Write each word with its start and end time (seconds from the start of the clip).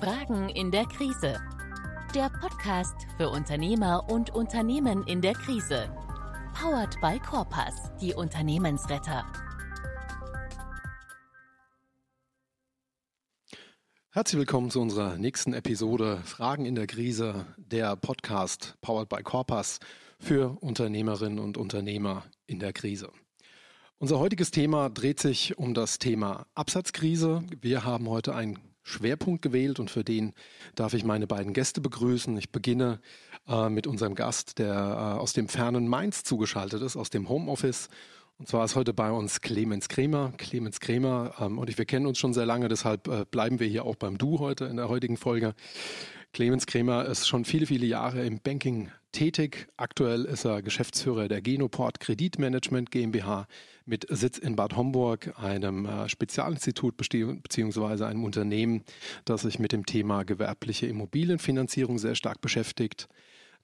Fragen 0.00 0.48
in 0.48 0.70
der 0.70 0.84
Krise. 0.86 1.40
Der 2.14 2.28
Podcast 2.28 2.94
für 3.16 3.28
Unternehmer 3.28 4.10
und 4.10 4.30
Unternehmen 4.30 5.06
in 5.06 5.20
der 5.20 5.34
Krise. 5.34 5.88
Powered 6.52 7.00
by 7.00 7.18
Corpus, 7.20 7.74
die 8.00 8.12
Unternehmensretter. 8.12 9.24
Herzlich 14.10 14.38
willkommen 14.38 14.70
zu 14.70 14.80
unserer 14.80 15.16
nächsten 15.16 15.54
Episode 15.54 16.18
Fragen 16.24 16.66
in 16.66 16.74
der 16.74 16.86
Krise, 16.86 17.46
der 17.56 17.96
Podcast 17.96 18.74
Powered 18.80 19.08
by 19.08 19.22
Corpus 19.22 19.78
für 20.18 20.58
Unternehmerinnen 20.60 21.38
und 21.38 21.56
Unternehmer 21.56 22.24
in 22.46 22.58
der 22.58 22.72
Krise. 22.72 23.10
Unser 23.98 24.18
heutiges 24.18 24.50
Thema 24.50 24.90
dreht 24.90 25.20
sich 25.20 25.56
um 25.56 25.72
das 25.72 25.98
Thema 25.98 26.46
Absatzkrise. 26.54 27.44
Wir 27.60 27.84
haben 27.84 28.08
heute 28.08 28.34
einen 28.34 28.73
Schwerpunkt 28.84 29.42
gewählt 29.42 29.80
und 29.80 29.90
für 29.90 30.04
den 30.04 30.34
darf 30.76 30.94
ich 30.94 31.04
meine 31.04 31.26
beiden 31.26 31.52
Gäste 31.52 31.80
begrüßen. 31.80 32.36
Ich 32.36 32.50
beginne 32.50 33.00
äh, 33.48 33.68
mit 33.68 33.86
unserem 33.86 34.14
Gast, 34.14 34.58
der 34.58 34.74
äh, 34.74 35.18
aus 35.18 35.32
dem 35.32 35.48
fernen 35.48 35.88
Mainz 35.88 36.22
zugeschaltet 36.22 36.82
ist, 36.82 36.96
aus 36.96 37.10
dem 37.10 37.28
Homeoffice. 37.28 37.88
Und 38.38 38.48
zwar 38.48 38.64
ist 38.64 38.76
heute 38.76 38.92
bei 38.92 39.10
uns 39.10 39.40
Clemens 39.40 39.88
Kremer. 39.88 40.32
Clemens 40.36 40.80
Kremer 40.80 41.34
ähm, 41.40 41.58
und 41.58 41.70
ich, 41.70 41.78
wir 41.78 41.86
kennen 41.86 42.06
uns 42.06 42.18
schon 42.18 42.34
sehr 42.34 42.46
lange, 42.46 42.68
deshalb 42.68 43.08
äh, 43.08 43.24
bleiben 43.30 43.58
wir 43.58 43.66
hier 43.66 43.84
auch 43.84 43.96
beim 43.96 44.18
Du 44.18 44.38
heute 44.38 44.66
in 44.66 44.76
der 44.76 44.88
heutigen 44.88 45.16
Folge. 45.16 45.54
Clemens 46.34 46.66
Kremer 46.66 47.06
ist 47.06 47.28
schon 47.28 47.44
viele, 47.44 47.64
viele 47.64 47.86
Jahre 47.86 48.26
im 48.26 48.40
Banking 48.40 48.90
tätig. 49.12 49.68
Aktuell 49.76 50.24
ist 50.24 50.44
er 50.44 50.62
Geschäftsführer 50.62 51.28
der 51.28 51.40
Genoport 51.40 52.00
Kreditmanagement 52.00 52.90
GmbH 52.90 53.46
mit 53.86 54.04
Sitz 54.10 54.38
in 54.38 54.56
Bad 54.56 54.76
Homburg, 54.76 55.32
einem 55.38 55.86
äh, 55.86 56.08
Spezialinstitut 56.08 56.96
beziehungsweise 56.96 58.08
einem 58.08 58.24
Unternehmen, 58.24 58.82
das 59.24 59.42
sich 59.42 59.60
mit 59.60 59.70
dem 59.70 59.86
Thema 59.86 60.24
gewerbliche 60.24 60.88
Immobilienfinanzierung 60.88 61.98
sehr 61.98 62.16
stark 62.16 62.40
beschäftigt. 62.40 63.08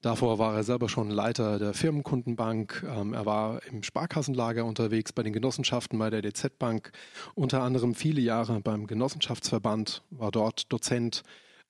Davor 0.01 0.39
war 0.39 0.55
er 0.55 0.63
selber 0.63 0.89
schon 0.89 1.11
Leiter 1.11 1.59
der 1.59 1.75
Firmenkundenbank. 1.75 2.87
Ähm, 2.89 3.15
er 3.15 3.27
war 3.27 3.67
im 3.67 3.83
Sparkassenlager 3.83 4.65
unterwegs 4.65 5.13
bei 5.13 5.25
den 5.25 5.33
Genossenschaften 5.33 5.99
bei 5.99 6.09
der 6.09 6.23
DZ 6.23 6.57
Bank, 6.61 6.93
unter 7.35 7.63
anderem 7.63 7.97
viele 7.97 8.21
Jahre 8.21 8.61
beim 8.61 8.87
Genossenschaftsverband, 8.87 10.05
war 10.11 10.31
dort 10.31 10.73
Dozent 10.73 11.25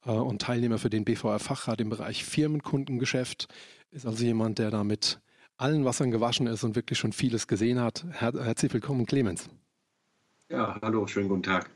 und 0.05 0.43
Teilnehmer 0.43 0.79
für 0.79 0.91
den 0.91 1.05
BVR 1.05 1.39
Fachrat 1.39 1.81
im 1.81 1.91
Bereich 1.91 2.25
Firmenkundengeschäft. 2.25 3.49
Ist 3.91 4.07
also 4.07 4.25
jemand, 4.25 4.59
der 4.59 4.71
da 4.71 4.85
mit 4.85 5.21
allen 5.57 5.85
Wassern 5.85 6.11
gewaschen 6.11 6.47
ist 6.47 6.65
und 6.65 6.77
wirklich 6.77 6.99
schon 6.99 7.13
vieles 7.13 7.47
gesehen 7.47 7.81
hat. 7.81 8.07
Her 8.13 8.33
herzlich 8.35 8.73
willkommen, 8.73 9.07
Clemens. 9.07 9.51
Ja, 10.49 10.79
hallo, 10.81 11.07
schönen 11.07 11.29
guten 11.29 11.43
Tag. 11.43 11.71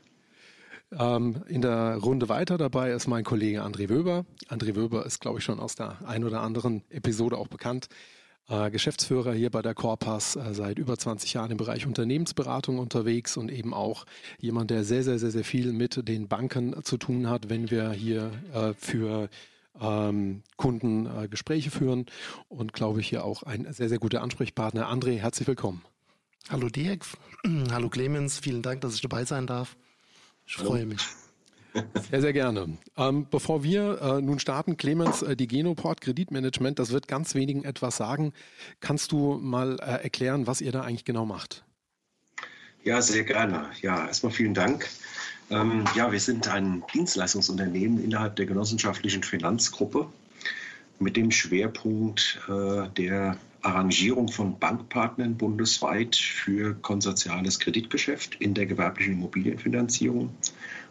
Ähm, 0.91 1.43
in 1.47 1.61
der 1.61 1.97
Runde 1.97 2.29
weiter 2.29 2.57
dabei 2.57 2.91
ist 2.91 3.07
mein 3.07 3.23
Kollege 3.23 3.63
André 3.63 3.89
Wöber. 3.89 4.25
André 4.49 4.75
Wöber 4.75 5.05
ist, 5.05 5.19
glaube 5.19 5.39
ich, 5.39 5.45
schon 5.45 5.59
aus 5.59 5.75
der 5.75 5.97
ein 6.07 6.23
oder 6.23 6.41
anderen 6.41 6.83
Episode 6.89 7.37
auch 7.37 7.47
bekannt 7.47 7.89
äh, 7.89 8.14
Geschäftsführer 8.47 9.33
hier 9.33 9.49
bei 9.49 9.61
der 9.61 9.73
Corpus, 9.73 10.35
äh, 10.35 10.53
seit 10.53 10.77
über 10.77 10.97
20 10.97 11.33
Jahren 11.33 11.51
im 11.51 11.57
Bereich 11.57 11.87
Unternehmensberatung 11.87 12.77
unterwegs 12.77 13.37
und 13.37 13.51
eben 13.51 13.73
auch 13.73 14.05
jemand, 14.39 14.69
der 14.69 14.83
sehr, 14.83 15.03
sehr, 15.03 15.17
sehr, 15.17 15.31
sehr 15.31 15.43
viel 15.43 15.73
mit 15.73 16.07
den 16.07 16.27
Banken 16.27 16.83
zu 16.83 16.97
tun 16.97 17.27
hat, 17.29 17.49
wenn 17.49 17.71
wir 17.71 17.91
hier 17.91 18.31
äh, 18.53 18.73
für 18.73 19.29
ähm, 19.81 20.43
Kunden 20.57 21.05
äh, 21.05 21.27
Gespräche 21.27 21.71
führen 21.71 22.05
und 22.47 22.73
glaube 22.73 23.01
ich 23.01 23.09
hier 23.09 23.25
auch 23.25 23.43
ein 23.43 23.71
sehr, 23.73 23.89
sehr 23.89 23.99
guter 23.99 24.21
Ansprechpartner. 24.21 24.91
André, 24.91 25.17
herzlich 25.17 25.47
willkommen. 25.47 25.81
Hallo 26.49 26.69
Dirk, 26.69 27.05
hallo 27.71 27.89
Clemens, 27.89 28.39
vielen 28.39 28.61
Dank, 28.61 28.81
dass 28.81 28.93
ich 28.95 29.01
dabei 29.01 29.25
sein 29.25 29.47
darf. 29.47 29.75
Ich 30.45 30.57
Hallo. 30.59 30.69
freue 30.69 30.85
mich. 30.85 31.01
Sehr, 32.09 32.21
sehr 32.21 32.33
gerne. 32.33 32.77
Ähm, 32.97 33.27
bevor 33.29 33.63
wir 33.63 34.01
äh, 34.01 34.21
nun 34.21 34.39
starten, 34.39 34.77
Clemens, 34.77 35.21
äh, 35.21 35.35
die 35.35 35.47
Genoport 35.47 36.01
Kreditmanagement, 36.01 36.79
das 36.79 36.91
wird 36.91 37.07
ganz 37.07 37.35
wenigen 37.35 37.63
etwas 37.63 37.97
sagen. 37.97 38.33
Kannst 38.79 39.11
du 39.11 39.33
mal 39.33 39.77
äh, 39.79 40.03
erklären, 40.03 40.47
was 40.47 40.61
ihr 40.61 40.71
da 40.71 40.81
eigentlich 40.81 41.05
genau 41.05 41.25
macht? 41.25 41.63
Ja, 42.83 43.01
sehr 43.01 43.23
gerne. 43.23 43.69
Ja, 43.81 44.07
erstmal 44.07 44.31
vielen 44.31 44.53
Dank. 44.53 44.87
Ähm, 45.49 45.85
ja, 45.95 46.11
wir 46.11 46.19
sind 46.19 46.47
ein 46.47 46.83
Dienstleistungsunternehmen 46.93 48.03
innerhalb 48.03 48.35
der 48.35 48.45
genossenschaftlichen 48.45 49.23
Finanzgruppe 49.23 50.07
mit 50.99 51.17
dem 51.17 51.31
Schwerpunkt 51.31 52.39
äh, 52.47 52.87
der 52.97 53.37
Arrangierung 53.61 54.27
von 54.27 54.57
Bankpartnern 54.59 55.35
bundesweit 55.35 56.15
für 56.15 56.75
konsortiales 56.75 57.59
Kreditgeschäft 57.59 58.35
in 58.35 58.53
der 58.53 58.67
gewerblichen 58.67 59.13
Immobilienfinanzierung. 59.13 60.29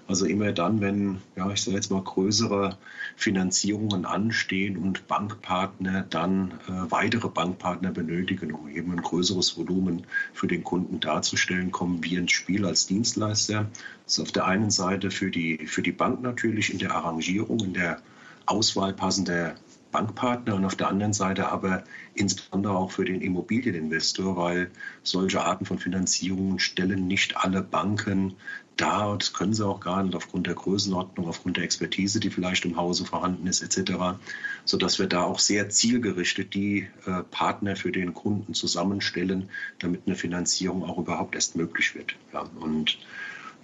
Also 0.07 0.27
immer 0.27 0.53
dann, 0.53 0.81
wenn, 0.83 1.23
ja, 1.35 1.51
ich 1.51 1.63
sage 1.63 1.77
jetzt 1.77 1.91
mal, 1.91 2.03
größere 2.03 2.77
Finanzierungen 3.17 4.05
anstehen 4.05 4.77
und 4.77 5.07
Bankpartner 5.09 6.03
dann 6.03 6.53
äh, 6.69 6.91
weitere 6.91 7.29
Bankpartner 7.29 7.91
benötigen, 7.91 8.53
um 8.53 8.69
eben 8.69 8.93
ein 8.93 9.01
größeres 9.01 9.57
Volumen 9.57 10.07
für 10.35 10.47
den 10.47 10.63
Kunden 10.63 11.01
darzustellen, 11.01 11.71
kommen 11.71 12.05
wir 12.05 12.19
ins 12.19 12.33
Spiel 12.33 12.67
als 12.67 12.87
Dienstleister. 12.87 13.71
Das 14.05 14.19
ist 14.19 14.21
auf 14.21 14.33
der 14.33 14.47
einen 14.47 14.71
Seite 14.71 15.11
für 15.11 15.31
die, 15.31 15.67
für 15.67 15.83
die 15.83 15.93
Bank 15.93 16.21
natürlich 16.21 16.71
in 16.71 16.79
der 16.79 16.95
Arrangierung, 16.95 17.61
in 17.61 17.73
der 17.73 18.03
Auswahl 18.45 18.93
passender 18.93 19.55
Bankpartner 19.95 20.57
und 20.57 20.65
auf 20.65 20.75
der 20.75 20.89
anderen 20.89 21.13
Seite 21.13 21.51
aber 21.51 21.85
insbesondere 22.15 22.77
auch 22.77 22.91
für 22.91 23.05
den 23.05 23.21
Immobilieninvestor, 23.21 24.37
weil 24.37 24.73
solche 25.05 25.45
Arten 25.45 25.67
von 25.67 25.79
Finanzierungen 25.79 26.59
stellen 26.59 27.07
nicht 27.07 27.37
alle 27.37 27.63
Banken 27.63 28.35
dar. 28.77 29.17
Das 29.19 29.33
können 29.33 29.55
sie 29.55 29.67
auch 29.67 29.81
gar 29.81 30.03
nicht 30.03 30.15
aufgrund 30.15 30.47
der 30.47 30.55
Größenordnung, 30.55 31.29
aufgrund 31.29 31.57
der 31.57 31.65
Expertise, 31.65 32.21
die 32.21 32.31
vielleicht 32.31 32.65
im 32.65 32.77
Hause 32.77 33.05
vorhanden 33.05 33.47
ist, 33.47 33.63
etc., 33.63 34.19
sodass 34.65 34.99
wir 34.99 35.07
da 35.07 35.23
auch 35.23 35.39
sehr 35.39 35.69
zielgerichtet 35.69 36.55
die 36.55 36.89
äh, 37.07 37.23
Partner 37.31 37.77
für 37.77 37.93
den 37.93 38.15
Kunden 38.15 38.55
zusammenstellen, 38.55 39.51
damit 39.79 40.03
eine 40.07 40.17
Finanzierung 40.17 40.85
auch 40.85 40.99
überhaupt 40.99 41.35
erst 41.35 41.57
möglich 41.57 41.95
wird. 41.95 42.17
Ja, 42.33 42.45
und 42.61 42.99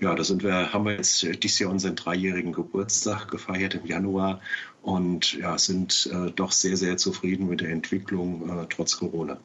ja, 0.00 0.15
da 0.15 0.25
sind 0.25 0.43
wir, 0.43 0.72
haben 0.72 0.87
wir 0.87 0.94
jetzt 0.94 1.22
dieses 1.43 1.59
Jahr 1.59 1.70
unseren 1.70 1.94
dreijährigen 1.94 2.53
Geburtstag 2.53 3.31
gefeiert 3.31 3.75
im 3.75 3.87
Januar 3.87 4.41
und 4.82 5.34
ja, 5.34 5.59
sind 5.59 6.09
äh, 6.12 6.31
doch 6.31 6.53
sehr, 6.53 6.76
sehr 6.76 6.97
zufrieden 6.97 7.49
mit 7.49 7.60
der 7.60 7.69
Entwicklung 7.69 8.49
äh, 8.49 8.66
trotz 8.70 8.97
Corona. 8.97 9.38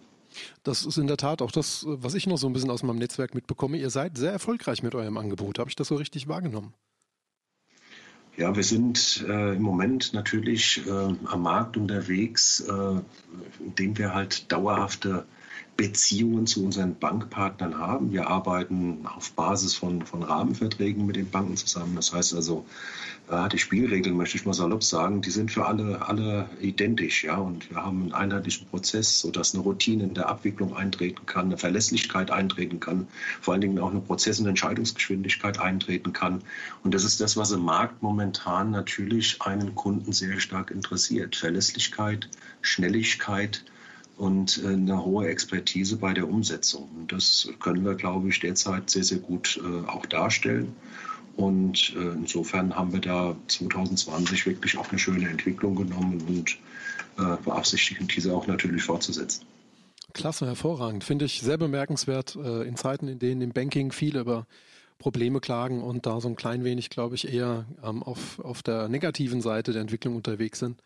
Das 0.63 0.85
ist 0.85 0.97
in 0.97 1.07
der 1.07 1.17
Tat 1.17 1.41
auch 1.41 1.51
das, 1.51 1.85
was 1.87 2.13
ich 2.13 2.27
noch 2.27 2.37
so 2.37 2.47
ein 2.47 2.53
bisschen 2.53 2.71
aus 2.71 2.83
meinem 2.83 2.99
Netzwerk 2.99 3.35
mitbekomme. 3.35 3.77
Ihr 3.77 3.89
seid 3.89 4.17
sehr 4.17 4.31
erfolgreich 4.31 4.83
mit 4.83 4.95
eurem 4.95 5.17
Angebot. 5.17 5.59
Habe 5.59 5.69
ich 5.69 5.75
das 5.75 5.87
so 5.87 5.95
richtig 5.95 6.27
wahrgenommen? 6.27 6.73
Ja, 8.37 8.53
wir 8.53 8.63
sind 8.63 9.23
äh, 9.29 9.53
im 9.55 9.61
Moment 9.61 10.13
natürlich 10.13 10.85
äh, 10.85 10.91
am 10.91 11.41
Markt 11.41 11.77
unterwegs, 11.77 12.59
äh, 12.59 13.01
indem 13.59 13.97
wir 13.97 14.13
halt 14.13 14.51
dauerhafte 14.51 15.25
Beziehungen 15.77 16.47
zu 16.47 16.63
unseren 16.63 16.95
Bankpartnern 16.95 17.77
haben. 17.77 18.11
Wir 18.13 18.27
arbeiten 18.27 19.05
auf 19.05 19.31
Basis 19.31 19.75
von, 19.75 20.05
von 20.05 20.23
Rahmenverträgen 20.23 21.05
mit 21.05 21.17
den 21.17 21.29
Banken 21.29 21.57
zusammen. 21.57 21.95
Das 21.95 22.13
heißt 22.13 22.33
also, 22.33 22.65
äh, 23.29 23.49
die 23.49 23.57
Spielregeln, 23.57 24.15
möchte 24.15 24.37
ich 24.37 24.45
mal 24.45 24.53
salopp 24.53 24.83
sagen, 24.83 25.21
die 25.21 25.31
sind 25.31 25.51
für 25.51 25.65
alle, 25.65 26.07
alle 26.07 26.49
identisch. 26.61 27.25
Ja? 27.25 27.37
Und 27.37 27.69
wir 27.69 27.77
haben 27.77 28.03
einen 28.03 28.13
einheitlichen 28.13 28.67
Prozess, 28.67 29.19
sodass 29.19 29.53
eine 29.53 29.63
Routine 29.63 30.03
in 30.03 30.13
der 30.13 30.29
Abwicklung 30.29 30.75
eintreten 30.75 31.25
kann, 31.25 31.47
eine 31.47 31.57
Verlässlichkeit 31.57 32.31
eintreten 32.31 32.79
kann, 32.79 33.07
vor 33.41 33.53
allen 33.53 33.61
Dingen 33.61 33.79
auch 33.79 33.91
eine 33.91 34.01
Prozess- 34.01 34.39
und 34.39 34.47
Entscheidungsgeschwindigkeit 34.47 35.59
eintreten 35.59 36.13
kann. 36.13 36.41
Und 36.83 36.93
das 36.93 37.03
ist 37.03 37.19
das, 37.19 37.35
was 37.35 37.51
im 37.51 37.61
Markt 37.61 38.01
momentan 38.01 38.71
natürlich 38.71 39.41
einen 39.41 39.75
Kunden 39.75 40.13
sehr 40.13 40.39
stark 40.39 40.71
interessiert. 40.71 41.35
Verlässlichkeit, 41.35 42.29
Schnelligkeit, 42.61 43.65
und 44.17 44.61
äh, 44.63 44.67
eine 44.67 45.03
hohe 45.03 45.27
Expertise 45.27 45.97
bei 45.97 46.13
der 46.13 46.27
Umsetzung. 46.27 46.89
Und 46.97 47.11
das 47.11 47.49
können 47.59 47.83
wir, 47.83 47.95
glaube 47.95 48.29
ich, 48.29 48.39
derzeit 48.39 48.89
sehr, 48.89 49.03
sehr 49.03 49.19
gut 49.19 49.59
äh, 49.63 49.87
auch 49.87 50.05
darstellen. 50.05 50.75
Und 51.35 51.93
äh, 51.95 52.13
insofern 52.13 52.75
haben 52.75 52.93
wir 52.93 53.01
da 53.01 53.35
2020 53.47 54.45
wirklich 54.45 54.77
auch 54.77 54.89
eine 54.89 54.99
schöne 54.99 55.29
Entwicklung 55.29 55.75
genommen 55.75 56.21
und 56.27 56.57
beabsichtigen 57.45 58.09
diese 58.09 58.33
auch 58.33 58.45
natürlich 58.45 58.83
fortzusetzen. 58.83 59.45
Klasse, 60.11 60.45
hervorragend. 60.45 61.05
Finde 61.05 61.23
ich 61.23 61.39
sehr 61.39 61.57
bemerkenswert 61.57 62.35
in 62.35 62.75
Zeiten, 62.75 63.07
in 63.07 63.19
denen 63.19 63.39
im 63.39 63.51
Banking 63.51 63.93
viele 63.93 64.19
über 64.19 64.47
Probleme 64.99 65.39
klagen 65.39 65.81
und 65.81 66.05
da 66.05 66.19
so 66.19 66.27
ein 66.27 66.35
klein 66.35 66.65
wenig, 66.65 66.89
glaube 66.89 67.15
ich, 67.15 67.33
eher 67.33 67.67
ähm, 67.81 68.03
auf, 68.03 68.39
auf 68.39 68.63
der 68.63 68.89
negativen 68.89 69.39
Seite 69.39 69.71
der 69.71 69.81
Entwicklung 69.81 70.17
unterwegs 70.17 70.59
sind 70.59 70.81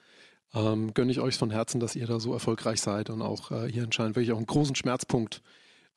ähm, 0.54 0.94
gönne 0.94 1.12
ich 1.12 1.20
euch 1.20 1.36
von 1.36 1.52
Herzen, 1.52 1.80
dass 1.80 1.96
ihr 1.96 2.08
da 2.08 2.20
so 2.20 2.34
erfolgreich 2.34 2.82
seid 2.82 3.10
und 3.10 3.22
auch 3.22 3.52
äh, 3.52 3.72
hier 3.72 3.84
anscheinend 3.84 4.16
wirklich 4.16 4.32
auch 4.32 4.38
einen 4.38 4.46
großen 4.46 4.76
Schmerzpunkt 4.76 5.42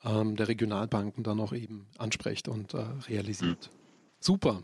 ähm, 0.05 0.37
der 0.37 0.49
Regionalbanken 0.49 1.25
dann 1.25 1.41
auch 1.41 1.53
eben 1.53 1.87
ansprecht 1.99 2.49
und 2.49 2.75
äh, 2.75 2.85
realisiert. 3.09 3.71
Mhm. 3.73 3.79
Super. 4.21 4.63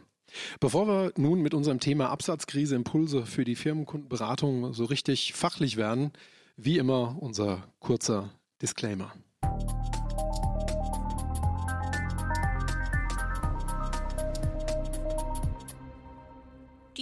Bevor 0.61 0.87
wir 0.87 1.13
nun 1.17 1.41
mit 1.41 1.55
unserem 1.55 1.81
Thema 1.81 2.11
Absatzkrise 2.11 2.77
Impulse 2.77 3.25
für 3.25 3.45
die 3.45 3.57
Firmenkundenberatung 3.57 4.75
so 4.75 4.85
richtig 4.85 5.33
fachlich 5.33 5.77
werden, 5.77 6.13
wie 6.57 6.77
immer 6.77 7.17
unser 7.21 7.65
kurzer 7.79 8.31
Disclaimer. 8.61 9.13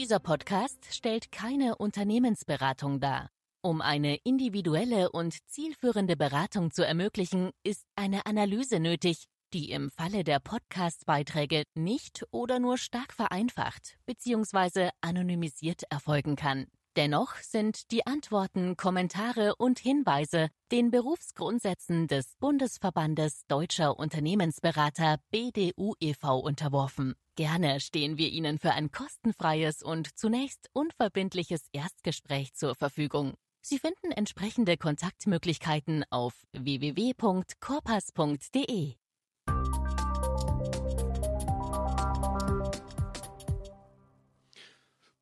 Dieser 0.06 0.20
Podcast 0.20 0.94
stellt 0.94 1.32
keine 1.32 1.78
Unternehmensberatung 1.78 3.00
dar. 3.00 3.28
Um 3.60 3.80
eine 3.80 4.18
individuelle 4.22 5.10
und 5.10 5.34
zielführende 5.48 6.16
Beratung 6.16 6.70
zu 6.70 6.86
ermöglichen, 6.86 7.50
ist 7.64 7.84
eine 7.96 8.24
Analyse 8.24 8.78
nötig, 8.78 9.24
die 9.52 9.72
im 9.72 9.90
Falle 9.90 10.22
der 10.22 10.38
Podcast-Beiträge 10.38 11.64
nicht 11.74 12.24
oder 12.30 12.60
nur 12.60 12.78
stark 12.78 13.12
vereinfacht 13.12 13.96
bzw. 14.06 14.90
anonymisiert 15.00 15.82
erfolgen 15.90 16.36
kann. 16.36 16.68
Dennoch 16.96 17.36
sind 17.36 17.90
die 17.90 18.06
Antworten, 18.06 18.78
Kommentare 18.78 19.54
und 19.56 19.78
Hinweise 19.78 20.48
den 20.72 20.90
Berufsgrundsätzen 20.90 22.06
des 22.06 22.36
Bundesverbandes 22.40 23.42
Deutscher 23.48 23.98
Unternehmensberater 23.98 25.18
BDU 25.30 25.92
e.V. 26.00 26.38
unterworfen. 26.38 27.14
Gerne 27.34 27.80
stehen 27.80 28.16
wir 28.16 28.30
Ihnen 28.30 28.58
für 28.58 28.72
ein 28.72 28.90
kostenfreies 28.90 29.82
und 29.82 30.18
zunächst 30.18 30.70
unverbindliches 30.72 31.66
Erstgespräch 31.70 32.54
zur 32.54 32.74
Verfügung. 32.74 33.34
Sie 33.60 33.78
finden 33.78 34.10
entsprechende 34.10 34.78
Kontaktmöglichkeiten 34.78 36.02
auf 36.08 36.32
www.corpas.de. 36.52 38.94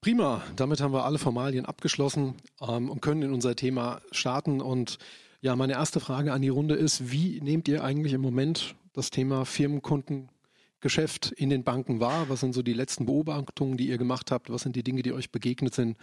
Prima, 0.04 0.42
damit 0.54 0.82
haben 0.82 0.92
wir 0.92 1.06
alle 1.06 1.16
Formalien 1.16 1.64
abgeschlossen 1.64 2.34
ähm, 2.60 2.90
und 2.90 3.00
können 3.00 3.22
in 3.22 3.32
unser 3.32 3.56
Thema 3.56 4.02
starten. 4.12 4.60
Und 4.60 4.98
ja, 5.40 5.56
meine 5.56 5.72
erste 5.72 5.98
Frage 5.98 6.34
an 6.34 6.42
die 6.42 6.50
Runde 6.50 6.74
ist, 6.74 7.10
wie 7.10 7.40
nehmt 7.40 7.68
ihr 7.68 7.82
eigentlich 7.82 8.12
im 8.12 8.20
Moment 8.20 8.74
das 8.92 9.08
Thema 9.08 9.46
Firmenkundengeschäft 9.46 11.32
in 11.32 11.48
den 11.48 11.64
Banken 11.64 12.00
wahr? 12.00 12.28
Was 12.28 12.40
sind 12.40 12.52
so 12.52 12.60
die 12.60 12.74
letzten 12.74 13.06
Beobachtungen, 13.06 13.78
die 13.78 13.88
ihr 13.88 13.96
gemacht 13.96 14.30
habt? 14.30 14.50
Was 14.50 14.60
sind 14.60 14.76
die 14.76 14.82
Dinge, 14.82 15.00
die 15.00 15.14
euch 15.14 15.32
begegnet 15.32 15.74
sind? 15.74 15.96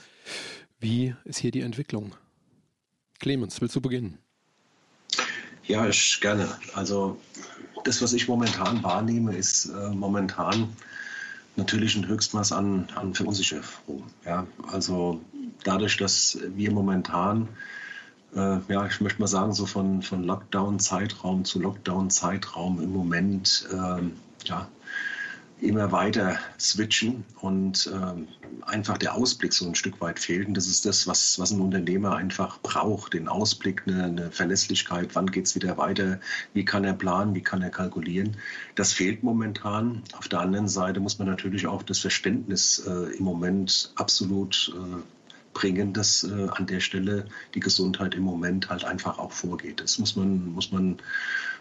Wie 0.80 1.13
ist 1.24 1.38
hier 1.38 1.51
die 1.51 1.62
Entwicklung? 1.62 2.15
Clemens, 3.19 3.62
willst 3.62 3.75
du 3.75 3.81
beginnen? 3.81 4.18
Ja, 5.68 5.88
ich 5.88 6.19
gerne. 6.21 6.50
Also 6.74 7.19
das, 7.83 8.01
was 8.01 8.13
ich 8.13 8.27
momentan 8.27 8.81
wahrnehme, 8.81 9.36
ist 9.36 9.65
äh, 9.65 9.89
momentan 9.92 10.75
natürlich 11.56 11.95
ein 11.95 12.07
Höchstmaß 12.07 12.51
an, 12.51 12.88
an 12.95 13.13
Verunsicherung. 13.13 14.03
Ja, 14.25 14.48
also 14.71 15.21
dadurch, 15.63 15.98
dass 15.98 16.38
wir 16.56 16.71
momentan, 16.71 17.50
äh, 18.36 18.57
ja, 18.68 18.86
ich 18.86 19.01
möchte 19.01 19.19
mal 19.19 19.27
sagen, 19.27 19.53
so 19.53 19.65
von, 19.65 20.01
von 20.01 20.24
Lockdown-Zeitraum 20.24 21.45
zu 21.45 21.59
Lockdown-Zeitraum 21.59 22.81
im 22.81 22.94
Moment, 22.94 23.68
äh, 23.71 24.01
ja, 24.45 24.68
immer 25.62 25.92
weiter 25.92 26.38
switchen 26.60 27.24
und 27.40 27.90
ähm, 27.94 28.28
einfach 28.66 28.98
der 28.98 29.13
Ausblick 29.16 29.54
so 29.54 29.68
ein 29.68 29.75
Stück 29.75 30.02
weit 30.02 30.19
fehlt. 30.19 30.48
Und 30.48 30.56
das 30.56 30.68
ist 30.68 30.86
das, 30.86 31.08
was, 31.08 31.38
was 31.40 31.52
ein 31.52 31.62
Unternehmer 31.62 32.16
einfach 32.16 32.60
braucht, 32.60 33.13
den 33.13 33.28
Ausblick, 33.28 33.84
eine, 33.86 34.04
eine 34.04 34.31
Verlässlichkeit, 34.31 35.10
wann 35.13 35.28
geht 35.28 35.46
es 35.46 35.56
wieder 35.56 35.78
weiter, 35.78 36.19
wie 36.54 36.66
kann 36.66 36.84
er 36.84 36.94
planen, 36.94 37.36
wie 37.36 37.42
kann 37.42 37.62
er 37.62 37.69
kalkulieren. 37.69 38.38
Das 38.75 38.92
fehlt 38.92 39.24
momentan. 39.24 40.02
Auf 40.18 40.28
der 40.28 40.40
anderen 40.40 40.68
Seite 40.68 41.00
muss 41.00 41.19
man 41.19 41.28
natürlich 41.28 41.68
auch 41.68 41.84
das 41.84 42.00
Verständnis 42.00 42.84
äh, 42.88 43.16
im 43.16 43.24
Moment 43.24 43.94
absolut 43.96 44.74
äh, 44.75 45.02
bringen, 45.54 45.94
dass 45.94 46.24
äh, 46.24 46.48
an 46.50 46.66
der 46.66 46.80
Stelle 46.80 47.25
die 47.54 47.60
Gesundheit 47.60 48.16
im 48.16 48.24
Moment 48.24 48.69
halt 48.69 48.84
einfach 48.84 49.19
auch 49.19 49.31
vorgeht. 49.31 49.81
Das 49.81 50.00
muss 50.00 50.16
man, 50.16 50.54
muss 50.54 50.72
man 50.72 50.98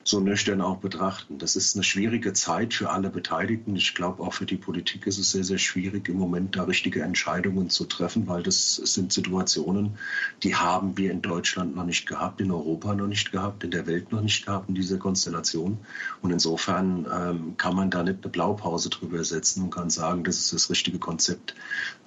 so 0.02 0.20
nüchtern 0.20 0.60
auch 0.60 0.78
betrachten. 0.78 1.38
Das 1.38 1.56
ist 1.56 1.76
eine 1.76 1.84
schwierige 1.84 2.32
Zeit 2.32 2.72
für 2.72 2.90
alle 2.90 3.10
Beteiligten. 3.10 3.76
Ich 3.76 3.94
glaube, 3.94 4.22
auch 4.22 4.32
für 4.32 4.46
die 4.46 4.56
Politik 4.56 5.06
ist 5.06 5.18
es 5.18 5.30
sehr, 5.30 5.44
sehr 5.44 5.58
schwierig, 5.58 6.08
im 6.08 6.16
Moment 6.16 6.56
da 6.56 6.64
richtige 6.64 7.02
Entscheidungen 7.02 7.68
zu 7.68 7.84
treffen, 7.84 8.26
weil 8.26 8.42
das 8.42 8.76
sind 8.76 9.12
Situationen, 9.12 9.98
die 10.42 10.56
haben 10.56 10.96
wir 10.96 11.10
in 11.10 11.20
Deutschland 11.20 11.76
noch 11.76 11.84
nicht 11.84 12.06
gehabt, 12.06 12.40
in 12.40 12.50
Europa 12.50 12.94
noch 12.94 13.06
nicht 13.06 13.30
gehabt, 13.30 13.62
in 13.62 13.70
der 13.70 13.86
Welt 13.86 14.10
noch 14.10 14.22
nicht 14.22 14.46
gehabt, 14.46 14.68
in 14.68 14.74
dieser 14.74 14.98
Konstellation. 14.98 15.78
Und 16.22 16.30
insofern 16.30 17.06
ähm, 17.12 17.56
kann 17.58 17.76
man 17.76 17.90
da 17.90 18.02
nicht 18.02 18.18
eine 18.22 18.30
Blaupause 18.30 18.88
drüber 18.88 19.22
setzen 19.22 19.64
und 19.64 19.70
kann 19.70 19.90
sagen, 19.90 20.24
das 20.24 20.38
ist 20.38 20.52
das 20.52 20.70
richtige 20.70 20.98
Konzept. 20.98 21.54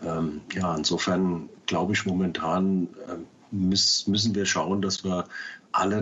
Ähm, 0.01 0.42
ja, 0.54 0.75
insofern 0.75 1.50
glaube 1.68 1.94
ich 1.94 2.06
momentan, 2.06 2.88
äh, 3.07 3.18
müssen 3.51 4.34
wir 4.34 4.45
schauen, 4.45 4.81
dass 4.81 5.04
wir 5.04 5.25
alle 5.72 6.01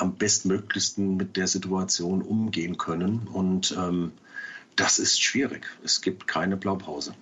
am 0.00 0.14
bestmöglichsten 0.14 1.16
mit 1.16 1.36
der 1.36 1.46
Situation 1.46 2.22
umgehen 2.22 2.78
können. 2.78 3.28
Und 3.28 3.76
ähm, 3.78 4.12
das 4.76 4.98
ist 4.98 5.20
schwierig. 5.20 5.66
Es 5.82 6.00
gibt 6.00 6.26
keine 6.26 6.56
Blaupause. 6.56 7.14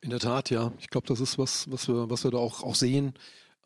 In 0.00 0.10
der 0.10 0.20
Tat, 0.20 0.50
ja. 0.50 0.72
Ich 0.78 0.90
glaube, 0.90 1.06
das 1.06 1.20
ist 1.20 1.38
was, 1.38 1.70
was 1.70 1.88
wir, 1.88 2.10
was 2.10 2.24
wir 2.24 2.30
da 2.30 2.38
auch, 2.38 2.62
auch 2.62 2.74
sehen. 2.74 3.14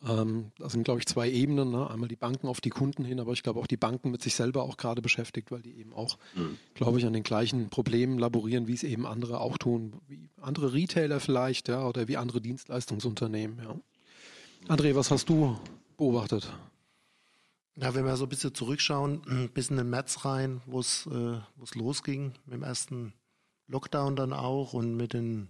Ähm, 0.07 0.51
das 0.57 0.71
sind, 0.71 0.83
glaube 0.83 0.99
ich, 0.99 1.05
zwei 1.05 1.29
Ebenen. 1.29 1.71
Ne? 1.71 1.89
Einmal 1.89 2.07
die 2.07 2.15
Banken 2.15 2.47
auf 2.47 2.61
die 2.61 2.69
Kunden 2.69 3.03
hin, 3.03 3.19
aber 3.19 3.33
ich 3.33 3.43
glaube 3.43 3.59
auch 3.59 3.67
die 3.67 3.75
Banken 3.75 4.11
mit 4.11 4.21
sich 4.21 4.35
selber 4.35 4.63
auch 4.63 4.77
gerade 4.77 5.01
beschäftigt, 5.01 5.51
weil 5.51 5.61
die 5.61 5.77
eben 5.77 5.93
auch, 5.93 6.17
mhm. 6.35 6.57
glaube 6.75 6.99
ich, 6.99 7.05
an 7.05 7.11
den 7.11 7.23
gleichen 7.23 7.69
Problemen 7.69 8.17
laborieren, 8.17 8.67
wie 8.67 8.73
es 8.73 8.83
eben 8.83 9.05
andere 9.05 9.41
auch 9.41 9.57
tun, 9.57 9.93
wie 10.07 10.29
andere 10.41 10.73
Retailer 10.73 11.19
vielleicht, 11.19 11.67
ja, 11.67 11.85
oder 11.85 12.07
wie 12.07 12.15
andere 12.15 12.39
Dienstleistungsunternehmen, 12.39 13.59
ja. 13.61 13.75
André, 14.67 14.93
was 14.95 15.09
hast 15.09 15.29
du 15.29 15.57
beobachtet? 15.97 16.51
Ja, 17.81 17.95
wenn 17.95 18.05
wir 18.05 18.17
so 18.17 18.25
ein 18.25 18.29
bisschen 18.29 18.53
zurückschauen, 18.53 19.49
bis 19.53 19.69
in 19.69 19.77
den 19.77 19.89
März 19.89 20.25
rein, 20.25 20.61
wo 20.65 20.81
es 20.81 21.07
äh, 21.07 21.39
losging, 21.75 22.33
mit 22.45 22.53
dem 22.55 22.63
ersten 22.63 23.13
Lockdown 23.67 24.17
dann 24.17 24.33
auch 24.33 24.73
und 24.73 24.97
mit 24.97 25.13
den 25.13 25.47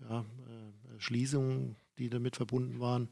ja, 0.00 0.20
äh, 0.20 0.98
Schließungen, 0.98 1.76
die 1.98 2.10
damit 2.10 2.34
verbunden 2.36 2.80
waren, 2.80 3.08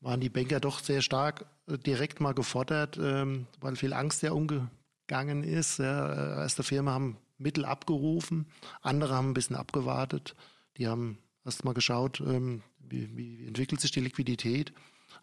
waren 0.00 0.20
die 0.20 0.30
Banker 0.30 0.58
doch 0.58 0.80
sehr 0.80 1.00
stark 1.00 1.46
äh, 1.68 1.78
direkt 1.78 2.20
mal 2.20 2.34
gefordert, 2.34 2.98
ähm, 3.00 3.46
weil 3.60 3.76
viel 3.76 3.92
Angst 3.92 4.22
ja 4.22 4.32
umgegangen 4.32 5.44
ist. 5.44 5.78
Ja. 5.78 6.12
Äh, 6.12 6.42
erste 6.42 6.64
Firmen 6.64 6.92
haben 6.92 7.18
Mittel 7.38 7.64
abgerufen, 7.64 8.46
andere 8.82 9.14
haben 9.14 9.30
ein 9.30 9.34
bisschen 9.34 9.56
abgewartet. 9.56 10.34
Die 10.76 10.88
haben 10.88 11.18
erst 11.44 11.64
mal 11.64 11.74
geschaut, 11.74 12.20
ähm, 12.20 12.62
wie, 12.78 13.16
wie 13.16 13.46
entwickelt 13.46 13.80
sich 13.80 13.92
die 13.92 14.00
Liquidität 14.00 14.72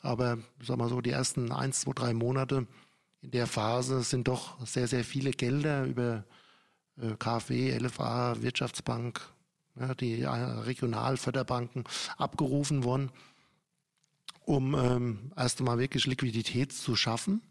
aber 0.01 0.37
sag 0.61 0.77
mal 0.77 0.89
so, 0.89 1.01
die 1.01 1.11
ersten 1.11 1.51
eins, 1.51 1.81
zwei, 1.81 1.93
drei 1.93 2.13
Monate 2.13 2.67
in 3.21 3.31
der 3.31 3.47
Phase 3.47 4.03
sind 4.03 4.27
doch 4.27 4.65
sehr, 4.65 4.87
sehr 4.87 5.03
viele 5.03 5.31
Gelder 5.31 5.85
über 5.85 6.23
äh, 7.01 7.15
KfW, 7.17 7.77
LFA, 7.77 8.41
Wirtschaftsbank, 8.41 9.21
die 9.99 10.23
Regionalförderbanken 10.23 11.83
abgerufen 12.17 12.83
worden, 12.83 13.11
um 14.45 14.73
ähm, 14.73 15.31
erst 15.35 15.59
einmal 15.59 15.77
wirklich 15.77 16.07
Liquidität 16.07 16.73
zu 16.73 16.95
schaffen. 16.95 17.41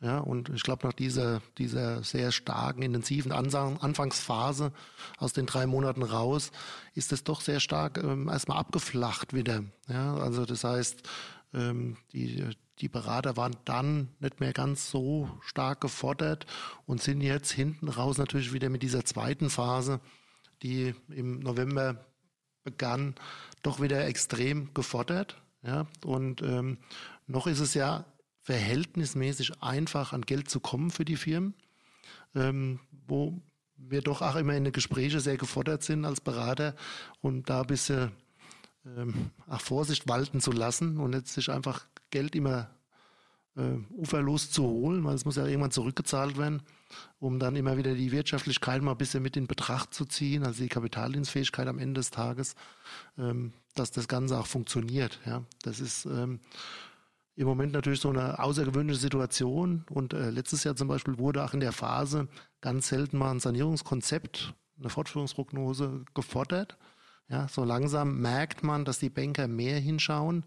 Ja, 0.00 0.18
und 0.18 0.50
ich 0.50 0.62
glaube, 0.62 0.86
nach 0.86 0.92
dieser, 0.92 1.40
dieser 1.56 2.02
sehr 2.02 2.30
starken, 2.30 2.82
intensiven 2.82 3.32
Anfangsphase 3.32 4.72
aus 5.16 5.32
den 5.32 5.46
drei 5.46 5.66
Monaten 5.66 6.02
raus, 6.02 6.50
ist 6.94 7.12
es 7.12 7.24
doch 7.24 7.40
sehr 7.40 7.60
stark 7.60 7.96
ähm, 7.96 8.28
erstmal 8.28 8.58
abgeflacht 8.58 9.32
wieder. 9.32 9.64
Ja, 9.88 10.14
also 10.16 10.44
das 10.44 10.64
heißt, 10.64 11.08
ähm, 11.54 11.96
die, 12.12 12.44
die 12.80 12.88
Berater 12.88 13.36
waren 13.36 13.56
dann 13.64 14.08
nicht 14.18 14.40
mehr 14.40 14.52
ganz 14.52 14.90
so 14.90 15.30
stark 15.42 15.80
gefordert 15.80 16.46
und 16.86 17.00
sind 17.00 17.20
jetzt 17.20 17.50
hinten 17.52 17.88
raus 17.88 18.18
natürlich 18.18 18.52
wieder 18.52 18.68
mit 18.68 18.82
dieser 18.82 19.04
zweiten 19.04 19.50
Phase, 19.50 20.00
die 20.62 20.94
im 21.08 21.38
November 21.40 22.04
begann, 22.64 23.14
doch 23.62 23.80
wieder 23.80 24.06
extrem 24.06 24.72
gefordert. 24.74 25.40
Ja, 25.62 25.86
und 26.04 26.42
ähm, 26.42 26.78
noch 27.26 27.46
ist 27.46 27.60
es 27.60 27.74
ja 27.74 28.04
verhältnismäßig 28.42 29.62
einfach, 29.62 30.12
an 30.12 30.22
Geld 30.22 30.50
zu 30.50 30.60
kommen 30.60 30.90
für 30.90 31.06
die 31.06 31.16
Firmen, 31.16 31.54
ähm, 32.34 32.80
wo 33.06 33.40
wir 33.76 34.02
doch 34.02 34.20
auch 34.20 34.36
immer 34.36 34.54
in 34.54 34.64
den 34.64 34.72
Gesprächen 34.72 35.20
sehr 35.20 35.36
gefordert 35.36 35.82
sind 35.82 36.04
als 36.04 36.20
Berater 36.20 36.74
und 37.20 37.48
da 37.48 37.62
ein 37.62 37.66
bisschen 37.66 38.12
ähm, 38.86 39.30
auch 39.48 39.60
Vorsicht 39.60 40.08
walten 40.08 40.40
zu 40.40 40.52
lassen 40.52 40.98
und 40.98 41.12
jetzt 41.12 41.34
sich 41.34 41.50
einfach 41.50 41.86
Geld 42.10 42.34
immer 42.34 42.70
äh, 43.56 43.78
uferlos 43.96 44.50
zu 44.50 44.64
holen, 44.64 45.04
weil 45.04 45.14
es 45.14 45.24
muss 45.24 45.36
ja 45.36 45.46
irgendwann 45.46 45.70
zurückgezahlt 45.70 46.36
werden, 46.36 46.62
um 47.18 47.38
dann 47.38 47.56
immer 47.56 47.76
wieder 47.76 47.94
die 47.94 48.12
Wirtschaftlichkeit 48.12 48.82
mal 48.82 48.92
ein 48.92 48.98
bisschen 48.98 49.22
mit 49.22 49.36
in 49.36 49.46
Betracht 49.46 49.94
zu 49.94 50.04
ziehen, 50.04 50.44
also 50.44 50.62
die 50.62 50.68
Kapitaldienstfähigkeit 50.68 51.66
am 51.68 51.78
Ende 51.78 52.00
des 52.00 52.10
Tages, 52.10 52.54
ähm, 53.18 53.52
dass 53.74 53.90
das 53.90 54.08
Ganze 54.08 54.38
auch 54.38 54.46
funktioniert. 54.46 55.20
Ja, 55.26 55.44
das 55.62 55.80
ist 55.80 56.06
ähm, 56.06 56.40
im 57.36 57.46
Moment 57.46 57.72
natürlich 57.72 58.00
so 58.00 58.10
eine 58.10 58.38
außergewöhnliche 58.38 59.00
Situation 59.00 59.84
und 59.90 60.12
äh, 60.12 60.30
letztes 60.30 60.64
Jahr 60.64 60.76
zum 60.76 60.88
Beispiel 60.88 61.18
wurde 61.18 61.44
auch 61.44 61.54
in 61.54 61.60
der 61.60 61.72
Phase 61.72 62.28
ganz 62.60 62.88
selten 62.88 63.18
mal 63.18 63.30
ein 63.30 63.40
Sanierungskonzept, 63.40 64.54
eine 64.78 64.88
Fortführungsprognose 64.88 66.04
gefordert. 66.14 66.76
Ja, 67.28 67.48
so 67.48 67.64
langsam 67.64 68.20
merkt 68.20 68.62
man, 68.62 68.84
dass 68.84 68.98
die 68.98 69.10
Banker 69.10 69.48
mehr 69.48 69.78
hinschauen. 69.78 70.44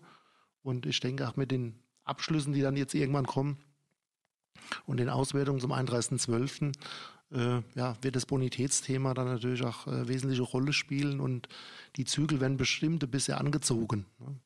Und 0.62 0.86
ich 0.86 1.00
denke 1.00 1.28
auch 1.28 1.36
mit 1.36 1.52
den 1.52 1.80
Abschlüssen, 2.04 2.54
die 2.54 2.62
dann 2.62 2.78
jetzt 2.78 2.94
irgendwann 2.94 3.26
kommen 3.26 3.58
und 4.86 4.98
den 4.98 5.10
Auswertungen 5.10 5.60
zum 5.60 5.72
31.12., 5.72 6.74
äh, 7.30 7.62
ja, 7.76 7.98
wird 8.02 8.16
das 8.16 8.26
Bonitätsthema 8.26 9.14
dann 9.14 9.28
natürlich 9.28 9.64
auch 9.64 9.86
äh, 9.88 10.08
wesentliche 10.08 10.44
Rolle 10.44 10.72
spielen 10.72 11.20
und 11.20 11.50
die 11.98 12.06
Zügel 12.06 12.40
werden 12.40 12.56
bestimmte 12.56 13.06
bisher 13.06 13.40
angezogen. 13.42 14.06
Ne? 14.20 14.40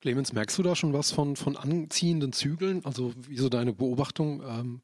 Clemens, 0.00 0.32
merkst 0.32 0.56
du 0.56 0.62
da 0.62 0.74
schon 0.74 0.94
was 0.94 1.10
von, 1.10 1.36
von 1.36 1.56
anziehenden 1.56 2.32
Zügeln? 2.32 2.84
Also 2.84 3.12
wie 3.28 3.36
so 3.36 3.50
deine 3.50 3.74
Beobachtung 3.74 4.42
ähm, 4.46 4.80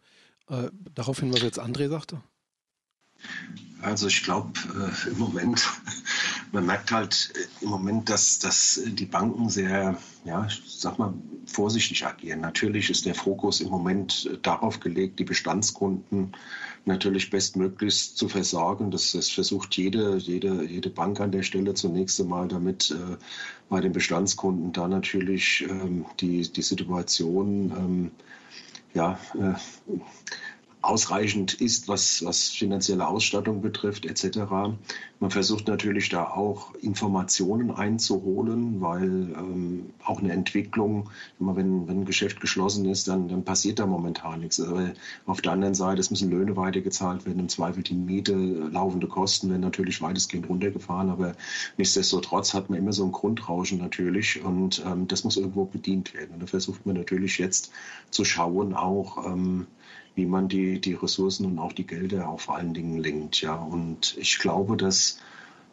äh, 0.48 0.70
daraufhin, 0.94 1.32
was 1.32 1.42
jetzt 1.42 1.60
André 1.60 1.88
sagte? 1.88 2.22
Also 3.82 4.06
ich 4.06 4.22
glaube 4.22 4.52
äh, 4.76 5.10
im 5.10 5.18
Moment, 5.18 5.68
man 6.52 6.66
merkt 6.66 6.92
halt 6.92 7.32
äh, 7.34 7.64
im 7.64 7.70
Moment, 7.70 8.08
dass, 8.08 8.38
dass 8.38 8.80
die 8.84 9.06
Banken 9.06 9.48
sehr, 9.48 9.98
ja, 10.24 10.46
sag 10.64 10.98
mal, 10.98 11.12
vorsichtig 11.46 12.06
agieren. 12.06 12.40
Natürlich 12.40 12.90
ist 12.90 13.06
der 13.06 13.16
Fokus 13.16 13.60
im 13.60 13.70
Moment 13.70 14.30
äh, 14.32 14.38
darauf 14.40 14.78
gelegt, 14.78 15.18
die 15.18 15.24
Bestandskunden 15.24 16.32
natürlich 16.84 17.30
bestmöglichst 17.30 18.16
zu 18.16 18.28
versorgen. 18.28 18.92
Das, 18.92 19.12
das 19.12 19.30
versucht 19.30 19.76
jede, 19.76 20.16
jede, 20.16 20.64
jede 20.64 20.90
Bank 20.90 21.20
an 21.20 21.32
der 21.32 21.42
Stelle 21.42 21.74
zunächst 21.74 22.20
einmal, 22.20 22.46
damit 22.46 22.92
äh, 22.92 23.16
bei 23.68 23.80
den 23.80 23.92
Bestandskunden 23.92 24.72
da 24.72 24.86
natürlich 24.86 25.66
ähm, 25.68 26.06
die, 26.20 26.42
die 26.50 26.62
Situation 26.62 27.72
ähm, 27.76 28.10
ja, 28.94 29.18
äh, 29.34 29.54
ausreichend 30.82 31.54
ist, 31.54 31.88
was, 31.88 32.24
was 32.24 32.48
finanzielle 32.48 33.06
Ausstattung 33.06 33.62
betrifft 33.62 34.04
etc. 34.04 34.38
Man 35.20 35.30
versucht 35.30 35.68
natürlich 35.68 36.08
da 36.08 36.24
auch 36.24 36.74
Informationen 36.74 37.70
einzuholen, 37.70 38.80
weil 38.80 39.04
ähm, 39.04 39.90
auch 40.04 40.18
eine 40.18 40.32
Entwicklung, 40.32 41.08
wenn, 41.38 41.86
wenn 41.86 42.00
ein 42.00 42.04
Geschäft 42.04 42.40
geschlossen 42.40 42.86
ist, 42.86 43.06
dann, 43.06 43.28
dann 43.28 43.44
passiert 43.44 43.78
da 43.78 43.86
momentan 43.86 44.40
nichts. 44.40 44.60
Aber 44.60 44.92
auf 45.26 45.40
der 45.40 45.52
anderen 45.52 45.74
Seite, 45.74 46.00
es 46.00 46.10
müssen 46.10 46.30
Löhne 46.30 46.56
weitergezahlt 46.56 47.24
werden, 47.26 47.38
im 47.38 47.48
Zweifel 47.48 47.84
die 47.84 47.94
Miete, 47.94 48.34
laufende 48.34 49.06
Kosten 49.06 49.50
werden 49.50 49.60
natürlich 49.60 50.02
weitestgehend 50.02 50.48
runtergefahren, 50.48 51.10
aber 51.10 51.36
nichtsdestotrotz 51.76 52.54
hat 52.54 52.70
man 52.70 52.80
immer 52.80 52.92
so 52.92 53.04
ein 53.04 53.12
Grundrauschen 53.12 53.78
natürlich 53.78 54.42
und 54.44 54.82
ähm, 54.84 55.06
das 55.06 55.22
muss 55.22 55.36
irgendwo 55.36 55.64
bedient 55.64 56.12
werden. 56.14 56.30
Und 56.34 56.42
da 56.42 56.46
versucht 56.46 56.84
man 56.86 56.96
natürlich 56.96 57.38
jetzt 57.38 57.70
zu 58.10 58.24
schauen, 58.24 58.74
auch 58.74 59.24
ähm, 59.24 59.68
wie 60.14 60.26
man 60.26 60.48
die, 60.48 60.80
die 60.80 60.94
Ressourcen 60.94 61.46
und 61.46 61.58
auch 61.58 61.72
die 61.72 61.86
Gelder 61.86 62.34
vor 62.38 62.56
allen 62.56 62.74
Dingen 62.74 62.98
lenkt. 62.98 63.40
Ja. 63.40 63.54
Und 63.54 64.16
ich 64.18 64.38
glaube, 64.38 64.76
dass 64.76 65.18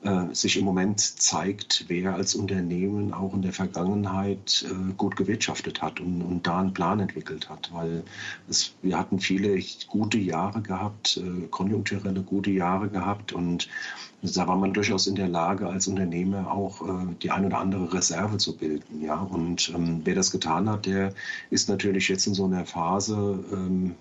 äh, 0.02 0.34
sich 0.34 0.58
im 0.58 0.64
Moment 0.64 1.02
zeigt, 1.02 1.86
wer 1.90 2.16
als 2.16 2.34
Unternehmen 2.34 3.14
auch 3.14 3.34
in 3.34 3.42
der 3.42 3.52
Vergangenheit 3.52 4.66
äh, 4.70 4.94
gut 4.94 5.18
gewirtschaftet 5.18 5.82
hat 5.82 6.00
und, 6.00 6.22
und, 6.22 6.48
da 6.48 6.60
einen 6.60 6.74
Plan 6.74 7.02
entwickelt 7.02 7.50
hat. 7.50 7.70
Weil 7.74 8.04
es, 8.48 8.74
wir 8.82 8.98
hatten 8.98 9.20
viele 9.20 9.62
gute 9.90 10.18
Jahre 10.18 10.62
gehabt, 10.62 11.18
äh, 11.18 11.48
konjunkturelle 11.48 12.22
gute 12.22 12.52
Jahre 12.52 12.88
gehabt 12.88 13.34
und 13.34 13.68
da 14.22 14.48
war 14.48 14.58
man 14.58 14.74
durchaus 14.74 15.08
in 15.08 15.16
der 15.16 15.30
Lage, 15.30 15.68
als 15.68 15.88
Unternehmer 15.88 16.52
auch 16.52 16.82
äh, 16.82 17.16
die 17.22 17.32
ein 17.32 17.46
oder 17.46 17.60
andere 17.60 17.94
Reserve 17.94 18.38
zu 18.38 18.56
bilden. 18.56 19.02
Ja? 19.02 19.16
Und 19.16 19.70
ähm, 19.76 20.02
wer 20.04 20.16
das 20.16 20.32
getan 20.32 20.70
hat, 20.70 20.86
der 20.86 21.14
ist 21.50 21.70
natürlich 21.70 22.08
jetzt 22.10 22.28
in 22.28 22.34
so 22.34 22.46
einer 22.46 22.66
Phase, 22.66 23.44
ähm, 23.52 23.96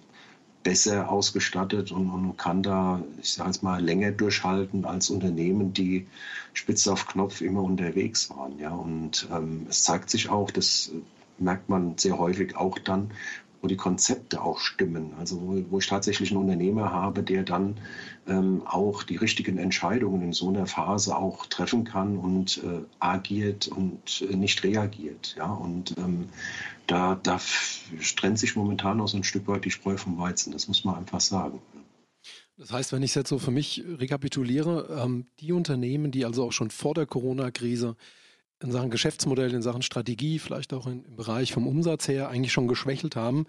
besser 0.68 1.10
ausgestattet 1.10 1.92
und, 1.92 2.10
und 2.10 2.36
kann 2.36 2.62
da, 2.62 3.02
ich 3.22 3.32
sage 3.32 3.48
jetzt 3.48 3.62
mal, 3.62 3.82
länger 3.82 4.10
durchhalten 4.12 4.84
als 4.84 5.08
Unternehmen, 5.08 5.72
die 5.72 6.06
spitz 6.52 6.86
auf 6.88 7.06
Knopf 7.06 7.40
immer 7.40 7.62
unterwegs 7.62 8.28
waren. 8.28 8.58
Ja. 8.58 8.72
Und 8.72 9.26
ähm, 9.32 9.64
es 9.70 9.84
zeigt 9.84 10.10
sich 10.10 10.28
auch, 10.28 10.50
das 10.50 10.90
merkt 11.38 11.70
man 11.70 11.96
sehr 11.96 12.18
häufig 12.18 12.54
auch 12.54 12.78
dann, 12.78 13.12
wo 13.60 13.68
die 13.68 13.76
Konzepte 13.76 14.42
auch 14.42 14.60
stimmen. 14.60 15.12
Also 15.18 15.40
wo, 15.40 15.64
wo 15.70 15.78
ich 15.78 15.86
tatsächlich 15.86 16.30
einen 16.30 16.40
Unternehmer 16.40 16.92
habe, 16.92 17.22
der 17.22 17.42
dann 17.42 17.76
ähm, 18.26 18.62
auch 18.66 19.02
die 19.02 19.16
richtigen 19.16 19.58
Entscheidungen 19.58 20.22
in 20.22 20.32
so 20.32 20.48
einer 20.48 20.66
Phase 20.66 21.16
auch 21.16 21.46
treffen 21.46 21.84
kann 21.84 22.18
und 22.18 22.62
äh, 22.64 22.80
agiert 23.00 23.68
und 23.68 24.22
äh, 24.30 24.36
nicht 24.36 24.62
reagiert. 24.62 25.34
Ja? 25.36 25.50
Und 25.50 25.96
ähm, 25.98 26.28
da, 26.86 27.18
da 27.22 27.40
trennt 28.16 28.38
sich 28.38 28.56
momentan 28.56 29.00
auch 29.00 29.08
so 29.08 29.16
ein 29.16 29.24
Stück 29.24 29.48
weit 29.48 29.64
die 29.64 29.70
Spreu 29.70 29.96
vom 29.96 30.18
Weizen. 30.18 30.52
Das 30.52 30.68
muss 30.68 30.84
man 30.84 30.96
einfach 30.96 31.20
sagen. 31.20 31.60
Das 32.56 32.72
heißt, 32.72 32.92
wenn 32.92 33.02
ich 33.02 33.12
es 33.12 33.14
jetzt 33.14 33.28
so 33.28 33.38
für 33.38 33.52
mich 33.52 33.84
rekapituliere, 33.86 35.02
ähm, 35.04 35.26
die 35.38 35.52
Unternehmen, 35.52 36.10
die 36.10 36.24
also 36.24 36.44
auch 36.44 36.52
schon 36.52 36.70
vor 36.70 36.94
der 36.94 37.06
Corona-Krise 37.06 37.96
in 38.62 38.72
Sachen 38.72 38.90
Geschäftsmodell, 38.90 39.54
in 39.54 39.62
Sachen 39.62 39.82
Strategie, 39.82 40.38
vielleicht 40.38 40.72
auch 40.72 40.86
in, 40.86 41.04
im 41.04 41.16
Bereich 41.16 41.52
vom 41.52 41.66
Umsatz 41.66 42.08
her 42.08 42.28
eigentlich 42.28 42.52
schon 42.52 42.68
geschwächelt 42.68 43.16
haben, 43.16 43.46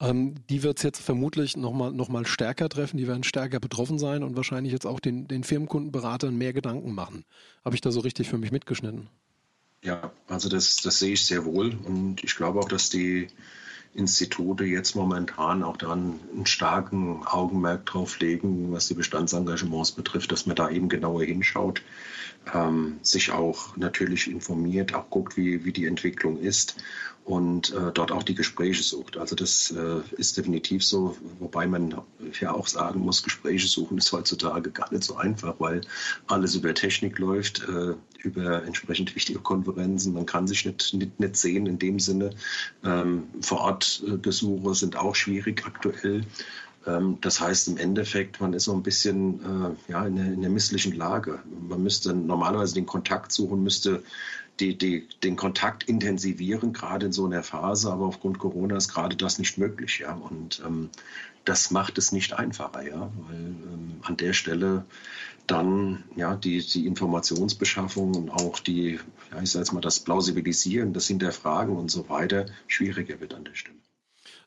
ähm, 0.00 0.34
die 0.48 0.62
wird 0.62 0.78
es 0.78 0.82
jetzt 0.82 1.00
vermutlich 1.00 1.56
nochmal 1.56 1.92
noch 1.92 2.08
mal 2.08 2.26
stärker 2.26 2.68
treffen, 2.68 2.96
die 2.96 3.08
werden 3.08 3.24
stärker 3.24 3.60
betroffen 3.60 3.98
sein 3.98 4.22
und 4.22 4.36
wahrscheinlich 4.36 4.72
jetzt 4.72 4.86
auch 4.86 5.00
den, 5.00 5.26
den 5.26 5.44
Firmenkundenberatern 5.44 6.36
mehr 6.36 6.52
Gedanken 6.52 6.92
machen. 6.92 7.24
Habe 7.64 7.74
ich 7.74 7.80
da 7.80 7.90
so 7.90 8.00
richtig 8.00 8.28
für 8.28 8.38
mich 8.38 8.52
mitgeschnitten? 8.52 9.08
Ja, 9.82 10.12
also 10.26 10.48
das, 10.48 10.76
das 10.76 10.98
sehe 10.98 11.12
ich 11.12 11.24
sehr 11.24 11.44
wohl 11.44 11.76
und 11.84 12.22
ich 12.24 12.34
glaube 12.34 12.58
auch, 12.60 12.68
dass 12.68 12.90
die 12.90 13.28
Institute 13.94 14.64
jetzt 14.64 14.94
momentan 14.94 15.62
auch 15.62 15.76
daran 15.76 16.20
einen 16.34 16.46
starken 16.46 17.26
Augenmerk 17.26 17.86
drauf 17.86 18.18
legen, 18.20 18.72
was 18.72 18.88
die 18.88 18.94
Bestandsengagements 18.94 19.92
betrifft, 19.92 20.30
dass 20.30 20.46
man 20.46 20.56
da 20.56 20.70
eben 20.70 20.88
genauer 20.88 21.24
hinschaut, 21.24 21.82
ähm, 22.54 22.98
sich 23.02 23.32
auch 23.32 23.76
natürlich 23.76 24.30
informiert, 24.30 24.94
auch 24.94 25.08
guckt, 25.10 25.36
wie, 25.36 25.64
wie 25.64 25.72
die 25.72 25.86
Entwicklung 25.86 26.38
ist 26.38 26.76
und 27.28 27.74
äh, 27.74 27.92
dort 27.92 28.10
auch 28.10 28.22
die 28.22 28.34
Gespräche 28.34 28.82
sucht. 28.82 29.18
Also 29.18 29.36
das 29.36 29.70
äh, 29.70 30.00
ist 30.16 30.38
definitiv 30.38 30.82
so, 30.82 31.14
wobei 31.40 31.66
man 31.66 31.94
ja 32.40 32.52
auch 32.52 32.66
sagen 32.66 33.00
muss, 33.00 33.22
Gespräche 33.22 33.68
suchen 33.68 33.98
ist 33.98 34.10
heutzutage 34.12 34.70
gar 34.70 34.90
nicht 34.90 35.04
so 35.04 35.16
einfach, 35.16 35.54
weil 35.58 35.82
alles 36.26 36.54
über 36.54 36.72
Technik 36.72 37.18
läuft, 37.18 37.68
äh, 37.68 37.94
über 38.22 38.64
entsprechend 38.64 39.14
wichtige 39.14 39.40
Konferenzen. 39.40 40.14
Man 40.14 40.24
kann 40.24 40.48
sich 40.48 40.64
nicht, 40.64 40.94
nicht, 40.94 41.20
nicht 41.20 41.36
sehen 41.36 41.66
in 41.66 41.78
dem 41.78 42.00
Sinne. 42.00 42.30
Ähm, 42.82 43.24
vor 43.42 43.60
Ort 43.60 44.02
Besuche 44.22 44.74
sind 44.74 44.96
auch 44.96 45.14
schwierig 45.14 45.66
aktuell. 45.66 46.24
Ähm, 46.86 47.18
das 47.20 47.40
heißt 47.40 47.68
im 47.68 47.76
Endeffekt, 47.76 48.40
man 48.40 48.54
ist 48.54 48.64
so 48.64 48.72
ein 48.72 48.82
bisschen 48.82 49.40
äh, 49.40 49.92
ja, 49.92 50.06
in, 50.06 50.18
einer, 50.18 50.32
in 50.32 50.38
einer 50.38 50.48
misslichen 50.48 50.96
Lage. 50.96 51.40
Man 51.68 51.82
müsste 51.82 52.14
normalerweise 52.14 52.74
den 52.74 52.86
Kontakt 52.86 53.32
suchen, 53.32 53.62
müsste 53.62 54.02
die, 54.60 54.76
die, 54.76 55.08
den 55.22 55.36
Kontakt 55.36 55.84
intensivieren, 55.84 56.72
gerade 56.72 57.06
in 57.06 57.12
so 57.12 57.26
einer 57.26 57.42
Phase, 57.42 57.92
aber 57.92 58.06
aufgrund 58.06 58.38
Corona 58.38 58.76
ist 58.76 58.88
gerade 58.88 59.16
das 59.16 59.38
nicht 59.38 59.58
möglich. 59.58 60.00
Ja? 60.00 60.14
Und 60.14 60.62
ähm, 60.66 60.90
das 61.44 61.70
macht 61.70 61.98
es 61.98 62.12
nicht 62.12 62.32
einfacher, 62.34 62.86
ja? 62.86 63.10
weil 63.28 63.36
ähm, 63.36 64.00
an 64.02 64.16
der 64.16 64.32
Stelle 64.32 64.84
dann 65.46 66.04
ja, 66.16 66.36
die, 66.36 66.58
die 66.58 66.86
Informationsbeschaffung 66.86 68.14
und 68.14 68.30
auch 68.30 68.58
die, 68.58 69.00
ja, 69.32 69.42
ich 69.42 69.50
sage 69.50 69.64
jetzt 69.64 69.72
mal, 69.72 69.80
das 69.80 70.00
Plausibilisieren, 70.00 70.92
das 70.92 71.06
Hinterfragen 71.06 71.76
und 71.76 71.90
so 71.90 72.08
weiter 72.08 72.46
schwieriger 72.66 73.20
wird 73.20 73.34
an 73.34 73.44
der 73.44 73.54
Stelle. 73.54 73.78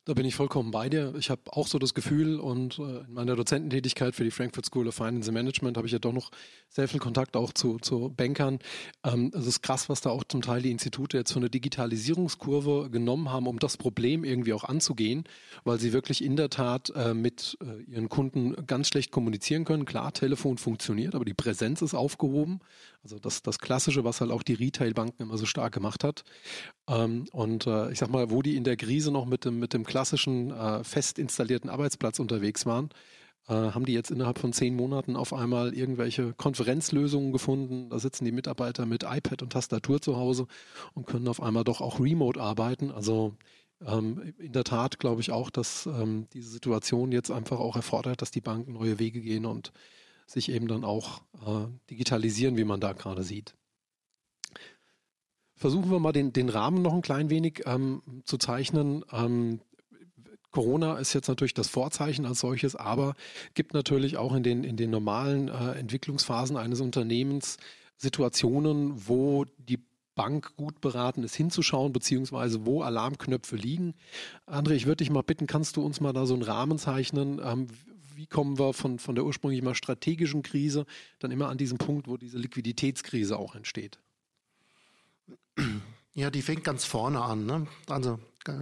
Da 0.05 0.15
bin 0.15 0.25
ich 0.25 0.33
vollkommen 0.33 0.71
bei 0.71 0.89
dir. 0.89 1.13
Ich 1.19 1.29
habe 1.29 1.41
auch 1.53 1.67
so 1.67 1.77
das 1.77 1.93
Gefühl 1.93 2.39
und 2.39 2.79
äh, 2.79 3.01
in 3.01 3.13
meiner 3.13 3.35
Dozententätigkeit 3.35 4.15
für 4.15 4.23
die 4.23 4.31
Frankfurt 4.31 4.65
School 4.65 4.87
of 4.87 4.95
Finance 4.95 5.29
and 5.29 5.35
Management 5.35 5.77
habe 5.77 5.85
ich 5.85 5.93
ja 5.93 5.99
doch 5.99 6.11
noch 6.11 6.31
sehr 6.69 6.87
viel 6.87 6.99
Kontakt 6.99 7.37
auch 7.37 7.53
zu, 7.53 7.77
zu 7.77 8.09
Bankern. 8.09 8.57
Ähm, 9.03 9.31
es 9.35 9.45
ist 9.45 9.61
krass, 9.61 9.89
was 9.89 10.01
da 10.01 10.09
auch 10.09 10.23
zum 10.23 10.41
Teil 10.41 10.63
die 10.63 10.71
Institute 10.71 11.15
jetzt 11.15 11.33
für 11.33 11.37
eine 11.37 11.51
Digitalisierungskurve 11.51 12.89
genommen 12.89 13.29
haben, 13.29 13.45
um 13.45 13.59
das 13.59 13.77
Problem 13.77 14.23
irgendwie 14.23 14.53
auch 14.53 14.63
anzugehen, 14.63 15.25
weil 15.65 15.79
sie 15.79 15.93
wirklich 15.93 16.23
in 16.23 16.35
der 16.35 16.49
Tat 16.49 16.91
äh, 16.95 17.13
mit 17.13 17.59
äh, 17.61 17.83
ihren 17.83 18.09
Kunden 18.09 18.55
ganz 18.65 18.87
schlecht 18.87 19.11
kommunizieren 19.11 19.65
können. 19.65 19.85
Klar, 19.85 20.13
Telefon 20.13 20.57
funktioniert, 20.57 21.13
aber 21.13 21.25
die 21.25 21.35
Präsenz 21.35 21.83
ist 21.83 21.93
aufgehoben. 21.93 22.59
Also 23.03 23.17
das, 23.17 23.41
das 23.41 23.59
Klassische, 23.59 24.03
was 24.03 24.21
halt 24.21 24.31
auch 24.31 24.43
die 24.43 24.53
Retail-Banken 24.53 25.23
immer 25.23 25.37
so 25.37 25.45
stark 25.45 25.73
gemacht 25.73 26.03
hat. 26.03 26.23
Ähm, 26.87 27.25
und 27.31 27.65
äh, 27.65 27.91
ich 27.91 27.99
sag 27.99 28.09
mal, 28.09 28.29
wo 28.29 28.41
die 28.41 28.55
in 28.55 28.63
der 28.63 28.77
Krise 28.77 29.11
noch 29.11 29.25
mit 29.25 29.45
dem, 29.45 29.59
mit 29.59 29.73
dem 29.73 29.85
klassischen 29.85 30.51
äh, 30.51 30.83
fest 30.83 31.17
installierten 31.17 31.69
Arbeitsplatz 31.69 32.19
unterwegs 32.19 32.65
waren, 32.65 32.89
äh, 33.47 33.53
haben 33.53 33.85
die 33.85 33.93
jetzt 33.93 34.11
innerhalb 34.11 34.37
von 34.37 34.53
zehn 34.53 34.75
Monaten 34.75 35.15
auf 35.15 35.33
einmal 35.33 35.73
irgendwelche 35.73 36.33
Konferenzlösungen 36.33 37.31
gefunden. 37.31 37.89
Da 37.89 37.97
sitzen 37.97 38.25
die 38.25 38.31
Mitarbeiter 38.31 38.85
mit 38.85 39.03
iPad 39.03 39.41
und 39.41 39.53
Tastatur 39.53 39.99
zu 40.01 40.17
Hause 40.17 40.45
und 40.93 41.07
können 41.07 41.27
auf 41.27 41.41
einmal 41.41 41.63
doch 41.63 41.81
auch 41.81 41.99
remote 41.99 42.39
arbeiten. 42.39 42.91
Also 42.91 43.35
ähm, 43.85 44.33
in 44.37 44.51
der 44.53 44.63
Tat 44.63 44.99
glaube 44.99 45.21
ich 45.21 45.31
auch, 45.31 45.49
dass 45.49 45.87
ähm, 45.87 46.27
diese 46.33 46.49
Situation 46.49 47.11
jetzt 47.11 47.31
einfach 47.31 47.59
auch 47.59 47.75
erfordert, 47.75 48.21
dass 48.21 48.29
die 48.29 48.41
Banken 48.41 48.73
neue 48.73 48.99
Wege 48.99 49.21
gehen 49.21 49.45
und 49.45 49.71
sich 50.31 50.49
eben 50.49 50.67
dann 50.67 50.83
auch 50.83 51.21
äh, 51.45 51.67
digitalisieren, 51.89 52.57
wie 52.57 52.63
man 52.63 52.79
da 52.79 52.93
gerade 52.93 53.23
sieht. 53.23 53.55
Versuchen 55.55 55.91
wir 55.91 55.99
mal 55.99 56.11
den, 56.11 56.33
den 56.33 56.49
Rahmen 56.49 56.81
noch 56.81 56.93
ein 56.93 57.03
klein 57.03 57.29
wenig 57.29 57.63
ähm, 57.65 58.01
zu 58.25 58.37
zeichnen. 58.37 59.05
Ähm, 59.11 59.61
Corona 60.51 60.97
ist 60.97 61.13
jetzt 61.13 61.27
natürlich 61.27 61.53
das 61.53 61.69
Vorzeichen 61.69 62.25
als 62.25 62.39
solches, 62.39 62.75
aber 62.75 63.15
gibt 63.53 63.73
natürlich 63.73 64.17
auch 64.17 64.33
in 64.33 64.43
den, 64.43 64.63
in 64.63 64.75
den 64.75 64.89
normalen 64.89 65.47
äh, 65.47 65.73
Entwicklungsphasen 65.73 66.57
eines 66.57 66.81
Unternehmens 66.81 67.57
Situationen, 67.97 69.07
wo 69.07 69.45
die 69.57 69.79
Bank 70.15 70.55
gut 70.57 70.81
beraten 70.81 71.23
ist, 71.23 71.35
hinzuschauen, 71.35 71.93
beziehungsweise 71.93 72.65
wo 72.65 72.81
Alarmknöpfe 72.81 73.55
liegen. 73.55 73.93
André, 74.45 74.71
ich 74.71 74.85
würde 74.85 74.97
dich 74.97 75.09
mal 75.09 75.23
bitten, 75.23 75.47
kannst 75.47 75.77
du 75.77 75.85
uns 75.85 76.01
mal 76.01 76.11
da 76.11 76.25
so 76.25 76.33
einen 76.33 76.43
Rahmen 76.43 76.77
zeichnen? 76.77 77.39
Ähm, 77.43 77.67
wie 78.21 78.27
kommen 78.27 78.59
wir 78.59 78.71
von, 78.73 78.99
von 78.99 79.15
der 79.15 79.25
ursprünglich 79.25 79.63
mal 79.63 79.73
strategischen 79.73 80.43
Krise 80.43 80.85
dann 81.17 81.31
immer 81.31 81.49
an 81.49 81.57
diesen 81.57 81.79
Punkt, 81.79 82.07
wo 82.07 82.17
diese 82.17 82.37
Liquiditätskrise 82.37 83.35
auch 83.35 83.55
entsteht? 83.55 83.97
Ja, 86.13 86.29
die 86.29 86.43
fängt 86.43 86.63
ganz 86.63 86.85
vorne 86.85 87.19
an, 87.21 87.47
ne? 87.47 87.65
also 87.87 88.19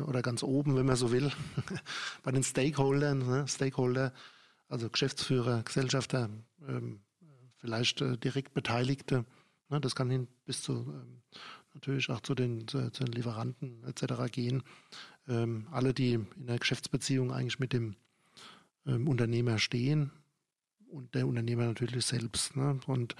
oder 0.07 0.21
ganz 0.21 0.43
oben, 0.43 0.77
wenn 0.77 0.85
man 0.85 0.95
so 0.95 1.11
will, 1.11 1.29
bei 2.23 2.31
den 2.31 2.43
Stakeholdern, 2.43 3.19
ne? 3.19 3.47
Stakeholder, 3.49 4.13
also 4.69 4.89
Geschäftsführer, 4.89 5.63
Gesellschafter, 5.63 6.29
ähm, 6.65 7.01
vielleicht 7.57 7.99
äh, 7.99 8.17
direkt 8.17 8.53
Beteiligte. 8.53 9.25
Ne? 9.67 9.81
Das 9.81 9.93
kann 9.93 10.09
hin 10.09 10.29
bis 10.45 10.61
zu 10.61 10.73
ähm, 10.73 11.21
natürlich 11.73 12.09
auch 12.09 12.21
zu 12.21 12.33
den, 12.33 12.65
zu, 12.67 12.91
zu 12.91 13.03
den 13.03 13.13
Lieferanten 13.13 13.83
etc. 13.83 14.31
gehen. 14.31 14.63
Ähm, 15.27 15.67
alle, 15.71 15.93
die 15.93 16.13
in 16.13 16.47
der 16.47 16.59
Geschäftsbeziehung 16.59 17.33
eigentlich 17.33 17.59
mit 17.59 17.73
dem 17.73 17.95
ähm, 18.89 19.07
Unternehmer 19.07 19.59
stehen 19.59 20.11
und 20.89 21.13
der 21.15 21.27
Unternehmer 21.27 21.65
natürlich 21.65 22.05
selbst. 22.05 22.55
Ne? 22.55 22.79
Und 22.87 23.15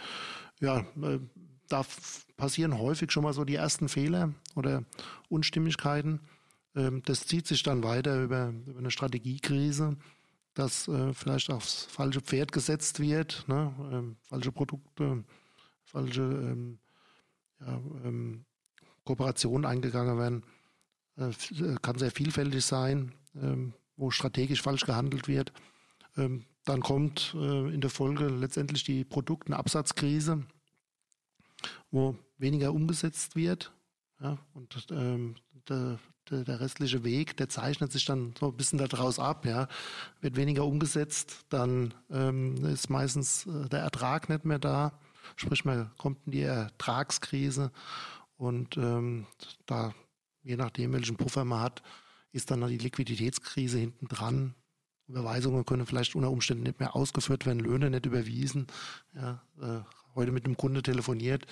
ja, 0.59 0.79
äh, 1.01 1.19
da 1.67 1.85
passieren 2.35 2.77
häufig 2.79 3.11
schon 3.11 3.23
mal 3.23 3.33
so 3.33 3.45
die 3.45 3.55
ersten 3.55 3.89
Fehler 3.89 4.33
oder 4.55 4.83
Unstimmigkeiten. 5.29 6.21
Ähm, 6.75 7.01
das 7.05 7.25
zieht 7.27 7.47
sich 7.47 7.63
dann 7.63 7.83
weiter 7.83 8.23
über, 8.23 8.53
über 8.65 8.79
eine 8.79 8.91
Strategiekrise, 8.91 9.97
dass 10.53 10.87
äh, 10.87 11.13
vielleicht 11.13 11.51
aufs 11.51 11.85
falsche 11.85 12.21
Pferd 12.21 12.51
gesetzt 12.51 12.99
wird, 12.99 13.45
ne? 13.47 13.73
ähm, 13.91 14.17
falsche 14.23 14.51
Produkte, 14.51 15.23
falsche 15.83 16.21
ähm, 16.21 16.79
ja, 17.59 17.81
ähm, 18.03 18.45
Kooperationen 19.03 19.65
eingegangen 19.65 20.17
werden. 20.17 20.43
Äh, 21.17 21.29
äh, 21.63 21.75
kann 21.81 21.97
sehr 21.97 22.11
vielfältig 22.11 22.65
sein, 22.65 23.13
ähm, 23.35 23.73
wo 23.99 24.11
strategisch 24.11 24.61
falsch 24.61 24.85
gehandelt 24.85 25.27
wird. 25.27 25.51
Ähm, 26.17 26.45
dann 26.65 26.81
kommt 26.81 27.35
äh, 27.35 27.73
in 27.73 27.81
der 27.81 27.89
Folge 27.89 28.27
letztendlich 28.27 28.83
die 28.83 29.03
Produkt- 29.03 29.49
und 29.49 29.55
Absatzkrise, 29.55 30.45
wo 31.91 32.15
weniger 32.37 32.73
umgesetzt 32.73 33.35
wird. 33.35 33.71
Ja, 34.21 34.37
und 34.53 34.87
ähm, 34.91 35.35
der, 35.67 35.99
der, 36.29 36.43
der, 36.43 36.59
restliche 36.59 37.03
Weg, 37.03 37.37
der 37.37 37.49
zeichnet 37.49 37.91
sich 37.91 38.05
dann 38.05 38.33
so 38.37 38.47
ein 38.47 38.57
bisschen 38.57 38.77
daraus 38.77 39.19
ab. 39.19 39.45
Ja. 39.45 39.67
Wird 40.21 40.35
weniger 40.35 40.65
umgesetzt, 40.65 41.45
dann 41.49 41.93
ähm, 42.09 42.65
ist 42.65 42.89
meistens 42.89 43.45
äh, 43.45 43.69
der 43.69 43.79
Ertrag 43.79 44.29
nicht 44.29 44.45
mehr 44.45 44.59
da. 44.59 44.93
Sprich, 45.35 45.63
man 45.63 45.91
kommt 45.97 46.19
in 46.25 46.31
die 46.31 46.41
Ertragskrise 46.41 47.71
und 48.37 48.77
ähm, 48.77 49.25
da, 49.65 49.93
je 50.43 50.55
nachdem, 50.55 50.93
welchen 50.93 51.17
Puffer 51.17 51.45
man 51.45 51.61
hat, 51.61 51.81
ist 52.31 52.51
dann 52.51 52.67
die 52.67 52.77
Liquiditätskrise 52.77 53.77
hinten 53.77 54.07
dran. 54.07 54.55
Überweisungen 55.07 55.65
können 55.65 55.85
vielleicht 55.85 56.15
unter 56.15 56.29
Umständen 56.29 56.63
nicht 56.63 56.79
mehr 56.79 56.95
ausgeführt 56.95 57.45
werden, 57.45 57.59
Löhne 57.59 57.89
nicht 57.89 58.05
überwiesen. 58.05 58.67
Ja, 59.13 59.41
äh, 59.59 59.79
heute 60.15 60.31
mit 60.31 60.45
einem 60.45 60.57
Kunde 60.57 60.83
telefoniert. 60.83 61.45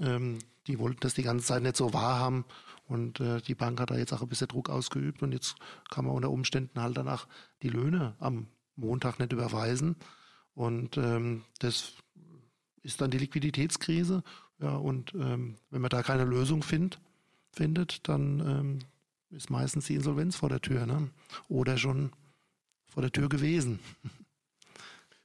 Ähm, 0.00 0.38
die 0.66 0.78
wollten 0.78 1.00
das 1.00 1.14
die 1.14 1.22
ganze 1.22 1.46
Zeit 1.46 1.62
nicht 1.62 1.76
so 1.76 1.92
wahrhaben. 1.92 2.44
Und 2.86 3.20
äh, 3.20 3.40
die 3.42 3.54
Bank 3.54 3.80
hat 3.80 3.90
da 3.90 3.96
jetzt 3.96 4.12
auch 4.12 4.22
ein 4.22 4.28
bisschen 4.28 4.48
Druck 4.48 4.70
ausgeübt. 4.70 5.22
Und 5.22 5.32
jetzt 5.32 5.56
kann 5.90 6.04
man 6.04 6.14
unter 6.14 6.30
Umständen 6.30 6.80
halt 6.80 6.96
danach 6.96 7.28
die 7.62 7.68
Löhne 7.68 8.16
am 8.18 8.48
Montag 8.76 9.18
nicht 9.18 9.32
überweisen. 9.32 9.96
Und 10.54 10.96
ähm, 10.96 11.42
das 11.58 11.92
ist 12.82 13.00
dann 13.00 13.10
die 13.10 13.18
Liquiditätskrise. 13.18 14.22
Ja, 14.60 14.76
und 14.76 15.14
ähm, 15.14 15.56
wenn 15.70 15.82
man 15.82 15.90
da 15.90 16.02
keine 16.02 16.24
Lösung 16.24 16.62
find, 16.62 17.00
findet, 17.52 18.08
dann 18.08 18.40
ähm, 18.40 18.78
ist 19.30 19.50
meistens 19.50 19.86
die 19.86 19.94
Insolvenz 19.94 20.36
vor 20.36 20.48
der 20.48 20.60
Tür, 20.60 20.86
ne? 20.86 21.10
Oder 21.48 21.78
schon 21.78 22.12
vor 22.86 23.02
der 23.02 23.12
Tür 23.12 23.28
gewesen. 23.28 23.78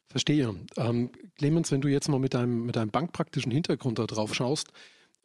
Verstehe. 0.08 0.56
Ähm, 0.78 1.10
Clemens, 1.38 1.72
wenn 1.72 1.82
du 1.82 1.90
jetzt 1.90 2.08
mal 2.08 2.20
mit 2.20 2.34
deinem, 2.34 2.66
mit 2.66 2.76
deinem 2.76 2.92
bankpraktischen 2.92 3.52
Hintergrund 3.52 4.00
da 4.00 4.06
drauf 4.06 4.34
schaust, 4.34 4.72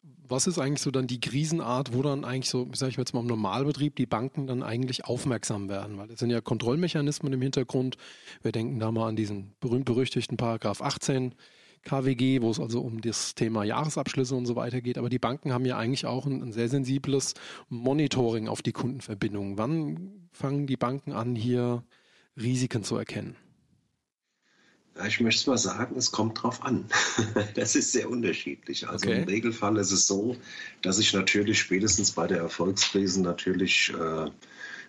was 0.02 0.46
ist 0.46 0.58
eigentlich 0.58 0.80
so 0.80 0.90
dann 0.90 1.06
die 1.06 1.20
Krisenart, 1.20 1.92
wo 1.92 2.02
dann 2.02 2.24
eigentlich 2.24 2.48
so, 2.48 2.68
sage 2.72 2.90
ich 2.90 2.96
jetzt 2.96 3.12
mal 3.12 3.20
im 3.20 3.26
Normalbetrieb, 3.26 3.96
die 3.96 4.06
Banken 4.06 4.46
dann 4.46 4.62
eigentlich 4.62 5.04
aufmerksam 5.04 5.68
werden? 5.68 5.98
Weil 5.98 6.10
es 6.10 6.20
sind 6.20 6.30
ja 6.30 6.40
Kontrollmechanismen 6.40 7.32
im 7.32 7.42
Hintergrund. 7.42 7.96
Wir 8.42 8.52
denken 8.52 8.78
da 8.78 8.90
mal 8.90 9.08
an 9.08 9.16
diesen 9.16 9.52
berühmt-berüchtigten 9.60 10.36
Paragraph 10.36 10.80
18 10.80 11.34
KWG, 11.84 12.42
wo 12.42 12.50
es 12.50 12.60
also 12.60 12.80
um 12.80 13.00
das 13.00 13.34
Thema 13.34 13.64
Jahresabschlüsse 13.64 14.34
und 14.34 14.46
so 14.46 14.56
weiter 14.56 14.80
geht. 14.80 14.98
Aber 14.98 15.08
die 15.08 15.18
Banken 15.18 15.52
haben 15.52 15.64
ja 15.64 15.78
eigentlich 15.78 16.06
auch 16.06 16.26
ein, 16.26 16.42
ein 16.42 16.52
sehr 16.52 16.68
sensibles 16.68 17.34
Monitoring 17.68 18.48
auf 18.48 18.62
die 18.62 18.72
Kundenverbindungen. 18.72 19.58
Wann 19.58 20.28
fangen 20.32 20.66
die 20.66 20.76
Banken 20.76 21.12
an, 21.12 21.34
hier 21.34 21.84
Risiken 22.36 22.84
zu 22.84 22.96
erkennen? 22.96 23.36
Ich 25.06 25.20
möchte 25.20 25.48
mal 25.48 25.56
sagen, 25.56 25.96
es 25.96 26.10
kommt 26.10 26.42
drauf 26.42 26.62
an. 26.62 26.84
Das 27.54 27.74
ist 27.74 27.92
sehr 27.92 28.10
unterschiedlich. 28.10 28.88
Also 28.88 29.08
okay. 29.08 29.22
im 29.22 29.24
Regelfall 29.28 29.76
ist 29.78 29.92
es 29.92 30.06
so, 30.06 30.36
dass 30.82 30.98
ich 30.98 31.12
natürlich 31.12 31.60
spätestens 31.60 32.12
bei 32.12 32.26
der 32.26 32.38
Erfolgskrise 32.38 33.22
natürlich 33.22 33.92
äh, 33.98 34.30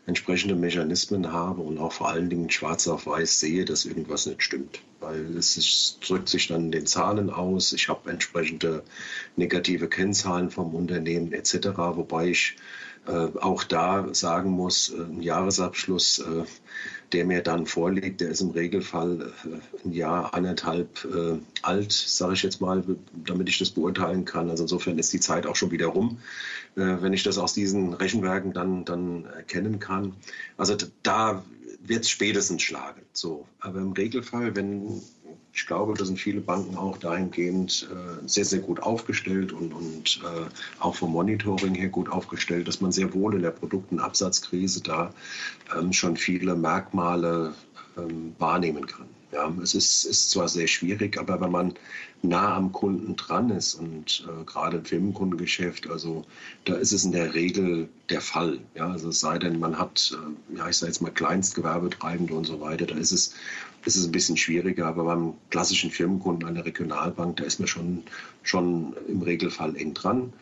entsprechende 0.06 0.56
Mechanismen 0.56 1.32
habe 1.32 1.62
und 1.62 1.78
auch 1.78 1.92
vor 1.92 2.10
allen 2.10 2.30
Dingen 2.30 2.50
schwarz 2.50 2.88
auf 2.88 3.06
weiß 3.06 3.40
sehe, 3.40 3.66
dass 3.66 3.86
irgendwas 3.86 4.26
nicht 4.26 4.42
stimmt. 4.42 4.82
Weil 5.00 5.38
es 5.38 5.58
ist, 5.58 6.00
drückt 6.08 6.30
sich 6.30 6.48
dann 6.48 6.66
in 6.66 6.72
den 6.72 6.86
Zahlen 6.86 7.30
aus. 7.30 7.74
Ich 7.74 7.90
habe 7.90 8.10
entsprechende 8.10 8.84
negative 9.36 9.88
Kennzahlen 9.88 10.50
vom 10.50 10.74
Unternehmen 10.76 11.34
etc., 11.34 11.68
wobei 11.78 12.28
ich 12.28 12.56
äh, 13.08 13.28
auch 13.40 13.64
da 13.64 14.14
sagen 14.14 14.52
muss, 14.52 14.90
äh, 14.90 15.02
ein 15.02 15.22
Jahresabschluss 15.22 16.20
äh, 16.20 16.44
der 17.14 17.26
mir 17.26 17.42
dann 17.42 17.66
vorliegt, 17.66 18.22
der 18.22 18.30
ist 18.30 18.42
im 18.42 18.52
Regelfall 18.52 19.34
äh, 19.46 19.88
ein 19.88 19.94
Jahr, 19.94 20.34
anderthalb 20.34 21.06
äh, 21.06 21.40
alt, 21.62 21.92
sage 21.92 22.34
ich 22.34 22.44
jetzt 22.44 22.62
mal, 22.62 22.84
damit 23.26 23.50
ich 23.50 23.60
das 23.60 23.72
beurteilen 23.72 24.26
kann. 24.26 24.50
Also 24.50 24.64
insofern 24.64 24.98
ist 25.00 25.14
die 25.14 25.20
Zeit 25.20 25.46
auch 25.46 25.56
schon 25.56 25.72
wieder 25.72 25.88
rum, 25.88 26.20
äh, 26.76 26.98
wenn 27.02 27.14
ich 27.14 27.24
das 27.24 27.38
aus 27.38 27.54
diesen 27.54 27.94
Rechenwerken 27.94 28.54
dann, 28.54 28.86
dann 28.86 29.26
erkennen 29.26 29.80
kann. 29.80 30.14
Also 30.58 30.76
da 31.04 31.44
wird 31.84 32.04
es 32.04 32.10
spätestens 32.10 32.62
schlagen. 32.62 33.02
So. 33.14 33.48
Aber 33.60 33.80
im 33.80 33.92
Regelfall, 33.92 34.56
wenn 34.56 35.02
ich 35.54 35.66
glaube, 35.66 35.94
da 35.96 36.06
sind 36.06 36.20
viele 36.20 36.42
Banken 36.42 36.78
auch 36.78 36.98
dahingehend 36.98 37.90
äh, 37.92 38.28
sehr, 38.28 38.46
sehr 38.46 38.60
gut 38.60 38.82
aufgestellt 38.82 39.52
und, 39.52 39.74
und 39.74 40.22
äh, 40.24 40.50
auch 40.80 40.96
vom 40.96 41.12
Monitoring 41.12 41.76
her 41.76 41.90
gut 41.90 42.10
aufgestellt, 42.10 42.68
dass 42.68 42.80
man 42.80 42.92
sehr 42.92 43.14
wohl 43.14 43.36
in 43.36 43.42
der 43.42 43.52
Produkt- 43.52 43.92
und 43.92 44.00
Absatzkrise 44.00 44.82
da 44.82 45.14
ähm, 45.78 45.92
schon 45.92 46.16
viele 46.16 46.56
Merkmale 46.56 47.54
ähm, 47.98 48.34
wahrnehmen 48.40 48.88
kann. 48.88 49.08
Ja, 49.34 49.52
es 49.64 49.76
ist, 49.76 50.04
ist 50.04 50.30
zwar 50.30 50.50
sehr 50.50 50.68
schwierig, 50.68 51.18
aber 51.18 51.40
wenn 51.40 51.52
man 51.52 51.74
nah 52.22 52.56
am 52.56 52.72
Kunden 52.72 53.16
dran 53.16 53.50
ist 53.50 53.76
und 53.76 54.28
äh, 54.28 54.44
gerade 54.44 54.78
im 54.78 54.86
Firmenkundengeschäft, 54.86 55.90
also 55.90 56.26
da 56.66 56.76
ist 56.76 56.92
es 56.92 57.06
in 57.06 57.14
der 57.14 57.34
Regel 57.34 57.88
der 58.10 58.22
Fall. 58.22 58.60
Ja, 58.76 58.92
also 58.92 59.10
es 59.10 59.22
sei 59.22 59.40
denn, 59.40 59.60
man 59.60 59.78
hat, 59.78 60.14
äh, 60.14 60.58
ja, 60.58 60.68
ich 60.68 60.78
sage 60.78 60.92
jetzt 60.92 61.02
mal 61.02 61.12
Kleinstgewerbetreibende 61.12 62.34
und 62.34 62.46
so 62.46 62.60
weiter, 62.60 62.86
da 62.86 62.96
ist 62.96 63.12
es, 63.12 63.34
ist 63.86 63.96
es 63.96 64.06
ein 64.06 64.12
bisschen 64.12 64.38
schwieriger, 64.38 64.88
aber 64.88 65.04
beim 65.04 65.34
klassischen 65.50 65.92
Firmenkunden 65.92 66.54
der 66.54 66.66
Regionalbank, 66.66 67.38
da 67.38 67.44
ist 67.44 67.60
man 67.60 67.68
schon, 67.68 68.04
schon 68.44 68.96
im 69.08 69.22
Regelfall 69.22 69.76
eng 69.76 69.94
dran. 69.94 70.34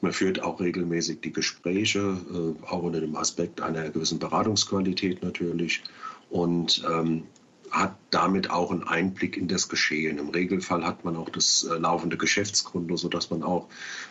Man 0.00 0.12
führt 0.12 0.42
auch 0.42 0.60
regelmäßig 0.60 1.20
die 1.20 1.32
Gespräche, 1.32 1.98
äh, 1.98 2.66
auch 2.66 2.82
unter 2.82 3.00
dem 3.00 3.16
Aspekt 3.16 3.60
einer 3.60 3.88
gewissen 3.90 4.18
Beratungsqualität 4.18 5.22
natürlich. 5.22 5.82
Und 6.30 6.84
ähm, 6.90 7.24
hat 7.70 7.96
damit 8.10 8.50
auch 8.50 8.70
einen 8.70 8.84
Einblick 8.84 9.36
in 9.36 9.48
das 9.48 9.68
Geschehen. 9.68 10.18
Im 10.18 10.30
Regelfall 10.30 10.84
hat 10.84 11.04
man 11.04 11.16
auch 11.16 11.28
das 11.28 11.64
äh, 11.64 11.78
laufende 11.78 12.16
Geschäftskonto, 12.16 12.96
sodass 12.96 13.30
man 13.30 13.42
auch 13.42 13.68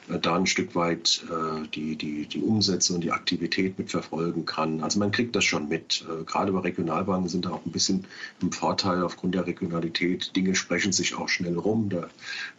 äh, 0.09 0.19
da 0.19 0.35
ein 0.35 0.45
Stück 0.45 0.75
weit 0.75 1.23
äh, 1.29 1.67
die, 1.69 1.95
die, 1.95 2.25
die 2.25 2.41
Umsätze 2.41 2.93
und 2.93 3.01
die 3.01 3.11
Aktivität 3.11 3.77
mitverfolgen 3.79 4.45
kann. 4.45 4.81
Also 4.81 4.99
man 4.99 5.11
kriegt 5.11 5.35
das 5.35 5.45
schon 5.45 5.67
mit. 5.67 6.05
Äh, 6.07 6.23
gerade 6.23 6.51
bei 6.51 6.59
Regionalbanken 6.59 7.29
sind 7.29 7.45
da 7.45 7.51
auch 7.51 7.65
ein 7.65 7.71
bisschen 7.71 8.05
im 8.41 8.51
Vorteil 8.51 9.03
aufgrund 9.03 9.35
der 9.35 9.47
Regionalität. 9.47 10.35
Dinge 10.35 10.55
sprechen 10.55 10.91
sich 10.91 11.15
auch 11.15 11.29
schnell 11.29 11.57
rum. 11.57 11.89
Da, 11.89 12.07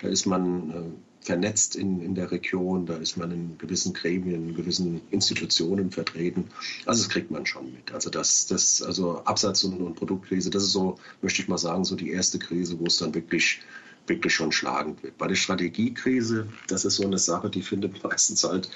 da 0.00 0.08
ist 0.08 0.26
man 0.26 0.70
äh, 0.70 1.07
vernetzt 1.28 1.76
in, 1.76 2.00
in 2.00 2.14
der 2.14 2.30
Region, 2.30 2.86
da 2.86 2.96
ist 2.96 3.18
man 3.18 3.30
in 3.30 3.58
gewissen 3.58 3.92
Gremien, 3.92 4.48
in 4.48 4.56
gewissen 4.56 5.02
Institutionen 5.10 5.90
vertreten. 5.90 6.46
Also 6.86 7.02
das 7.02 7.10
kriegt 7.10 7.30
man 7.30 7.44
schon 7.44 7.70
mit. 7.70 7.92
Also 7.92 8.08
das, 8.08 8.46
das, 8.46 8.80
also 8.80 9.22
Absatz- 9.26 9.62
und, 9.62 9.78
und 9.82 9.94
Produktkrise, 9.94 10.48
das 10.48 10.62
ist 10.62 10.72
so, 10.72 10.98
möchte 11.20 11.42
ich 11.42 11.48
mal 11.48 11.58
sagen, 11.58 11.84
so 11.84 11.96
die 11.96 12.12
erste 12.12 12.38
Krise, 12.38 12.80
wo 12.80 12.86
es 12.86 12.96
dann 12.96 13.14
wirklich 13.14 13.60
wirklich 14.08 14.34
schon 14.34 14.52
schlagend 14.52 15.02
wird. 15.02 15.18
Bei 15.18 15.26
der 15.26 15.34
Strategiekrise, 15.34 16.48
das 16.68 16.84
ist 16.84 16.96
so 16.96 17.04
eine 17.04 17.18
Sache, 17.18 17.50
die 17.50 17.62
findet 17.62 18.02
meistens 18.04 18.44
halt 18.44 18.70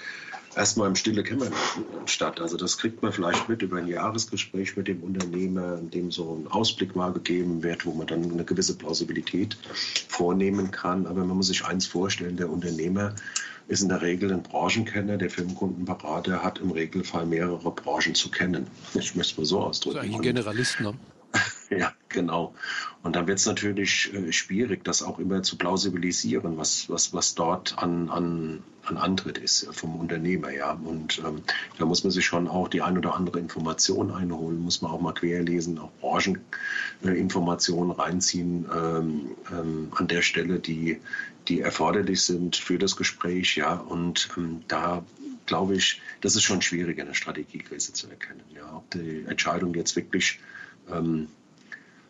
erstmal 0.55 0.89
im 0.89 0.97
stille 0.97 1.23
Kämmerlein 1.23 1.55
statt. 2.07 2.41
Also 2.41 2.57
das 2.57 2.79
kriegt 2.79 3.03
man 3.03 3.13
vielleicht 3.13 3.49
mit 3.49 3.63
über 3.63 3.79
ein 3.79 3.87
Jahresgespräch 3.87 4.77
mit 4.77 4.89
dem 4.89 5.03
Unternehmer, 5.03 5.79
in 5.79 5.91
dem 5.91 6.11
so 6.11 6.35
ein 6.35 6.51
Ausblick 6.51 6.95
mal 6.95 7.13
gegeben 7.13 7.63
wird, 7.63 7.87
wo 7.87 7.93
man 7.93 8.07
dann 8.07 8.31
eine 8.31 8.45
gewisse 8.45 8.77
Plausibilität 8.77 9.57
vornehmen 10.09 10.71
kann. 10.71 11.07
Aber 11.07 11.25
man 11.25 11.37
muss 11.37 11.49
sich 11.49 11.65
eins 11.65 11.87
vorstellen, 11.87 12.37
der 12.37 12.51
Unternehmer 12.51 13.15
ist 13.69 13.83
in 13.83 13.89
der 13.89 14.03
Regel 14.03 14.33
ein 14.33 14.43
Branchenkenner, 14.43 15.17
der 15.17 15.31
Firmenkundenberater 15.31 16.43
hat 16.43 16.59
im 16.59 16.73
Regelfall 16.73 17.27
mehrere 17.27 17.71
Branchen 17.71 18.15
zu 18.15 18.31
kennen. 18.31 18.67
Ich 18.95 19.15
möchte 19.15 19.33
es 19.33 19.39
mal 19.39 19.45
so 19.45 19.61
ausdrücken. 19.61 19.99
Also 19.99 20.07
eigentlich 20.07 20.19
ein 20.19 20.35
Generalist, 20.35 20.81
ne? 20.81 20.95
Ja, 21.79 21.93
genau. 22.09 22.55
Und 23.03 23.17
dann 23.17 23.27
wird 23.27 23.39
es 23.39 23.47
natürlich 23.47 24.13
äh, 24.15 24.33
schwierig, 24.33 24.85
das 24.85 25.03
auch 25.03 25.19
immer 25.19 25.43
zu 25.43 25.57
plausibilisieren, 25.57 26.57
was, 26.59 26.89
was, 26.89 27.13
was 27.13 27.35
dort 27.35 27.77
an, 27.79 28.09
an, 28.11 28.63
an 28.85 28.97
Antritt 28.97 29.39
ist 29.39 29.67
vom 29.73 29.97
Unternehmer. 29.97 30.51
Ja. 30.51 30.73
Und 30.73 31.19
ähm, 31.27 31.43
da 31.79 31.87
muss 31.87 32.05
man 32.05 32.11
sich 32.11 32.25
schon 32.27 32.47
auch 32.47 32.69
die 32.69 32.83
ein 32.83 32.99
oder 32.99 33.15
andere 33.15 33.41
Information 33.41 34.13
einholen, 34.13 34.61
muss 34.61 34.83
man 34.83 34.93
auch 34.93 35.01
mal 35.01 35.15
querlesen, 35.15 35.79
auch 35.79 35.91
Brancheninformationen 36.01 37.91
äh, 37.91 38.01
reinziehen 38.01 38.67
ähm, 38.75 39.31
ähm, 39.51 39.93
an 39.97 40.09
der 40.09 40.23
Stelle, 40.23 40.59
die, 40.61 41.01
die 41.49 41.61
erforderlich 41.61 42.23
sind 42.23 42.57
für 42.57 42.79
das 42.79 42.97
Gespräch. 42.97 43.57
Ja. 43.57 43.75
Und 43.75 44.29
ähm, 44.37 44.63
da 44.69 45.03
glaube 45.47 45.75
ich, 45.75 46.01
das 46.21 46.37
ist 46.37 46.45
schon 46.45 46.63
schwierig, 46.63 47.01
eine 47.01 47.15
Strategiekrise 47.15 47.93
zu 47.95 48.09
erkennen. 48.09 48.43
Ja. 48.55 48.77
Ob 48.77 48.89
die 48.91 49.25
Entscheidung 49.27 49.75
jetzt 49.75 49.97
wirklich 49.97 50.39
ähm, 50.91 51.29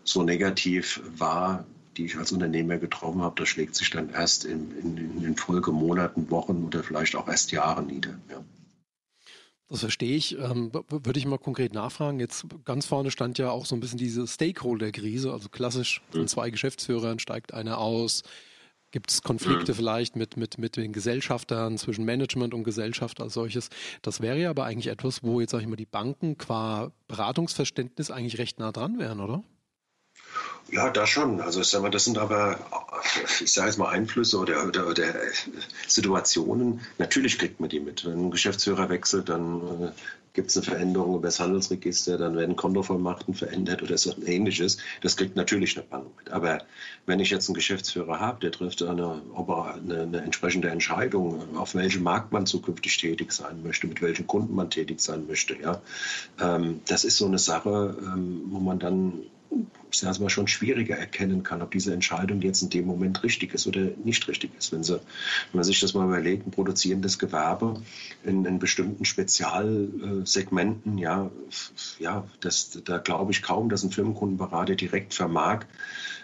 so 0.05 0.23
negativ 0.23 1.01
war, 1.17 1.65
die 1.97 2.07
ich 2.07 2.17
als 2.17 2.33
Unternehmer 2.33 2.79
getroffen 2.79 3.23
habe, 3.23 3.35
das 3.39 3.49
schlägt 3.49 3.75
sich 3.75 3.91
dann 3.91 4.11
erst 4.11 4.45
in, 4.45 4.71
in, 4.79 4.97
in 4.97 5.23
den 5.23 5.37
Folgemonaten, 5.37 6.31
Wochen 6.31 6.65
oder 6.65 6.83
vielleicht 6.83 7.15
auch 7.17 7.29
erst 7.29 7.53
Jahren 7.53 7.87
nieder. 7.87 8.19
Ja. 8.31 8.43
Das 9.69 9.81
verstehe 9.81 10.17
ich. 10.17 10.39
Ähm, 10.39 10.71
würde 10.73 11.19
ich 11.19 11.25
mal 11.25 11.39
konkret 11.39 11.73
nachfragen. 11.73 12.21
Jetzt 12.21 12.47
ganz 12.65 12.85
vorne 12.85 13.11
stand 13.11 13.39
ja 13.39 13.51
auch 13.51 13.65
so 13.65 13.75
ein 13.75 13.81
bisschen 13.81 13.99
diese 13.99 14.27
Stakeholder-Krise, 14.27 15.33
also 15.33 15.49
klassisch 15.49 16.03
von 16.11 16.23
hm. 16.23 16.29
zwei 16.29 16.51
Geschäftsführern 16.51 17.19
steigt 17.19 17.55
einer 17.55 17.79
aus. 17.79 18.23
Gibt 18.91 19.11
es 19.11 19.23
Konflikte 19.23 19.73
mhm. 19.73 19.77
vielleicht 19.77 20.17
mit, 20.17 20.37
mit, 20.37 20.59
mit 20.59 20.77
den 20.77 20.93
Gesellschaftern 20.93 21.79
zwischen 21.79 22.05
Management 22.05 22.53
und 22.53 22.63
Gesellschaft 22.63 23.23
als 23.23 23.33
solches? 23.33 23.71
Das 24.03 24.21
wäre 24.21 24.39
ja 24.39 24.51
aber 24.51 24.65
eigentlich 24.67 24.89
etwas, 24.89 25.23
wo 25.23 25.41
jetzt, 25.41 25.53
sage 25.53 25.63
ich 25.63 25.69
mal, 25.71 25.77
die 25.77 25.87
Banken 25.87 26.37
qua 26.37 26.93
Beratungsverständnis 27.09 28.11
eigentlich 28.11 28.37
recht 28.37 28.59
nah 28.59 28.71
dran 28.71 28.99
wären, 28.99 29.21
oder? 29.21 29.43
Ja, 30.71 30.89
da 30.89 31.07
schon. 31.07 31.41
Also 31.43 31.61
ich 31.61 31.67
sag 31.67 31.83
mal, 31.83 31.91
das 31.91 32.05
sind 32.05 32.17
aber, 32.17 32.59
ich 33.43 33.53
sage 33.53 33.69
jetzt 33.69 33.77
mal, 33.77 33.91
Einflüsse 33.91 34.39
oder, 34.39 34.67
oder, 34.67 34.87
oder 34.87 35.05
Situationen. 35.87 36.81
Natürlich 36.97 37.39
kriegt 37.39 37.61
man 37.61 37.69
die 37.69 37.81
mit. 37.81 38.07
Wenn 38.07 38.27
ein 38.27 38.31
Geschäftsführer 38.31 38.89
wechselt, 38.89 39.29
dann 39.29 39.61
äh, 39.61 39.93
gibt 40.33 40.51
es 40.51 40.57
eine 40.57 40.65
Veränderung 40.65 41.17
über 41.17 41.29
das 41.29 41.41
Handelsregister, 41.41 42.17
dann 42.17 42.37
werden 42.37 42.57
Kontovollmachten 42.57 43.35
verändert 43.35 43.83
oder 43.83 43.99
so 43.99 44.15
ähnliches. 44.25 44.79
Das 45.03 45.17
kriegt 45.17 45.37
natürlich 45.37 45.77
eine 45.77 45.87
Bank 45.87 46.07
mit. 46.17 46.31
Aber 46.31 46.63
wenn 47.05 47.21
ich 47.21 47.31
jetzt 47.31 47.49
einen 47.49 47.55
Geschäftsführer 47.55 48.19
habe, 48.19 48.41
der 48.41 48.53
trifft 48.53 48.83
eine, 48.83 49.21
eine, 49.37 50.01
eine, 50.01 50.23
entsprechende 50.23 50.71
Entscheidung, 50.71 51.57
auf 51.57 51.75
welchem 51.75 52.03
Markt 52.03 52.33
man 52.33 52.47
zukünftig 52.47 52.97
tätig 52.97 53.33
sein 53.33 53.63
möchte, 53.63 53.87
mit 53.87 54.01
welchen 54.01 54.27
Kunden 54.27 54.55
man 54.55 54.71
tätig 54.71 55.01
sein 55.01 55.27
möchte, 55.27 55.55
ja, 55.55 55.83
ähm, 56.41 56.81
das 56.87 57.05
ist 57.05 57.19
so 57.19 57.27
eine 57.27 57.39
Sache, 57.39 57.95
ähm, 58.01 58.43
wo 58.47 58.59
man 58.59 58.79
dann 58.79 59.13
ich 59.93 59.99
sage 59.99 60.13
es 60.13 60.21
mal, 60.21 60.31
schon 60.31 60.49
schwieriger 60.49 60.97
erkennen 60.97 61.43
kann, 61.43 61.63
ob 61.63 61.71
diese 61.71 61.93
Entscheidung 61.93 62.41
jetzt 62.41 62.63
in 62.63 62.71
dem 62.71 62.87
Moment 62.87 63.23
richtig 63.23 63.53
ist 63.55 63.67
oder 63.67 63.89
nicht 64.05 64.27
richtig 64.27 64.51
ist. 64.59 64.73
Wenn, 64.73 64.83
sie, 64.83 64.95
wenn 64.95 65.01
man 65.53 65.65
sich 65.65 65.81
das 65.81 65.95
mal 65.95 66.07
überlegt, 66.07 66.47
ein 66.47 66.51
produzierendes 66.51 67.19
Gewerbe 67.19 67.81
in, 68.25 68.45
in 68.45 68.59
bestimmten 68.59 69.05
Spezialsegmenten, 69.05 70.99
ja, 70.99 71.31
ja 71.99 72.25
das, 72.41 72.79
da 72.85 72.99
glaube 72.99 73.33
ich 73.33 73.43
kaum, 73.43 73.69
dass 73.69 73.83
ein 73.83 73.91
Firmenkundenberater 73.91 74.75
direkt 74.75 75.15
vermag, 75.15 75.67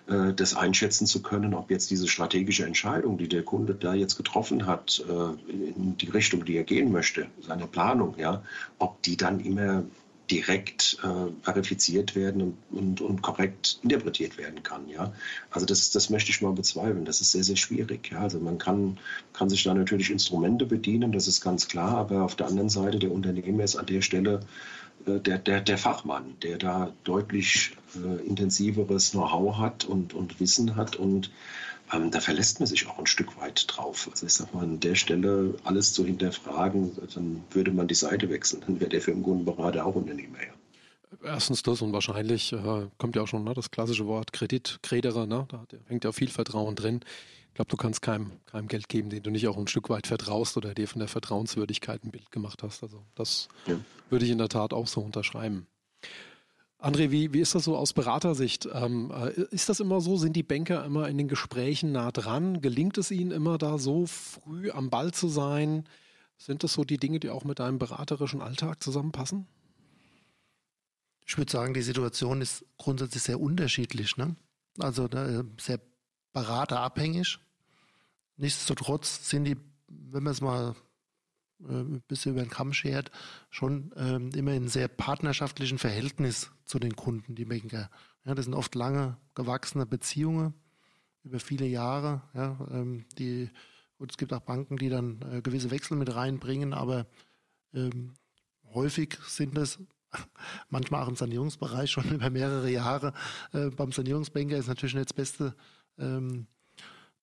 äh, 0.08 0.32
das 0.32 0.56
einschätzen 0.56 1.06
zu 1.06 1.22
können, 1.22 1.52
ob 1.54 1.70
jetzt 1.70 1.90
diese 1.90 2.08
strategische 2.08 2.64
Entscheidung, 2.64 3.18
die 3.18 3.28
der 3.28 3.42
Kunde 3.42 3.74
da 3.74 3.92
jetzt 3.92 4.16
getroffen 4.16 4.66
hat, 4.66 5.04
äh, 5.06 5.52
in 5.52 5.96
die 5.98 6.08
Richtung, 6.08 6.44
die 6.44 6.56
er 6.56 6.64
gehen 6.64 6.90
möchte, 6.90 7.26
seine 7.46 7.66
Planung, 7.66 8.14
ja, 8.18 8.42
ob 8.78 9.02
die 9.02 9.16
dann 9.16 9.40
immer 9.40 9.84
direkt 10.30 10.98
äh, 11.02 11.30
verifiziert 11.42 12.14
werden 12.14 12.42
und, 12.42 12.56
und, 12.70 13.00
und, 13.00 13.22
korrekt 13.22 13.78
interpretiert 13.82 14.36
werden 14.36 14.62
kann. 14.62 14.88
Ja? 14.88 15.12
Also 15.50 15.66
das, 15.66 15.90
das 15.90 16.10
möchte 16.10 16.30
ich 16.30 16.42
mal 16.42 16.52
bezweifeln. 16.52 17.04
Das 17.04 17.20
ist 17.20 17.32
sehr, 17.32 17.44
sehr 17.44 17.56
schwierig. 17.56 18.10
Ja? 18.10 18.20
Also 18.20 18.38
man 18.38 18.58
kann, 18.58 18.98
kann 19.32 19.48
sich 19.48 19.62
da 19.62 19.74
natürlich 19.74 20.10
Instrumente 20.10 20.66
bedienen, 20.66 21.12
das 21.12 21.28
ist 21.28 21.40
ganz 21.40 21.68
klar, 21.68 21.96
aber 21.96 22.22
auf 22.24 22.36
der 22.36 22.46
anderen 22.46 22.68
Seite 22.68 22.98
der 22.98 23.12
Unternehmer 23.12 23.64
ist 23.64 23.76
an 23.76 23.86
der 23.86 24.02
Stelle 24.02 24.40
äh, 25.06 25.20
der, 25.20 25.38
der, 25.38 25.60
der 25.60 25.78
Fachmann, 25.78 26.36
der 26.42 26.58
da 26.58 26.92
deutlich 27.04 27.72
äh, 27.94 28.26
intensiveres 28.26 29.12
Know-how 29.12 29.58
hat 29.58 29.84
und, 29.84 30.14
und 30.14 30.40
Wissen 30.40 30.76
hat 30.76 30.96
und 30.96 31.30
ähm, 31.92 32.10
da 32.10 32.20
verlässt 32.20 32.60
man 32.60 32.66
sich 32.66 32.86
auch 32.86 32.98
ein 32.98 33.06
Stück 33.06 33.40
weit 33.40 33.64
drauf. 33.68 34.08
Also 34.10 34.26
ich 34.26 34.32
sage 34.32 34.50
mal, 34.54 34.64
an 34.64 34.80
der 34.80 34.94
Stelle 34.94 35.54
alles 35.64 35.92
zu 35.92 36.04
hinterfragen, 36.04 36.92
dann 37.14 37.42
würde 37.50 37.70
man 37.70 37.88
die 37.88 37.94
Seite 37.94 38.28
wechseln. 38.30 38.62
Dann 38.66 38.80
wäre 38.80 38.90
der 38.90 39.00
Firmenkundenberater 39.00 39.84
auch 39.84 39.94
Unternehmer. 39.94 40.38
Ja. 40.38 40.52
Erstens 41.24 41.62
das 41.62 41.80
und 41.80 41.92
wahrscheinlich 41.92 42.52
äh, 42.52 42.86
kommt 42.98 43.16
ja 43.16 43.22
auch 43.22 43.28
schon 43.28 43.44
ne, 43.44 43.54
das 43.54 43.70
klassische 43.70 44.06
Wort 44.06 44.32
Kredit, 44.32 44.78
Krederer, 44.82 45.26
ne? 45.26 45.46
da 45.48 45.64
hängt 45.86 46.04
ja 46.04 46.12
viel 46.12 46.28
Vertrauen 46.28 46.74
drin. 46.74 47.00
Ich 47.48 47.54
glaube, 47.54 47.70
du 47.70 47.76
kannst 47.76 48.02
keinem, 48.02 48.32
keinem 48.46 48.68
Geld 48.68 48.88
geben, 48.88 49.10
den 49.10 49.22
du 49.22 49.30
nicht 49.30 49.48
auch 49.48 49.56
ein 49.56 49.66
Stück 49.66 49.88
weit 49.88 50.06
vertraust 50.06 50.56
oder 50.56 50.74
dir 50.74 50.86
von 50.86 51.00
der 51.00 51.08
Vertrauenswürdigkeit 51.08 52.04
ein 52.04 52.10
Bild 52.10 52.30
gemacht 52.30 52.62
hast. 52.62 52.82
Also 52.82 53.02
das 53.14 53.48
ja. 53.66 53.80
würde 54.10 54.26
ich 54.26 54.30
in 54.30 54.38
der 54.38 54.48
Tat 54.48 54.72
auch 54.72 54.86
so 54.86 55.00
unterschreiben. 55.00 55.66
André, 56.80 57.10
wie, 57.10 57.32
wie 57.32 57.40
ist 57.40 57.56
das 57.56 57.64
so 57.64 57.76
aus 57.76 57.92
Beratersicht? 57.92 58.68
Ähm, 58.72 59.10
äh, 59.10 59.30
ist 59.50 59.68
das 59.68 59.80
immer 59.80 60.00
so? 60.00 60.16
Sind 60.16 60.34
die 60.34 60.44
Banker 60.44 60.84
immer 60.84 61.08
in 61.08 61.18
den 61.18 61.26
Gesprächen 61.26 61.90
nah 61.90 62.12
dran? 62.12 62.60
Gelingt 62.60 62.98
es 62.98 63.10
ihnen 63.10 63.32
immer 63.32 63.58
da 63.58 63.78
so 63.78 64.06
früh 64.06 64.70
am 64.70 64.88
Ball 64.88 65.12
zu 65.12 65.28
sein? 65.28 65.88
Sind 66.36 66.62
das 66.62 66.74
so 66.74 66.84
die 66.84 66.98
Dinge, 66.98 67.18
die 67.18 67.30
auch 67.30 67.42
mit 67.42 67.58
deinem 67.58 67.80
beraterischen 67.80 68.40
Alltag 68.40 68.80
zusammenpassen? 68.80 69.48
Ich 71.26 71.36
würde 71.36 71.50
sagen, 71.50 71.74
die 71.74 71.82
Situation 71.82 72.40
ist 72.40 72.64
grundsätzlich 72.78 73.24
sehr 73.24 73.40
unterschiedlich. 73.40 74.16
Ne? 74.16 74.36
Also 74.78 75.06
äh, 75.06 75.42
sehr 75.60 75.80
beraterabhängig. 76.32 77.40
Nichtsdestotrotz 78.36 79.28
sind 79.28 79.44
die, 79.44 79.56
wenn 79.88 80.22
man 80.22 80.32
es 80.32 80.40
mal 80.40 80.76
ein 81.60 82.02
bisschen 82.06 82.32
über 82.32 82.42
den 82.42 82.50
Kamm 82.50 82.72
schert, 82.72 83.10
schon 83.50 83.92
ähm, 83.96 84.30
immer 84.34 84.52
in 84.52 84.68
sehr 84.68 84.88
partnerschaftlichen 84.88 85.78
Verhältnis 85.78 86.50
zu 86.64 86.78
den 86.78 86.94
Kunden, 86.94 87.34
die 87.34 87.44
Banker. 87.44 87.90
Ja, 88.24 88.34
das 88.34 88.44
sind 88.44 88.54
oft 88.54 88.74
lange 88.74 89.16
gewachsene 89.34 89.86
Beziehungen 89.86 90.54
über 91.24 91.40
viele 91.40 91.66
Jahre. 91.66 92.22
Ja, 92.34 92.58
ähm, 92.70 93.04
die, 93.18 93.50
und 93.98 94.12
es 94.12 94.18
gibt 94.18 94.32
auch 94.32 94.40
Banken, 94.40 94.76
die 94.76 94.88
dann 94.88 95.20
äh, 95.32 95.42
gewisse 95.42 95.70
Wechsel 95.70 95.96
mit 95.96 96.14
reinbringen, 96.14 96.72
aber 96.72 97.06
ähm, 97.74 98.14
häufig 98.72 99.18
sind 99.26 99.56
es 99.58 99.78
manchmal 100.68 101.02
auch 101.02 101.08
im 101.08 101.16
Sanierungsbereich 101.16 101.90
schon 101.90 102.08
über 102.14 102.30
mehrere 102.30 102.70
Jahre. 102.70 103.12
Äh, 103.52 103.70
beim 103.70 103.92
Sanierungsbanker 103.92 104.56
ist 104.56 104.68
natürlich 104.68 104.94
nicht 104.94 105.10
das 105.10 105.14
beste 105.16 105.54
ähm, 105.98 106.46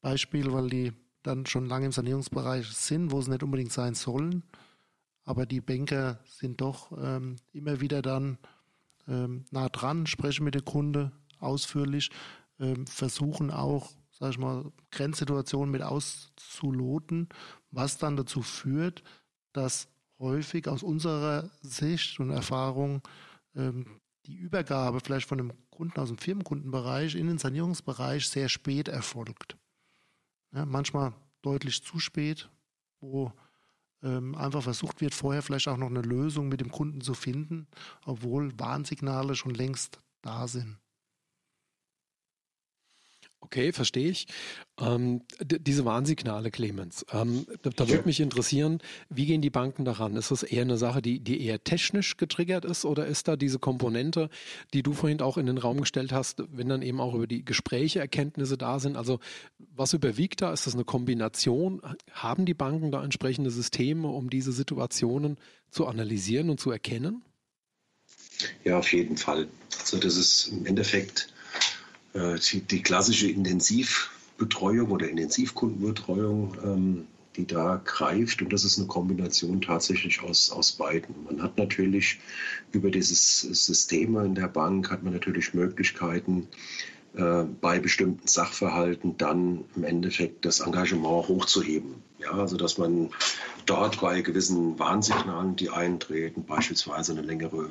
Beispiel, 0.02 0.52
weil 0.52 0.70
die 0.70 0.94
dann 1.26 1.46
schon 1.46 1.66
lange 1.66 1.88
im 1.88 1.92
Sanierungsbereich 1.92 2.68
sind, 2.68 3.12
wo 3.12 3.22
sie 3.22 3.32
nicht 3.32 3.44
unbedingt 3.44 3.72
sein 3.72 3.96
sollen. 3.96 4.44
Aber 5.24 5.46
die 5.46 5.62
Banker 5.62 6.20
sind 6.26 6.62
doch 6.62 6.92
ähm, 6.98 7.38
immer 7.52 7.82
wieder 7.82 8.02
dann 8.02 8.38
ähm, 9.08 9.46
nah 9.52 9.70
dran, 9.70 10.06
sprechen 10.06 10.44
mit 10.44 10.56
dem 10.56 10.66
Kunde 10.66 11.12
ausführlich, 11.40 12.12
ähm, 12.60 12.86
versuchen 12.88 13.52
auch, 13.52 13.92
sag 14.12 14.32
ich 14.32 14.38
mal, 14.38 14.72
Grenzsituationen 14.92 15.72
mit 15.72 15.82
auszuloten, 15.82 17.30
was 17.72 17.98
dann 17.98 18.16
dazu 18.16 18.42
führt, 18.42 19.04
dass 19.52 19.88
häufig 20.20 20.68
aus 20.68 20.84
unserer 20.84 21.50
Sicht 21.62 22.20
und 22.20 22.30
Erfahrung 22.30 23.02
ähm, 23.56 24.00
die 24.26 24.36
Übergabe 24.36 25.00
vielleicht 25.04 25.28
von 25.28 25.40
einem 25.40 25.54
Kunden 25.70 26.00
aus 26.00 26.10
dem 26.10 26.18
Firmenkundenbereich 26.18 27.16
in 27.16 27.28
den 27.28 27.38
Sanierungsbereich 27.38 28.28
sehr 28.28 28.50
spät 28.50 28.88
erfolgt. 28.88 29.58
Ja, 30.56 30.66
manchmal 30.66 31.14
deutlich 31.42 31.84
zu 31.84 32.00
spät, 32.00 32.50
wo 33.02 33.34
ähm, 34.02 34.36
einfach 34.36 34.64
versucht 34.64 35.02
wird, 35.02 35.14
vorher 35.14 35.42
vielleicht 35.42 35.68
auch 35.68 35.76
noch 35.76 35.90
eine 35.90 36.02
Lösung 36.02 36.48
mit 36.48 36.62
dem 36.62 36.72
Kunden 36.72 37.02
zu 37.02 37.14
finden, 37.14 37.68
obwohl 38.06 38.58
Warnsignale 38.58 39.36
schon 39.36 39.54
längst 39.54 40.00
da 40.22 40.48
sind. 40.48 40.78
Okay, 43.46 43.72
verstehe 43.74 44.10
ich. 44.10 44.26
Ähm, 44.80 45.22
diese 45.40 45.86
Warnsignale, 45.86 46.50
Clemens, 46.50 47.06
ähm, 47.14 47.46
da, 47.62 47.70
da 47.70 47.88
würde 47.88 48.06
mich 48.06 48.20
interessieren, 48.20 48.80
wie 49.10 49.28
gehen 49.28 49.42
die 49.42 49.52
Banken 49.52 49.86
daran? 49.86 50.16
Ist 50.16 50.32
das 50.32 50.42
eher 50.42 50.64
eine 50.64 50.78
Sache, 50.78 51.04
die, 51.04 51.20
die 51.20 51.46
eher 51.46 51.64
technisch 51.64 52.18
getriggert 52.18 52.66
ist 52.66 52.86
oder 52.86 53.06
ist 53.06 53.28
da 53.28 53.36
diese 53.36 53.60
Komponente, 53.60 54.30
die 54.74 54.82
du 54.82 54.94
vorhin 54.94 55.22
auch 55.22 55.38
in 55.38 55.46
den 55.46 55.60
Raum 55.60 55.80
gestellt 55.82 56.12
hast, 56.12 56.44
wenn 56.52 56.70
dann 56.70 56.82
eben 56.82 57.00
auch 57.00 57.14
über 57.14 57.28
die 57.28 57.46
Gespräche 57.46 58.00
Erkenntnisse 58.00 58.58
da 58.58 58.80
sind? 58.80 58.98
Also 58.98 59.20
was 59.60 59.94
überwiegt 59.94 60.42
da? 60.42 60.52
Ist 60.52 60.66
das 60.66 60.74
eine 60.74 60.86
Kombination? 60.86 61.82
Haben 62.12 62.46
die 62.46 62.56
Banken 62.56 62.92
da 62.92 63.04
entsprechende 63.04 63.52
Systeme, 63.52 64.08
um 64.08 64.32
diese 64.32 64.52
Situationen 64.52 65.38
zu 65.70 65.86
analysieren 65.86 66.50
und 66.50 66.60
zu 66.60 66.72
erkennen? 66.72 67.22
Ja, 68.64 68.80
auf 68.80 68.92
jeden 68.92 69.18
Fall. 69.18 69.48
Also 69.80 69.98
das 69.98 70.18
ist 70.18 70.48
im 70.48 70.66
Endeffekt 70.66 71.30
die, 72.16 72.62
die, 72.62 72.82
klassische 72.82 73.30
Intensivbetreuung 73.30 74.92
oder 74.92 75.10
Intensivkundenbetreuung, 75.10 76.58
ähm, 76.64 77.08
die 77.36 77.46
da 77.46 77.82
greift. 77.84 78.42
Und 78.42 78.54
das 78.54 78.64
ist 78.64 78.78
eine 78.78 78.88
Kombination 78.88 79.62
tatsächlich 79.62 80.22
aus, 80.22 80.50
aus 80.50 80.72
beiden. 80.72 81.16
Man 81.26 81.42
hat 81.42 81.58
natürlich 81.58 82.20
über 82.72 82.90
dieses 82.90 83.42
System 83.42 84.18
in 84.18 84.36
der 84.36 84.48
Bank 84.48 84.90
hat 84.90 85.04
man 85.04 85.14
natürlich 85.14 85.54
Möglichkeiten, 85.54 86.48
äh, 87.16 87.44
bei 87.62 87.80
bestimmten 87.80 88.28
Sachverhalten 88.28 89.18
dann 89.18 89.64
im 89.76 89.84
Endeffekt 89.84 90.44
das 90.44 90.60
Engagement 90.60 91.28
hochzuheben. 91.28 91.96
Ja, 92.20 92.32
also 92.32 92.58
dass 92.58 92.78
man 92.78 93.10
dort 93.66 94.02
bei 94.02 94.22
gewissen 94.22 94.78
Warnsignalen, 94.80 95.56
die 95.56 95.70
eintreten, 95.70 96.44
beispielsweise 96.44 97.14
eine 97.14 97.22
längere 97.22 97.70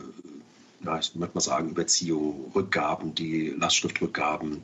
ja, 0.84 0.98
ich 0.98 1.14
würde 1.14 1.32
mal 1.34 1.40
sagen, 1.40 1.70
Überziehung, 1.70 2.52
Rückgaben, 2.54 3.14
die 3.14 3.54
Lastschriftrückgaben, 3.58 4.62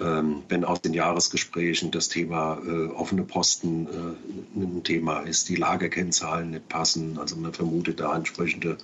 ähm, 0.00 0.42
wenn 0.48 0.64
aus 0.64 0.80
den 0.80 0.94
Jahresgesprächen 0.94 1.90
das 1.90 2.08
Thema 2.08 2.60
äh, 2.66 2.86
offene 2.86 3.22
Posten 3.22 3.86
äh, 3.86 4.60
ein 4.60 4.82
Thema 4.82 5.20
ist, 5.20 5.48
die 5.48 5.56
Lagerkennzahlen 5.56 6.50
nicht 6.50 6.68
passen, 6.68 7.18
also 7.18 7.36
man 7.36 7.52
vermutet 7.52 8.00
da 8.00 8.16
entsprechende 8.16 8.78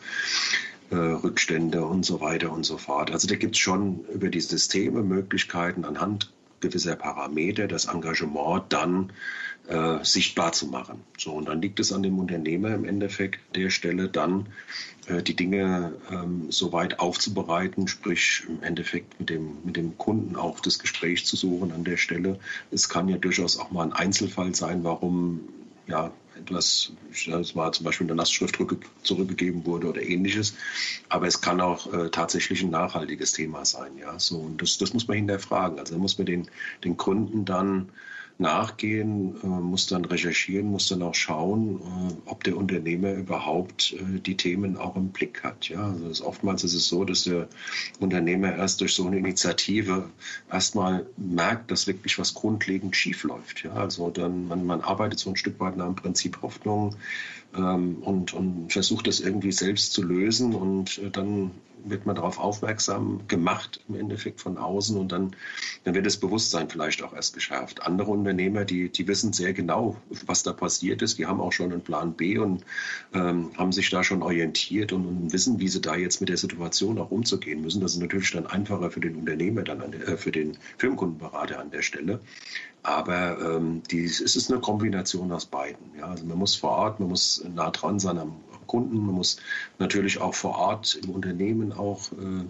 äh, 0.91 0.97
Rückstände 0.97 1.85
und 1.85 2.05
so 2.05 2.21
weiter 2.21 2.53
und 2.53 2.65
so 2.65 2.79
fort. 2.79 3.11
Also 3.11 3.29
da 3.29 3.37
gibt 3.37 3.57
es 3.57 3.61
schon 3.61 4.05
über 4.13 4.29
die 4.29 4.41
Systeme 4.41 5.03
Möglichkeiten 5.03 5.85
anhand 5.85 6.33
gewisser 6.61 6.97
Parameter 6.97 7.67
das 7.67 7.87
Engagement 7.87 8.65
dann 8.71 9.13
äh, 9.69 10.05
sichtbar 10.05 10.53
zu 10.53 10.67
machen. 10.67 11.03
So, 11.19 11.33
und 11.33 11.49
dann 11.49 11.63
liegt 11.63 11.81
es 11.81 11.93
an 11.93 12.03
dem 12.03 12.19
Unternehmer 12.19 12.75
im 12.75 12.85
Endeffekt 12.85 13.41
der 13.55 13.71
Stelle 13.71 14.09
dann 14.09 14.47
äh, 15.07 15.23
die 15.23 15.37
Dinge 15.37 15.93
ähm, 16.11 16.47
so 16.51 16.73
weit 16.73 16.99
aufzubereiten, 16.99 17.89
sprich 17.89 18.45
im 18.49 18.63
Endeffekt 18.63 19.19
mit 19.21 19.31
dem, 19.31 19.59
mit 19.65 19.77
dem 19.77 19.97
Kunden 19.99 20.37
auch 20.37 20.61
das 20.61 20.79
Gespräch 20.79 21.27
zu 21.27 21.37
suchen 21.37 21.73
an 21.73 21.85
der 21.85 21.97
Stelle. 21.97 22.39
Es 22.71 22.89
kann 22.89 23.09
ja 23.09 23.17
durchaus 23.17 23.59
auch 23.59 23.71
mal 23.71 23.85
ein 23.85 23.93
Einzelfall 23.93 24.55
sein, 24.55 24.85
warum 24.85 25.41
ja, 25.87 26.13
etwas, 26.41 26.93
das 27.27 27.55
war 27.55 27.73
zum 27.73 27.85
Beispiel 27.85 28.07
eine 28.07 28.17
Lastschrift 28.17 28.59
zurückgegeben 29.03 29.65
wurde 29.65 29.89
oder 29.89 30.03
ähnliches. 30.03 30.55
Aber 31.09 31.27
es 31.27 31.41
kann 31.41 31.61
auch 31.61 31.93
äh, 31.93 32.11
tatsächlich 32.11 32.63
ein 32.63 32.71
nachhaltiges 32.71 33.33
Thema 33.33 33.65
sein. 33.65 33.97
Ja? 33.99 34.19
So, 34.19 34.39
und 34.39 34.61
das, 34.61 34.79
das 34.79 34.93
muss 34.93 35.09
man 35.09 35.17
hinterfragen. 35.17 35.79
Also 35.79 35.95
da 35.95 36.01
muss 36.01 36.19
man 36.19 36.27
den, 36.27 36.49
den 36.85 36.97
Kunden 36.97 37.45
dann 37.45 37.91
nachgehen, 38.41 39.37
äh, 39.43 39.47
muss 39.47 39.87
dann 39.87 40.05
recherchieren, 40.05 40.71
muss 40.71 40.89
dann 40.89 41.03
auch 41.03 41.15
schauen, 41.15 41.81
äh, 41.81 42.31
ob 42.31 42.43
der 42.45 42.57
Unternehmer 42.57 43.13
überhaupt 43.13 43.93
äh, 43.93 44.19
die 44.19 44.37
Themen 44.37 44.77
auch 44.77 44.97
im 44.97 45.09
Blick 45.09 45.45
hat. 45.45 45.69
Ja, 45.69 45.91
also 45.91 46.09
ist, 46.09 46.23
oftmals 46.23 46.65
ist 46.65 46.75
es 46.75 46.89
so, 46.89 47.05
dass 47.05 47.25
der 47.25 47.49
Unternehmer 48.01 48.57
erst 48.57 48.81
durch 48.81 48.95
so 48.95 49.07
eine 49.07 49.19
Initiative 49.19 50.09
erstmal 50.51 51.07
merkt, 51.17 51.71
dass 51.71 51.87
wirklich 51.87 52.19
was 52.19 52.35
grundlegend 52.35 52.97
schief 52.97 53.25
läuft. 53.25 53.63
Ja, 53.63 53.75
also 53.75 54.11
dann, 54.11 54.49
man, 54.49 54.65
man 54.65 54.81
arbeitet 54.81 55.19
so 55.19 55.31
ein 55.31 55.37
Stück 55.37 55.61
weit 55.61 55.77
nach 55.77 55.87
dem 55.87 55.95
Prinzip 55.95 56.41
Hoffnung 56.43 56.97
und, 57.59 58.33
und 58.33 58.73
versucht 58.73 59.07
das 59.07 59.21
irgendwie 59.21 59.53
selbst 59.53 59.93
zu 59.93 60.03
lösen 60.03 60.55
und 60.55 60.99
äh, 60.99 61.11
dann 61.11 61.51
wird 61.85 62.07
man 62.07 62.17
darauf 62.17 62.39
aufmerksam 62.39 63.27
gemacht 63.29 63.81
im 63.89 63.95
Endeffekt 63.95 64.41
von 64.41 64.59
außen 64.59 64.97
und 64.97 65.13
dann, 65.13 65.35
dann 65.85 65.95
wird 65.95 66.07
das 66.07 66.17
Bewusstsein 66.17 66.69
vielleicht 66.69 67.03
auch 67.03 67.15
erst 67.15 67.35
geschärft. 67.35 67.83
Andere 67.83 68.11
Unternehmer, 68.11 68.65
die, 68.65 68.89
die 68.89 69.07
wissen 69.09 69.33
sehr 69.33 69.53
genau, 69.53 69.97
was 70.27 70.43
da 70.43 70.53
passiert 70.53 71.03
ist, 71.03 71.19
die 71.19 71.27
haben 71.27 71.41
auch 71.41 71.53
schon 71.53 71.73
einen 71.73 71.83
Plan 71.83 72.15
B 72.15 72.39
und 72.39 72.65
ähm, 73.15 73.51
haben 73.57 73.73
sich 73.73 73.91
da 73.91 74.05
schon 74.05 74.23
orientiert 74.23 74.93
und, 74.93 75.07
und, 75.07 75.33
wissen, 75.33 75.61
wie 75.61 75.69
sie 75.69 75.81
da 75.81 75.97
jetzt 75.97 76.21
mit 76.21 76.29
der 76.29 76.37
Situation 76.37 76.99
auch 76.99 77.11
umzugehen 77.11 77.63
müssen. 77.63 77.81
Das 77.81 77.95
ist 77.95 78.01
natürlich 78.01 78.31
dann 78.33 78.47
einfacher 78.47 78.91
für 78.91 79.01
den 79.01 79.17
Unternehmer, 79.17 79.63
dann 79.63 79.91
der, 79.91 80.09
äh, 80.09 80.17
für 80.17 80.33
den 80.33 80.57
Firmenkundenberater 80.79 81.59
an 81.59 81.71
der 81.71 81.83
Stelle. 81.83 82.21
Aber 82.83 83.39
ähm, 83.41 83.83
die, 83.91 84.05
es 84.05 84.21
ist 84.21 84.51
eine 84.51 84.61
Kombination 84.61 85.31
aus 85.33 85.47
beiden. 85.47 85.95
Ja. 85.99 86.07
Also 86.07 86.25
man 86.25 86.39
muss 86.39 86.57
vor 86.57 86.71
Ort, 86.71 87.01
man 87.01 87.11
muss 87.11 87.45
nah 87.55 87.71
dran 87.71 87.99
sein 87.99 88.19
am, 88.19 88.37
Kunden. 88.71 89.05
Man 89.05 89.17
muss 89.17 89.39
natürlich 89.81 90.21
auch 90.21 90.33
vor 90.33 90.57
Ort 90.57 90.95
im 91.03 91.11
Unternehmen 91.11 91.73
auch 91.73 92.13
äh, 92.13 92.45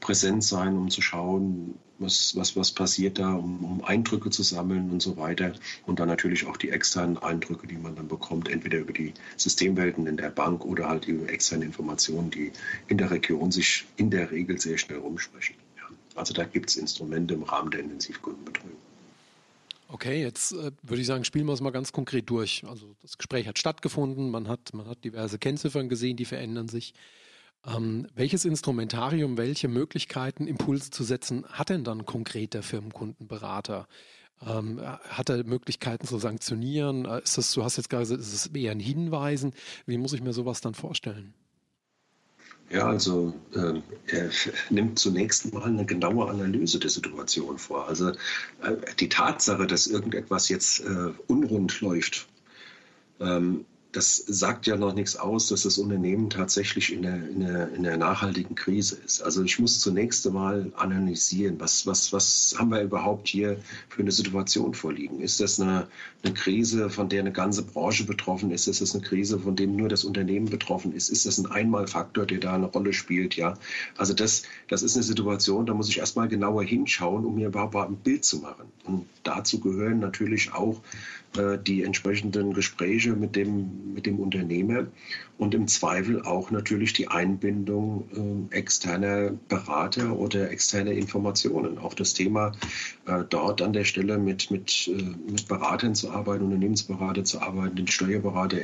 präsent 0.00 0.42
sein, 0.42 0.76
um 0.76 0.90
zu 0.90 1.00
schauen, 1.00 1.76
was, 2.00 2.34
was, 2.34 2.56
was 2.56 2.72
passiert 2.72 3.20
da, 3.20 3.34
um, 3.34 3.64
um, 3.64 3.84
Eindrücke 3.84 4.30
zu 4.30 4.42
sammeln 4.42 4.90
und 4.90 5.00
so 5.00 5.16
weiter. 5.16 5.52
Und 5.86 6.00
dann 6.00 6.08
natürlich 6.08 6.44
auch 6.46 6.56
die 6.56 6.70
externen 6.70 7.18
Eindrücke, 7.18 7.68
die 7.68 7.76
man 7.76 7.94
dann 7.94 8.08
bekommt, 8.08 8.48
entweder 8.48 8.78
über 8.78 8.92
die 8.92 9.14
Systemwelten 9.36 10.08
in 10.08 10.16
der 10.16 10.30
Bank 10.30 10.64
oder 10.64 10.88
halt 10.88 11.06
über 11.06 11.30
externe 11.30 11.66
Informationen, 11.66 12.32
die 12.32 12.50
in 12.88 12.98
der 12.98 13.12
Region 13.12 13.52
sich 13.52 13.86
in 13.96 14.10
der 14.10 14.32
Regel 14.32 14.60
sehr 14.60 14.76
schnell 14.76 14.98
rumsprechen. 14.98 15.54
Ja. 15.76 15.84
Also 16.16 16.34
da 16.34 16.42
gibt 16.42 16.70
es 16.70 16.76
Instrumente 16.76 17.34
im 17.34 17.44
Rahmen 17.44 17.70
der 17.70 17.78
Intensivkundenbetreuung. 17.78 18.89
Okay, 19.92 20.22
jetzt 20.22 20.52
äh, 20.52 20.70
würde 20.82 21.00
ich 21.00 21.06
sagen, 21.06 21.24
spielen 21.24 21.46
wir 21.46 21.52
es 21.52 21.60
mal 21.60 21.70
ganz 21.70 21.90
konkret 21.90 22.30
durch. 22.30 22.62
Also 22.64 22.94
das 23.02 23.18
Gespräch 23.18 23.48
hat 23.48 23.58
stattgefunden, 23.58 24.30
man 24.30 24.46
hat, 24.46 24.72
man 24.72 24.86
hat 24.86 25.04
diverse 25.04 25.38
Kennziffern 25.38 25.88
gesehen, 25.88 26.16
die 26.16 26.24
verändern 26.24 26.68
sich. 26.68 26.94
Ähm, 27.66 28.06
welches 28.14 28.44
Instrumentarium, 28.44 29.36
welche 29.36 29.66
Möglichkeiten, 29.66 30.46
Impulse 30.46 30.90
zu 30.90 31.02
setzen, 31.02 31.44
hat 31.48 31.70
denn 31.70 31.82
dann 31.82 32.06
konkret 32.06 32.54
der 32.54 32.62
Firmenkundenberater? 32.62 33.88
Ähm, 34.46 34.80
hat 34.80 35.28
er 35.28 35.42
Möglichkeiten 35.44 36.06
zu 36.06 36.18
sanktionieren? 36.18 37.04
Äh, 37.04 37.22
ist 37.22 37.36
das, 37.36 37.52
du 37.52 37.64
hast 37.64 37.76
jetzt 37.76 37.90
gerade 37.90 38.04
gesagt, 38.04 38.20
ist 38.20 38.32
es 38.32 38.46
eher 38.46 38.70
ein 38.70 38.80
Hinweisen? 38.80 39.54
Wie 39.86 39.98
muss 39.98 40.12
ich 40.12 40.22
mir 40.22 40.32
sowas 40.32 40.60
dann 40.60 40.74
vorstellen? 40.74 41.34
Ja, 42.70 42.86
also 42.86 43.34
äh, 43.52 43.80
er 44.06 44.30
nimmt 44.70 44.98
zunächst 44.98 45.52
mal 45.52 45.64
eine 45.64 45.84
genaue 45.84 46.28
Analyse 46.30 46.78
der 46.78 46.90
Situation 46.90 47.58
vor. 47.58 47.88
Also 47.88 48.10
äh, 48.10 48.76
die 49.00 49.08
Tatsache, 49.08 49.66
dass 49.66 49.88
irgendetwas 49.88 50.48
jetzt 50.48 50.80
äh, 50.80 51.12
unrund 51.26 51.80
läuft, 51.80 52.28
ähm, 53.18 53.64
das 53.92 54.16
sagt 54.16 54.66
ja 54.66 54.76
noch 54.76 54.94
nichts 54.94 55.16
aus, 55.16 55.48
dass 55.48 55.62
das 55.62 55.78
Unternehmen 55.78 56.30
tatsächlich 56.30 56.92
in 56.92 57.02
der, 57.02 57.28
in 57.28 57.40
der, 57.40 57.72
in 57.72 57.82
der 57.82 57.96
nachhaltigen 57.96 58.54
Krise 58.54 58.96
ist. 59.04 59.20
Also 59.20 59.42
ich 59.42 59.58
muss 59.58 59.80
zunächst 59.80 60.24
einmal 60.26 60.72
analysieren, 60.76 61.58
was, 61.58 61.86
was, 61.86 62.12
was 62.12 62.54
haben 62.56 62.70
wir 62.70 62.82
überhaupt 62.82 63.26
hier 63.26 63.56
für 63.88 64.02
eine 64.02 64.12
Situation 64.12 64.74
vorliegen? 64.74 65.20
Ist 65.20 65.40
das 65.40 65.58
eine, 65.58 65.88
eine 66.22 66.34
Krise, 66.34 66.88
von 66.88 67.08
der 67.08 67.20
eine 67.20 67.32
ganze 67.32 67.62
Branche 67.62 68.04
betroffen 68.04 68.52
ist? 68.52 68.68
Ist 68.68 68.80
das 68.80 68.94
eine 68.94 69.02
Krise, 69.02 69.40
von 69.40 69.56
dem 69.56 69.74
nur 69.74 69.88
das 69.88 70.04
Unternehmen 70.04 70.46
betroffen 70.46 70.94
ist? 70.94 71.08
Ist 71.08 71.26
das 71.26 71.38
ein 71.38 71.46
Einmalfaktor, 71.46 72.26
der 72.26 72.38
da 72.38 72.54
eine 72.54 72.66
Rolle 72.66 72.92
spielt? 72.92 73.34
Ja, 73.34 73.58
also 73.96 74.14
das, 74.14 74.44
das 74.68 74.82
ist 74.82 74.94
eine 74.94 75.02
Situation, 75.02 75.66
da 75.66 75.74
muss 75.74 75.88
ich 75.88 75.98
erstmal 75.98 76.28
genauer 76.28 76.62
hinschauen, 76.62 77.24
um 77.24 77.34
mir 77.34 77.48
überhaupt 77.48 77.74
ein 77.74 77.96
Bild 77.96 78.24
zu 78.24 78.38
machen. 78.38 78.66
Und 78.84 79.06
dazu 79.24 79.58
gehören 79.58 79.98
natürlich 79.98 80.52
auch 80.52 80.80
die 81.64 81.84
entsprechenden 81.84 82.54
Gespräche 82.54 83.12
mit 83.12 83.36
dem, 83.36 83.94
mit 83.94 84.04
dem 84.04 84.18
Unternehmer 84.18 84.86
und 85.40 85.54
im 85.54 85.68
Zweifel 85.68 86.20
auch 86.20 86.50
natürlich 86.50 86.92
die 86.92 87.08
Einbindung 87.08 88.50
äh, 88.50 88.54
externer 88.54 89.32
Berater 89.48 90.18
oder 90.18 90.50
externer 90.50 90.92
Informationen. 90.92 91.78
Auch 91.78 91.94
das 91.94 92.12
Thema 92.12 92.52
äh, 93.06 93.24
dort 93.26 93.62
an 93.62 93.72
der 93.72 93.84
Stelle 93.84 94.18
mit, 94.18 94.50
mit, 94.50 94.88
äh, 94.88 95.02
mit 95.30 95.48
Beratern 95.48 95.94
zu 95.94 96.10
arbeiten, 96.10 96.44
Unternehmensberater 96.44 97.24
zu 97.24 97.40
arbeiten, 97.40 97.74
den 97.74 97.88
Steuerberater 97.88 98.58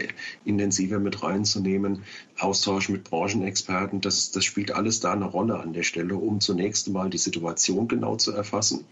intensiver 0.44 0.98
mit 0.98 1.22
reinzunehmen, 1.22 2.02
Austausch 2.38 2.90
mit 2.90 3.04
Branchenexperten, 3.04 4.02
das, 4.02 4.32
das 4.32 4.44
spielt 4.44 4.70
alles 4.70 5.00
da 5.00 5.12
eine 5.12 5.24
Rolle 5.24 5.58
an 5.58 5.72
der 5.72 5.82
Stelle, 5.82 6.16
um 6.16 6.40
zunächst 6.40 6.88
einmal 6.88 7.08
die 7.08 7.16
Situation 7.16 7.88
genau 7.88 8.16
zu 8.16 8.32
erfassen 8.32 8.84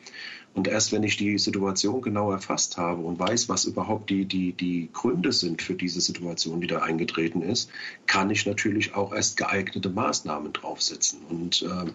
und 0.54 0.68
erst 0.68 0.92
wenn 0.92 1.02
ich 1.02 1.16
die 1.16 1.36
Situation 1.38 2.00
genau 2.00 2.30
erfasst 2.30 2.76
habe 2.76 3.02
und 3.02 3.18
weiß, 3.18 3.48
was 3.48 3.64
überhaupt 3.64 4.08
die, 4.08 4.24
die, 4.24 4.52
die 4.52 4.88
Gründe 4.92 5.32
sind 5.32 5.62
für 5.62 5.74
diese 5.74 6.00
Situation, 6.00 6.60
die 6.60 6.68
da 6.68 6.78
eingetreten 6.78 7.42
ist, 7.42 7.70
kann 8.06 8.30
ich 8.30 8.46
natürlich 8.46 8.94
auch 8.94 9.12
erst 9.12 9.36
geeignete 9.36 9.90
Maßnahmen 9.90 10.52
draufsetzen. 10.52 11.20
Und 11.28 11.62
äh, 11.62 11.90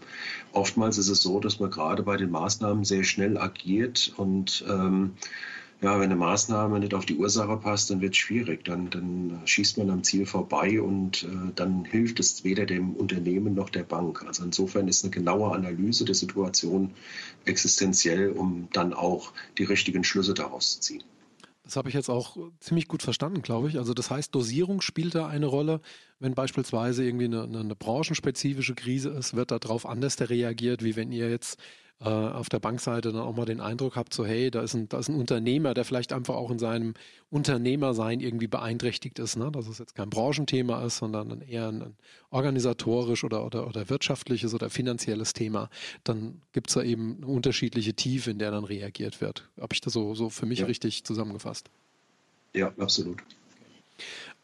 oftmals 0.52 0.98
ist 0.98 1.08
es 1.08 1.22
so, 1.22 1.40
dass 1.40 1.60
man 1.60 1.72
gerade 1.72 2.04
bei 2.04 2.18
den 2.18 2.32
Maßnahmen 2.32 2.84
sehr 2.84 3.06
schnell 3.06 3.38
agiert 3.38 4.14
und 4.18 4.66
ähm, 4.68 5.14
ja, 5.82 5.98
wenn 5.98 6.12
eine 6.12 6.18
Maßnahme 6.18 6.80
nicht 6.80 6.94
auf 6.94 7.06
die 7.06 7.16
Ursache 7.16 7.56
passt, 7.56 7.90
dann 7.90 8.02
wird 8.02 8.14
es 8.14 8.18
schwierig. 8.18 8.66
Dann, 8.66 8.90
dann 8.90 9.42
schießt 9.46 9.78
man 9.78 9.90
am 9.90 10.04
Ziel 10.04 10.26
vorbei 10.26 10.82
und 10.82 11.24
äh, 11.24 11.52
dann 11.56 11.86
hilft 11.86 12.20
es 12.20 12.44
weder 12.44 12.66
dem 12.66 12.96
Unternehmen 12.96 13.54
noch 13.54 13.70
der 13.70 13.84
Bank. 13.84 14.26
Also 14.26 14.44
insofern 14.44 14.90
ist 14.90 15.06
eine 15.06 15.12
genaue 15.12 15.54
Analyse 15.54 16.04
der 16.04 16.16
Situation 16.16 16.92
existenziell, 17.46 18.32
um 18.32 18.68
dann 18.74 18.94
auch 18.94 19.32
die 19.58 19.64
richtigen 19.64 20.04
Schlüsse 20.04 20.34
daraus 20.34 20.74
zu 20.74 20.80
ziehen. 20.82 21.04
Das 21.64 21.76
habe 21.76 21.88
ich 21.88 21.96
jetzt 21.96 22.10
auch 22.10 22.36
ziemlich 22.60 22.88
gut 22.88 23.04
verstanden, 23.04 23.42
glaube 23.42 23.70
ich. 23.70 23.78
Also 23.78 23.94
das 23.94 24.10
heißt, 24.10 24.34
Dosierung 24.34 24.82
spielt 24.82 25.16
da 25.16 25.28
eine 25.28 25.46
Rolle. 25.46 25.82
Wenn 26.18 26.34
beispielsweise 26.34 27.06
irgendwie 27.06 27.26
eine, 27.26 27.44
eine 27.44 27.76
branchenspezifische 27.76 28.76
Krise 28.76 29.10
ist, 29.10 29.36
wird 29.36 29.52
darauf 29.52 29.86
anders 29.86 30.20
reagiert, 30.20 30.84
wie 30.84 30.96
wenn 30.96 31.12
ihr 31.12 31.30
jetzt 31.30 31.58
äh, 32.02 32.08
auf 32.08 32.48
der 32.48 32.60
Bankseite 32.60 33.12
dann 33.12 33.22
auch 33.22 33.36
mal 33.36 33.46
den 33.46 33.60
Eindruck 33.60 33.98
habt, 33.98 34.14
so 34.14 34.26
hey, 34.26 34.50
da 34.50 34.62
ist 34.62 34.74
ein, 34.74 34.88
da 34.88 35.00
ist 35.00 35.10
ein 35.10 35.16
Unternehmer, 35.16 35.74
der 35.74 35.84
vielleicht 35.84 36.14
einfach 36.14 36.36
auch 36.36 36.50
in 36.50 36.58
seinem 36.58 36.94
Unternehmersein 37.30 38.22
irgendwie 38.22 38.48
beeinträchtigt 38.48 39.20
ist, 39.20 39.36
ne? 39.36 39.52
dass 39.52 39.68
es 39.68 39.80
jetzt 39.80 39.96
kein 39.96 40.10
Branchenthema 40.10 40.84
ist, 40.86 40.98
sondern 40.98 41.42
eher 41.42 41.68
ein, 41.68 41.82
ein 41.82 41.98
organisatorisch 42.30 43.24
oder, 43.24 43.46
oder, 43.46 43.68
oder 43.68 43.90
wirtschaftliches 43.90 44.54
oder 44.54 44.70
finanzielles 44.70 45.34
Thema, 45.34 45.70
dann 46.06 46.42
gibt 46.54 46.70
es 46.70 46.76
da 46.76 46.84
eben 46.84 47.18
eine 47.18 47.28
unterschiedliche 47.28 47.94
Tiefe, 47.94 48.32
in 48.32 48.40
der 48.40 48.52
dann 48.52 48.64
reagiert 48.64 49.20
wird. 49.20 49.50
Habe 49.60 49.74
ich 49.74 49.82
das 49.82 49.92
so, 49.92 50.16
so 50.16 50.30
für 50.30 50.46
mich 50.46 50.60
ja. 50.60 50.68
richtig 50.68 51.04
zusammengefasst? 51.04 51.70
Ja, 52.54 52.74
absolut. 52.78 53.20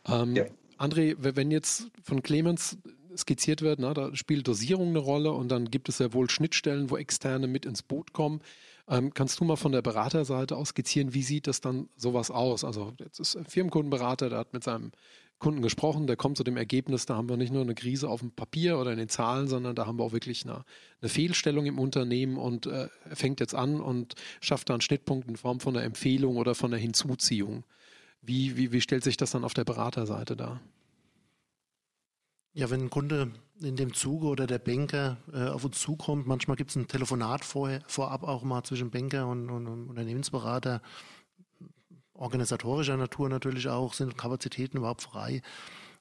Ähm, 0.08 0.36
ja. 0.36 0.46
André, 0.78 1.16
wenn 1.18 1.52
jetzt 1.52 1.90
von 2.04 2.22
Clemens 2.22 2.78
skizziert 3.18 3.62
wird, 3.62 3.80
na, 3.80 3.94
da 3.94 4.16
spielt 4.16 4.48
Dosierung 4.48 4.90
eine 4.90 5.00
Rolle 5.00 5.32
und 5.32 5.50
dann 5.50 5.70
gibt 5.70 5.90
es 5.90 6.00
ja 6.00 6.14
wohl 6.14 6.30
Schnittstellen, 6.30 6.90
wo 6.90 6.98
Externe 6.98 7.48
mit 7.48 7.66
ins 7.66 7.84
Boot 7.84 8.14
kommen. 8.14 8.42
Ähm, 8.88 9.14
kannst 9.14 9.40
du 9.40 9.46
mal 9.46 9.56
von 9.56 9.72
der 9.72 9.82
Beraterseite 9.82 10.56
aus 10.56 10.70
skizzieren, 10.70 11.14
wie 11.14 11.24
sieht 11.24 11.48
das 11.48 11.62
dann 11.62 11.90
sowas 11.96 12.30
aus? 12.30 12.64
Also 12.64 12.94
jetzt 13.00 13.20
ist 13.20 13.36
ein 13.36 13.46
Firmenkundenberater, 13.46 14.30
der 14.30 14.40
hat 14.40 14.54
mit 14.54 14.64
seinem 14.64 14.92
Kunden 15.40 15.62
gesprochen, 15.62 16.08
der 16.08 16.16
kommt 16.16 16.38
zu 16.38 16.44
dem 16.44 16.56
Ergebnis, 16.56 17.06
da 17.06 17.16
haben 17.16 17.28
wir 17.28 17.36
nicht 17.36 17.52
nur 17.52 17.62
eine 17.62 17.76
Krise 17.76 18.08
auf 18.10 18.22
dem 18.22 18.32
Papier 18.32 18.80
oder 18.80 18.92
in 18.92 18.98
den 18.98 19.10
Zahlen, 19.10 19.48
sondern 19.48 19.76
da 19.76 19.86
haben 19.86 20.00
wir 20.00 20.04
auch 20.04 20.14
wirklich 20.14 20.46
eine, 20.46 20.64
eine 21.02 21.10
Fehlstellung 21.10 21.66
im 21.66 21.78
Unternehmen 21.78 22.38
und 22.38 22.68
äh, 22.68 22.88
fängt 23.14 23.40
jetzt 23.40 23.54
an 23.54 23.82
und 23.82 24.16
schafft 24.40 24.70
da 24.70 24.76
einen 24.76 24.82
Schnittpunkt 24.82 25.28
in 25.28 25.36
Form 25.36 25.60
von 25.60 25.76
einer 25.76 25.86
Empfehlung 25.86 26.38
oder 26.38 26.56
von 26.56 26.72
einer 26.72 26.82
Hinzuziehung. 26.82 27.66
Wie, 28.22 28.56
wie, 28.56 28.72
wie 28.72 28.82
stellt 28.82 29.04
sich 29.04 29.18
das 29.18 29.32
dann 29.32 29.44
auf 29.44 29.54
der 29.54 29.66
Beraterseite 29.66 30.36
dar? 30.36 30.62
Ja, 32.58 32.70
wenn 32.70 32.84
ein 32.84 32.90
Kunde 32.90 33.34
in 33.60 33.76
dem 33.76 33.94
Zuge 33.94 34.28
oder 34.28 34.48
der 34.48 34.60
Banker 34.60 35.18
äh, 35.34 35.50
auf 35.50 35.66
uns 35.66 35.78
zukommt, 35.78 36.26
manchmal 36.26 36.56
gibt 36.56 36.70
es 36.70 36.78
ein 36.78 36.88
Telefonat 36.88 37.44
vorher, 37.44 37.82
vorab 37.86 38.24
auch 38.24 38.44
mal 38.44 38.64
zwischen 38.64 38.92
Banker 38.92 39.28
und, 39.28 39.50
und, 39.50 39.68
und 39.68 39.90
Unternehmensberater, 39.90 40.82
organisatorischer 42.14 42.96
Natur 42.96 43.28
natürlich 43.28 43.68
auch, 43.68 43.94
sind 43.94 44.18
Kapazitäten 44.18 44.78
überhaupt 44.78 45.02
frei. 45.02 45.42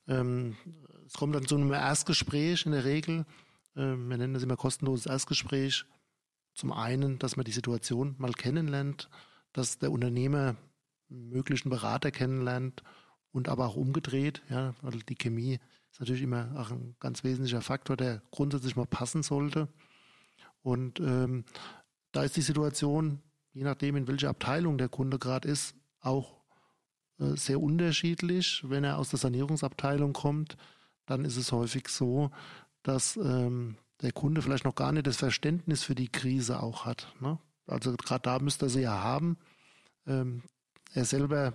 Ähm, 0.07 0.57
es 1.05 1.15
kommt 1.15 1.35
dann 1.35 1.45
zu 1.45 1.57
einem 1.57 1.73
Erstgespräch 1.73 2.67
in 2.67 2.73
der 2.73 2.85
Regel. 2.85 3.27
Ähm, 3.75 4.09
wir 4.09 4.17
nennen 4.17 4.35
das 4.35 4.45
immer 4.45 4.57
kostenloses 4.57 5.07
Erstgespräch. 5.07 5.85
Zum 6.55 6.71
einen, 6.71 7.19
dass 7.19 7.37
man 7.37 7.45
die 7.45 7.51
Situation 7.51 8.15
mal 8.19 8.33
kennenlernt, 8.33 9.11
dass 9.53 9.81
der 9.81 9.91
Unternehmer 9.91 10.55
einen 11.11 11.31
möglichen 11.31 11.69
Berater 11.69 12.13
kennenlernt 12.13 12.85
und 13.33 13.49
aber 13.49 13.67
auch 13.67 13.75
umgedreht, 13.75 14.43
ja, 14.49 14.77
weil 14.83 15.01
die 15.01 15.17
Chemie 15.17 15.59
ist 15.95 16.01
natürlich 16.01 16.23
immer 16.23 16.51
auch 16.57 16.73
ein 16.73 16.97
ganz 16.99 17.23
wesentlicher 17.23 17.61
Faktor, 17.61 17.97
der 17.97 18.21
grundsätzlich 18.33 18.75
mal 18.75 18.85
passen 18.85 19.23
sollte. 19.23 19.69
Und 20.61 20.99
ähm, 20.99 21.45
da 22.11 22.25
ist 22.25 22.37
die 22.37 22.43
Situation, 22.43 23.23
je 23.53 23.63
nachdem, 23.63 23.95
in 23.95 24.09
welcher 24.09 24.31
Abteilung 24.31 24.77
der 24.77 24.89
Kunde 24.89 25.21
gerade 25.21 25.49
ist, 25.49 25.77
auch 26.01 26.41
äh, 27.21 27.37
sehr 27.37 27.61
unterschiedlich. 27.61 28.65
Wenn 28.67 28.83
er 28.83 28.99
aus 28.99 29.11
der 29.11 29.21
Sanierungsabteilung 29.21 30.15
kommt, 30.15 30.57
dann 31.07 31.25
ist 31.25 31.37
es 31.37 31.53
häufig 31.53 31.87
so, 31.87 32.33
dass 32.83 33.17
ähm, 33.17 33.77
der 34.03 34.11
Kunde 34.11 34.43
vielleicht 34.43 34.65
noch 34.65 34.75
gar 34.75 34.91
nicht 34.91 35.07
das 35.07 35.19
Verständnis 35.19 35.85
für 35.85 35.95
die 35.95 36.09
Krise 36.09 36.61
auch 36.61 36.87
hat. 36.87 37.15
Ne? 37.21 37.39
Also 37.69 37.93
gerade 37.93 38.23
da 38.23 38.41
müsste 38.41 38.67
er 38.67 38.71
sie 38.71 38.81
ja 38.81 39.01
haben. 39.01 39.39
Ähm, 40.09 40.43
er 40.93 41.05
selber 41.05 41.55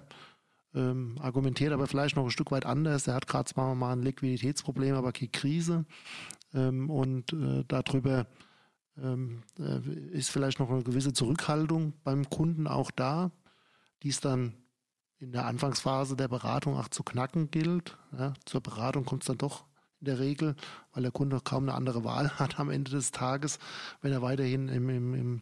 ähm, 0.74 1.18
argumentiert 1.20 1.74
aber 1.74 1.88
vielleicht 1.88 2.16
noch 2.16 2.24
ein 2.24 2.32
Stück 2.32 2.52
weit 2.52 2.66
anders. 2.66 3.08
Er 3.08 3.16
hat 3.16 3.28
gerade 3.28 3.50
zwar 3.50 3.74
mal 3.76 3.94
ein 3.94 4.04
Liquiditätsproblem, 4.04 4.96
aber 4.96 5.12
keine 5.12 5.30
Krise. 5.30 5.86
Ähm, 6.54 6.90
und 6.90 7.34
äh, 7.34 7.64
darüber 7.68 8.28
ähm, 8.98 9.44
äh, 9.58 9.80
ist 10.12 10.30
vielleicht 10.30 10.60
noch 10.60 10.70
eine 10.70 10.84
gewisse 10.84 11.14
Zurückhaltung 11.14 11.94
beim 12.04 12.30
Kunden 12.30 12.68
auch 12.68 12.92
da, 12.92 13.32
die 14.04 14.10
es 14.10 14.20
dann 14.20 14.54
in 15.18 15.32
der 15.32 15.46
Anfangsphase 15.46 16.16
der 16.16 16.28
Beratung 16.28 16.78
auch 16.78 16.88
zu 16.88 17.04
knacken 17.04 17.52
gilt. 17.52 17.98
Ja, 18.18 18.34
zur 18.46 18.62
Beratung 18.62 19.06
kommt 19.06 19.24
es 19.24 19.28
dann 19.28 19.38
doch 19.38 19.66
in 20.00 20.06
der 20.06 20.20
Regel, 20.20 20.56
weil 20.94 21.04
der 21.04 21.12
Kunde 21.12 21.42
kaum 21.44 21.64
eine 21.64 21.74
andere 21.74 22.04
Wahl 22.04 22.30
hat 22.40 22.60
am 22.60 22.70
Ende 22.70 22.92
des 22.92 23.12
Tages, 23.12 23.60
wenn 24.02 24.12
er 24.12 24.22
weiterhin 24.22 24.70
im, 24.70 24.90
im, 24.90 25.14
im 25.14 25.42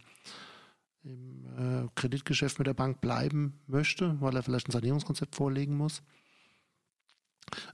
im 1.08 1.86
äh, 1.86 1.89
Kreditgeschäft 1.96 2.60
mit 2.60 2.67
der 2.67 2.74
Bank 2.74 3.02
bleiben 3.02 3.60
möchte, 3.67 4.20
weil 4.22 4.36
er 4.36 4.43
vielleicht 4.43 4.67
ein 4.67 4.72
Sanierungskonzept 4.72 5.36
vorlegen 5.36 5.76
muss. 5.76 6.02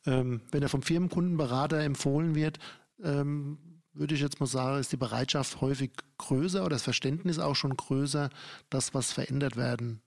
Ähm, 0.06 0.41
wenn 0.52 0.63
er 0.63 0.69
vom 0.69 0.84
Firmenkundenberater 0.84 1.80
empfohlen 1.80 2.36
wird, 2.36 2.60
ähm, 3.02 3.58
würde 3.93 4.15
ich 4.15 4.22
jetzt 4.22 4.39
mal 4.39 4.48
sagen, 4.48 4.80
ist 4.80 4.91
die 4.91 4.98
Bereitschaft 4.98 5.62
häufig 5.62 5.91
größer 6.17 6.62
oder 6.62 6.76
das 6.76 6.84
Verständnis 6.84 7.39
auch 7.39 7.56
schon 7.56 7.76
größer, 7.76 8.30
dass 8.69 8.93
was 8.93 9.12
verändert 9.12 9.56
werden 9.56 10.02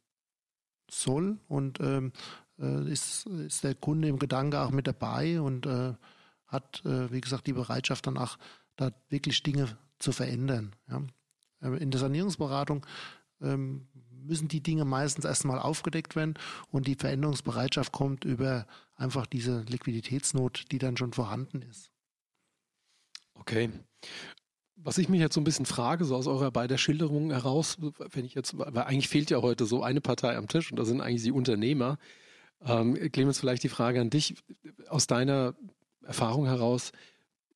soll. 0.90 1.38
Und 1.48 1.80
ähm, 1.80 2.12
äh, 2.58 2.90
ist, 2.90 3.26
ist 3.26 3.64
der 3.64 3.74
Kunde 3.74 4.08
im 4.08 4.18
Gedanke 4.18 4.60
auch 4.60 4.70
mit 4.70 4.86
dabei 4.86 5.40
und 5.40 5.66
äh, 5.66 5.94
hat, 6.46 6.84
äh, 6.84 7.10
wie 7.12 7.20
gesagt, 7.20 7.46
die 7.46 7.52
Bereitschaft 7.52 8.06
dann 8.06 8.18
auch, 8.18 8.38
da 8.76 8.92
wirklich 9.08 9.42
Dinge 9.42 9.78
zu 9.98 10.12
verändern. 10.12 10.74
Ja. 10.88 11.02
Äh, 11.62 11.76
in 11.76 11.90
der 11.90 12.00
Sanierungsberatung 12.00 12.86
ähm, 13.40 13.88
müssen 14.26 14.48
die 14.48 14.62
Dinge 14.62 14.84
meistens 14.84 15.24
erstmal 15.24 15.58
aufgedeckt 15.58 16.16
werden 16.16 16.34
und 16.70 16.86
die 16.86 16.96
Veränderungsbereitschaft 16.96 17.92
kommt 17.92 18.24
über 18.24 18.66
einfach 18.96 19.26
diese 19.26 19.62
Liquiditätsnot, 19.62 20.64
die 20.72 20.78
dann 20.78 20.96
schon 20.96 21.12
vorhanden 21.12 21.62
ist. 21.62 21.90
Okay. 23.34 23.70
Was 24.76 24.98
ich 24.98 25.08
mich 25.08 25.20
jetzt 25.20 25.34
so 25.34 25.40
ein 25.40 25.44
bisschen 25.44 25.66
frage, 25.66 26.04
so 26.04 26.14
aus 26.16 26.26
eurer 26.26 26.50
beider 26.50 26.78
Schilderungen 26.78 27.30
heraus, 27.30 27.78
wenn 28.10 28.24
ich 28.24 28.34
jetzt, 28.34 28.58
weil 28.58 28.76
eigentlich 28.76 29.08
fehlt 29.08 29.30
ja 29.30 29.40
heute 29.42 29.64
so 29.64 29.82
eine 29.82 30.00
Partei 30.00 30.36
am 30.36 30.48
Tisch 30.48 30.70
und 30.70 30.78
da 30.78 30.84
sind 30.84 31.00
eigentlich 31.00 31.22
die 31.22 31.32
Unternehmer. 31.32 31.98
Ähm, 32.64 32.94
Clemens, 33.10 33.38
vielleicht 33.38 33.62
die 33.62 33.68
Frage 33.68 34.00
an 34.00 34.10
dich, 34.10 34.34
aus 34.88 35.06
deiner 35.06 35.54
Erfahrung 36.02 36.46
heraus, 36.46 36.92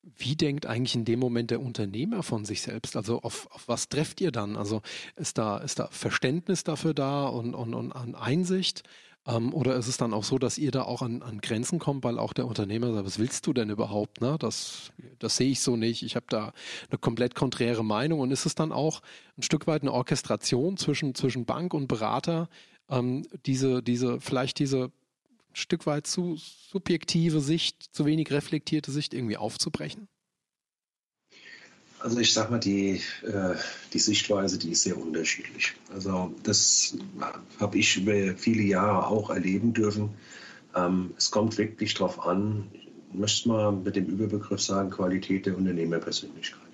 wie 0.03 0.35
denkt 0.35 0.65
eigentlich 0.65 0.95
in 0.95 1.05
dem 1.05 1.19
Moment 1.19 1.51
der 1.51 1.61
Unternehmer 1.61 2.23
von 2.23 2.45
sich 2.45 2.61
selbst? 2.61 2.95
Also 2.95 3.21
auf, 3.21 3.47
auf 3.51 3.67
was 3.67 3.89
trefft 3.89 4.21
ihr 4.21 4.31
dann? 4.31 4.57
Also 4.57 4.81
ist 5.15 5.37
da, 5.37 5.57
ist 5.59 5.79
da 5.79 5.87
Verständnis 5.91 6.63
dafür 6.63 6.93
da 6.93 7.27
und, 7.27 7.53
und, 7.53 7.73
und 7.73 7.91
an 7.91 8.15
Einsicht? 8.15 8.83
Ähm, 9.27 9.53
oder 9.53 9.75
ist 9.75 9.87
es 9.87 9.97
dann 9.97 10.13
auch 10.13 10.23
so, 10.23 10.39
dass 10.39 10.57
ihr 10.57 10.71
da 10.71 10.83
auch 10.83 11.03
an, 11.03 11.21
an 11.21 11.41
Grenzen 11.41 11.77
kommt, 11.77 12.03
weil 12.03 12.17
auch 12.17 12.33
der 12.33 12.47
Unternehmer 12.47 12.91
sagt, 12.91 13.05
was 13.05 13.19
willst 13.19 13.45
du 13.45 13.53
denn 13.53 13.69
überhaupt? 13.69 14.21
Ne? 14.21 14.37
Das, 14.39 14.91
das 15.19 15.37
sehe 15.37 15.51
ich 15.51 15.61
so 15.61 15.75
nicht. 15.75 16.01
Ich 16.01 16.15
habe 16.15 16.25
da 16.29 16.53
eine 16.89 16.97
komplett 16.97 17.35
konträre 17.35 17.85
Meinung. 17.85 18.19
Und 18.19 18.31
ist 18.31 18.47
es 18.47 18.55
dann 18.55 18.71
auch 18.71 19.01
ein 19.37 19.43
Stück 19.43 19.67
weit 19.67 19.83
eine 19.83 19.93
Orchestration 19.93 20.77
zwischen, 20.77 21.13
zwischen 21.13 21.45
Bank 21.45 21.73
und 21.75 21.87
Berater, 21.87 22.49
ähm, 22.89 23.27
diese, 23.45 23.83
diese, 23.83 24.19
vielleicht 24.19 24.57
diese 24.57 24.91
Stück 25.53 25.85
weit 25.85 26.07
zu 26.07 26.37
subjektive 26.37 27.41
Sicht, 27.41 27.89
zu 27.91 28.05
wenig 28.05 28.31
reflektierte 28.31 28.91
Sicht 28.91 29.13
irgendwie 29.13 29.37
aufzubrechen? 29.37 30.07
Also 31.99 32.19
ich 32.19 32.33
sag 32.33 32.49
mal, 32.49 32.59
die, 32.59 33.01
äh, 33.21 33.55
die 33.93 33.99
Sichtweise, 33.99 34.57
die 34.57 34.71
ist 34.71 34.83
sehr 34.83 34.97
unterschiedlich. 34.97 35.73
Also 35.93 36.33
das 36.43 36.97
habe 37.59 37.77
ich 37.77 37.97
über 37.97 38.35
viele 38.35 38.63
Jahre 38.63 39.07
auch 39.07 39.29
erleben 39.29 39.73
dürfen. 39.73 40.09
Ähm, 40.75 41.13
es 41.17 41.29
kommt 41.29 41.57
wirklich 41.57 41.93
darauf 41.93 42.25
an, 42.25 42.67
ich 42.73 43.19
möchte 43.19 43.49
mal 43.49 43.71
mit 43.71 43.95
dem 43.95 44.05
Überbegriff 44.05 44.61
sagen, 44.61 44.89
Qualität 44.89 45.45
der 45.45 45.57
Unternehmerpersönlichkeit. 45.57 46.70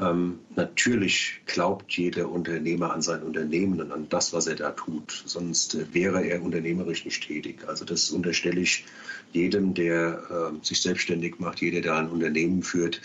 Ähm, 0.00 0.38
natürlich 0.56 1.40
glaubt 1.46 1.92
jeder 1.92 2.30
Unternehmer 2.30 2.92
an 2.92 3.02
sein 3.02 3.22
Unternehmen 3.22 3.80
und 3.80 3.92
an 3.92 4.08
das, 4.08 4.32
was 4.32 4.46
er 4.46 4.56
da 4.56 4.70
tut. 4.70 5.22
Sonst 5.26 5.74
äh, 5.74 5.84
wäre 5.92 6.24
er 6.24 6.42
unternehmerisch 6.42 7.04
nicht 7.04 7.26
tätig. 7.26 7.68
Also 7.68 7.84
das 7.84 8.10
unterstelle 8.10 8.60
ich 8.60 8.84
jedem, 9.32 9.74
der 9.74 10.22
äh, 10.30 10.64
sich 10.64 10.80
selbstständig 10.80 11.38
macht, 11.38 11.60
jeder, 11.60 11.82
der 11.82 11.96
ein 11.96 12.08
Unternehmen 12.08 12.62
führt, 12.62 13.02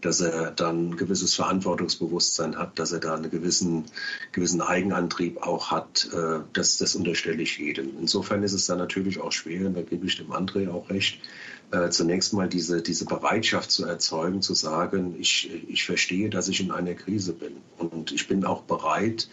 dass 0.00 0.20
er 0.20 0.50
dann 0.52 0.90
ein 0.90 0.96
gewisses 0.96 1.34
Verantwortungsbewusstsein 1.34 2.56
hat, 2.56 2.78
dass 2.78 2.92
er 2.92 3.00
da 3.00 3.14
einen 3.14 3.30
gewissen, 3.30 3.84
gewissen 4.32 4.62
Eigenantrieb 4.62 5.42
auch 5.42 5.70
hat. 5.70 6.08
Äh, 6.12 6.40
das, 6.54 6.78
das 6.78 6.94
unterstelle 6.94 7.42
ich 7.42 7.58
jedem. 7.58 7.90
Insofern 8.00 8.42
ist 8.42 8.54
es 8.54 8.66
dann 8.66 8.78
natürlich 8.78 9.20
auch 9.20 9.32
schwer, 9.32 9.66
und 9.66 9.74
da 9.74 9.82
gebe 9.82 10.06
ich 10.06 10.16
dem 10.16 10.32
André 10.32 10.70
auch 10.70 10.88
recht, 10.88 11.20
äh, 11.72 11.90
zunächst 11.90 12.32
mal 12.32 12.48
diese, 12.48 12.82
diese 12.82 13.04
Bereitschaft 13.04 13.70
zu 13.70 13.84
erzeugen, 13.84 14.42
zu 14.42 14.54
sagen, 14.54 15.14
ich, 15.18 15.50
ich 15.68 15.84
verstehe, 15.84 16.28
dass 16.28 16.48
ich 16.48 16.60
in 16.60 16.70
einer 16.70 16.94
Krise 16.94 17.32
bin. 17.32 17.56
Und 17.78 18.12
ich 18.12 18.26
bin 18.26 18.44
auch 18.44 18.62
bereit, 18.62 19.28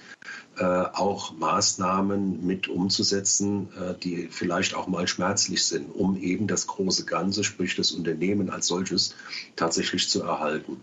äh, 0.57 0.63
auch 0.63 1.33
Maßnahmen 1.37 2.45
mit 2.45 2.67
umzusetzen, 2.67 3.69
äh, 3.79 3.95
die 4.03 4.27
vielleicht 4.29 4.75
auch 4.75 4.87
mal 4.87 5.07
schmerzlich 5.07 5.65
sind, 5.65 5.89
um 5.89 6.17
eben 6.17 6.47
das 6.47 6.67
große 6.67 7.05
Ganze, 7.05 7.43
sprich 7.43 7.75
das 7.75 7.91
Unternehmen 7.91 8.49
als 8.49 8.67
solches, 8.67 9.15
tatsächlich 9.55 10.09
zu 10.09 10.21
erhalten. 10.21 10.81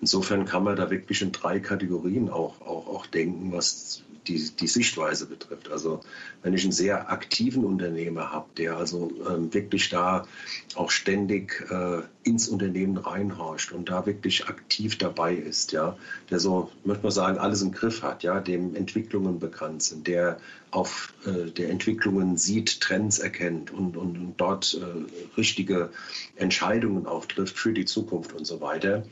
Insofern 0.00 0.44
kann 0.44 0.64
man 0.64 0.76
da 0.76 0.90
wirklich 0.90 1.22
in 1.22 1.32
drei 1.32 1.60
Kategorien 1.60 2.28
auch, 2.28 2.60
auch, 2.60 2.86
auch 2.86 3.06
denken, 3.06 3.52
was 3.52 4.02
die, 4.28 4.50
die 4.58 4.66
Sichtweise 4.66 5.26
betrifft. 5.26 5.70
Also 5.70 6.00
wenn 6.42 6.54
ich 6.54 6.62
einen 6.62 6.72
sehr 6.72 7.10
aktiven 7.10 7.64
Unternehmer 7.64 8.32
habe, 8.32 8.46
der 8.56 8.76
also 8.76 9.10
ähm, 9.28 9.52
wirklich 9.52 9.88
da 9.88 10.26
auch 10.74 10.90
ständig 10.90 11.64
äh, 11.70 12.02
ins 12.22 12.48
Unternehmen 12.48 12.96
reinhorcht 12.96 13.72
und 13.72 13.88
da 13.88 14.06
wirklich 14.06 14.48
aktiv 14.48 14.98
dabei 14.98 15.34
ist, 15.34 15.72
ja, 15.72 15.96
der 16.30 16.40
so, 16.40 16.70
möchte 16.84 17.04
man 17.04 17.12
sagen, 17.12 17.38
alles 17.38 17.62
im 17.62 17.72
Griff 17.72 18.02
hat, 18.02 18.22
ja, 18.22 18.40
dem 18.40 18.74
Entwicklungen 18.74 19.38
bekannt 19.38 19.82
sind, 19.82 20.06
der 20.06 20.38
auf 20.70 21.14
äh, 21.24 21.50
der 21.50 21.70
Entwicklungen 21.70 22.36
sieht, 22.36 22.80
Trends 22.80 23.18
erkennt 23.18 23.70
und, 23.70 23.96
und, 23.96 24.16
und 24.18 24.34
dort 24.36 24.74
äh, 24.74 25.36
richtige 25.36 25.90
Entscheidungen 26.36 27.06
auch 27.06 27.26
trifft 27.26 27.58
für 27.58 27.72
die 27.72 27.84
Zukunft 27.84 28.32
und 28.32 28.46
so 28.46 28.60
weiter 28.60 29.04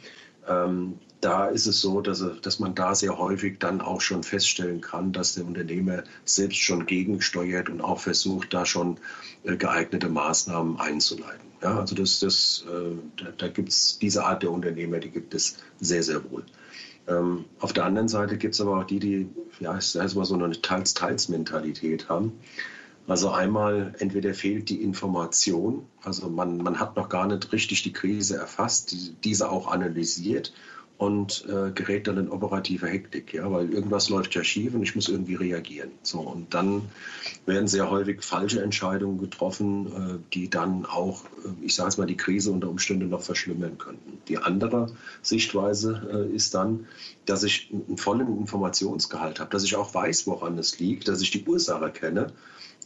Ähm, 0.48 0.98
da 1.20 1.46
ist 1.46 1.66
es 1.66 1.80
so, 1.80 2.02
dass, 2.02 2.22
dass 2.42 2.58
man 2.58 2.74
da 2.74 2.94
sehr 2.94 3.16
häufig 3.16 3.58
dann 3.58 3.80
auch 3.80 4.02
schon 4.02 4.22
feststellen 4.22 4.82
kann, 4.82 5.12
dass 5.12 5.34
der 5.34 5.46
Unternehmer 5.46 6.04
selbst 6.26 6.58
schon 6.58 6.84
gegensteuert 6.84 7.70
und 7.70 7.80
auch 7.80 7.98
versucht, 7.98 8.52
da 8.52 8.66
schon 8.66 8.98
äh, 9.44 9.56
geeignete 9.56 10.08
Maßnahmen 10.08 10.78
einzuleiten. 10.78 11.48
Ja, 11.62 11.78
also 11.78 11.94
das, 11.94 12.20
das, 12.20 12.66
äh, 12.68 12.96
da, 13.22 13.30
da 13.38 13.48
gibt 13.48 13.70
es 13.70 13.98
diese 13.98 14.24
Art 14.24 14.42
der 14.42 14.50
Unternehmer, 14.50 14.98
die 14.98 15.08
gibt 15.08 15.32
es 15.32 15.56
sehr, 15.80 16.02
sehr 16.02 16.30
wohl. 16.30 16.44
Ähm, 17.06 17.46
auf 17.58 17.72
der 17.72 17.86
anderen 17.86 18.08
Seite 18.08 18.36
gibt 18.36 18.54
es 18.54 18.60
aber 18.60 18.80
auch 18.80 18.84
die, 18.84 18.98
die, 18.98 19.28
ja, 19.60 19.78
ich 19.78 19.94
mal 19.94 20.24
so 20.24 20.34
eine 20.34 20.60
Teils-Teils-Mentalität 20.60 22.08
haben. 22.08 22.32
Also 23.06 23.30
einmal, 23.30 23.94
entweder 23.98 24.32
fehlt 24.32 24.70
die 24.70 24.82
Information, 24.82 25.86
also 26.02 26.30
man, 26.30 26.58
man 26.58 26.80
hat 26.80 26.96
noch 26.96 27.10
gar 27.10 27.26
nicht 27.26 27.52
richtig 27.52 27.82
die 27.82 27.92
Krise 27.92 28.36
erfasst, 28.36 28.92
die, 28.92 29.14
diese 29.22 29.50
auch 29.50 29.70
analysiert 29.70 30.54
und 30.96 31.44
äh, 31.48 31.72
gerät 31.72 32.06
dann 32.06 32.18
in 32.18 32.30
operative 32.30 32.86
Hektik, 32.86 33.34
ja, 33.34 33.50
weil 33.50 33.70
irgendwas 33.72 34.08
läuft 34.08 34.34
ja 34.36 34.44
schief 34.44 34.74
und 34.74 34.82
ich 34.82 34.94
muss 34.94 35.08
irgendwie 35.08 35.34
reagieren. 35.34 35.90
So, 36.02 36.20
und 36.20 36.54
dann 36.54 36.82
werden 37.46 37.66
sehr 37.66 37.90
häufig 37.90 38.22
falsche 38.22 38.62
Entscheidungen 38.62 39.18
getroffen, 39.18 39.86
äh, 39.86 40.18
die 40.32 40.48
dann 40.48 40.86
auch, 40.86 41.24
äh, 41.44 41.64
ich 41.66 41.74
sage 41.74 41.88
es 41.88 41.98
mal, 41.98 42.06
die 42.06 42.16
Krise 42.16 42.52
unter 42.52 42.70
Umständen 42.70 43.10
noch 43.10 43.22
verschlimmern 43.22 43.76
könnten. 43.76 44.18
Die 44.28 44.38
andere 44.38 44.94
Sichtweise 45.20 46.28
äh, 46.30 46.34
ist 46.34 46.54
dann, 46.54 46.86
dass 47.26 47.42
ich 47.42 47.70
einen 47.70 47.98
vollen 47.98 48.38
Informationsgehalt 48.38 49.40
habe, 49.40 49.50
dass 49.50 49.64
ich 49.64 49.74
auch 49.76 49.92
weiß, 49.92 50.26
woran 50.28 50.56
es 50.58 50.78
liegt, 50.78 51.08
dass 51.08 51.20
ich 51.20 51.32
die 51.32 51.44
Ursache 51.44 51.90
kenne 51.90 52.32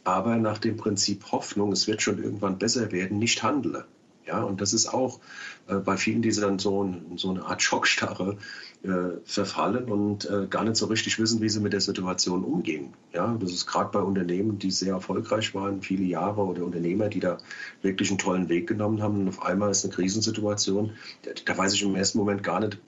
aber 0.09 0.37
nach 0.37 0.57
dem 0.57 0.79
Prinzip 0.79 1.33
Hoffnung, 1.33 1.71
es 1.71 1.87
wird 1.87 2.01
schon 2.01 2.23
irgendwann 2.23 2.59
besser 2.59 2.91
werden, 2.93 3.19
nicht 3.19 3.43
handle. 3.43 3.85
Ja, 4.27 4.43
und 4.43 4.61
das 4.61 4.73
ist 4.73 4.93
auch 4.93 5.21
äh, 5.69 5.77
bei 5.77 5.97
vielen, 5.99 6.23
die 6.23 6.31
dann 6.31 6.59
so, 6.59 6.95
so 7.17 7.31
eine 7.31 7.45
Art 7.45 7.63
Schockstarre 7.63 8.39
äh, 8.83 9.19
verfallen 9.25 9.91
und 9.91 10.29
äh, 10.31 10.47
gar 10.49 10.65
nicht 10.65 10.77
so 10.77 10.87
richtig 10.87 11.19
wissen, 11.19 11.43
wie 11.43 11.49
sie 11.49 11.61
mit 11.61 11.75
der 11.75 11.83
Situation 11.83 12.43
umgehen. 12.43 12.95
Ja, 13.13 13.37
das 13.39 13.53
ist 13.53 13.67
gerade 13.67 13.91
bei 13.91 14.01
Unternehmen, 14.01 14.59
die 14.59 14.71
sehr 14.71 14.95
erfolgreich 14.95 15.55
waren, 15.55 15.83
viele 15.83 16.05
Jahre 16.05 16.43
oder 16.43 16.65
Unternehmer, 16.65 17.09
die 17.09 17.21
da 17.21 17.39
wirklich 17.83 18.09
einen 18.09 18.19
tollen 18.19 18.49
Weg 18.49 18.67
genommen 18.67 19.03
haben. 19.03 19.21
Und 19.21 19.29
auf 19.29 19.43
einmal 19.43 19.71
ist 19.71 19.85
eine 19.85 19.95
Krisensituation, 19.95 20.93
da, 21.23 21.31
da 21.45 21.59
weiß 21.59 21.75
ich 21.75 21.83
im 21.83 21.97
ersten 21.97 22.19
Moment 22.19 22.43
gar 22.43 22.61
nicht, 22.61 22.79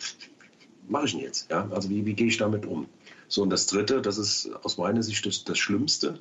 mache 0.89 1.07
ich 1.07 1.13
denn 1.13 1.21
jetzt? 1.21 1.51
Ja, 1.51 1.69
also 1.71 1.91
wie, 1.91 2.07
wie 2.07 2.15
gehe 2.15 2.29
ich 2.29 2.39
damit 2.39 2.65
um? 2.65 2.87
So, 3.29 3.43
und 3.43 3.51
das 3.51 3.67
Dritte, 3.67 4.03
das 4.03 4.19
ist 4.19 4.51
aus 4.65 4.77
meiner 4.77 5.03
Sicht 5.03 5.25
das, 5.25 5.45
das 5.45 5.57
Schlimmste, 5.57 6.19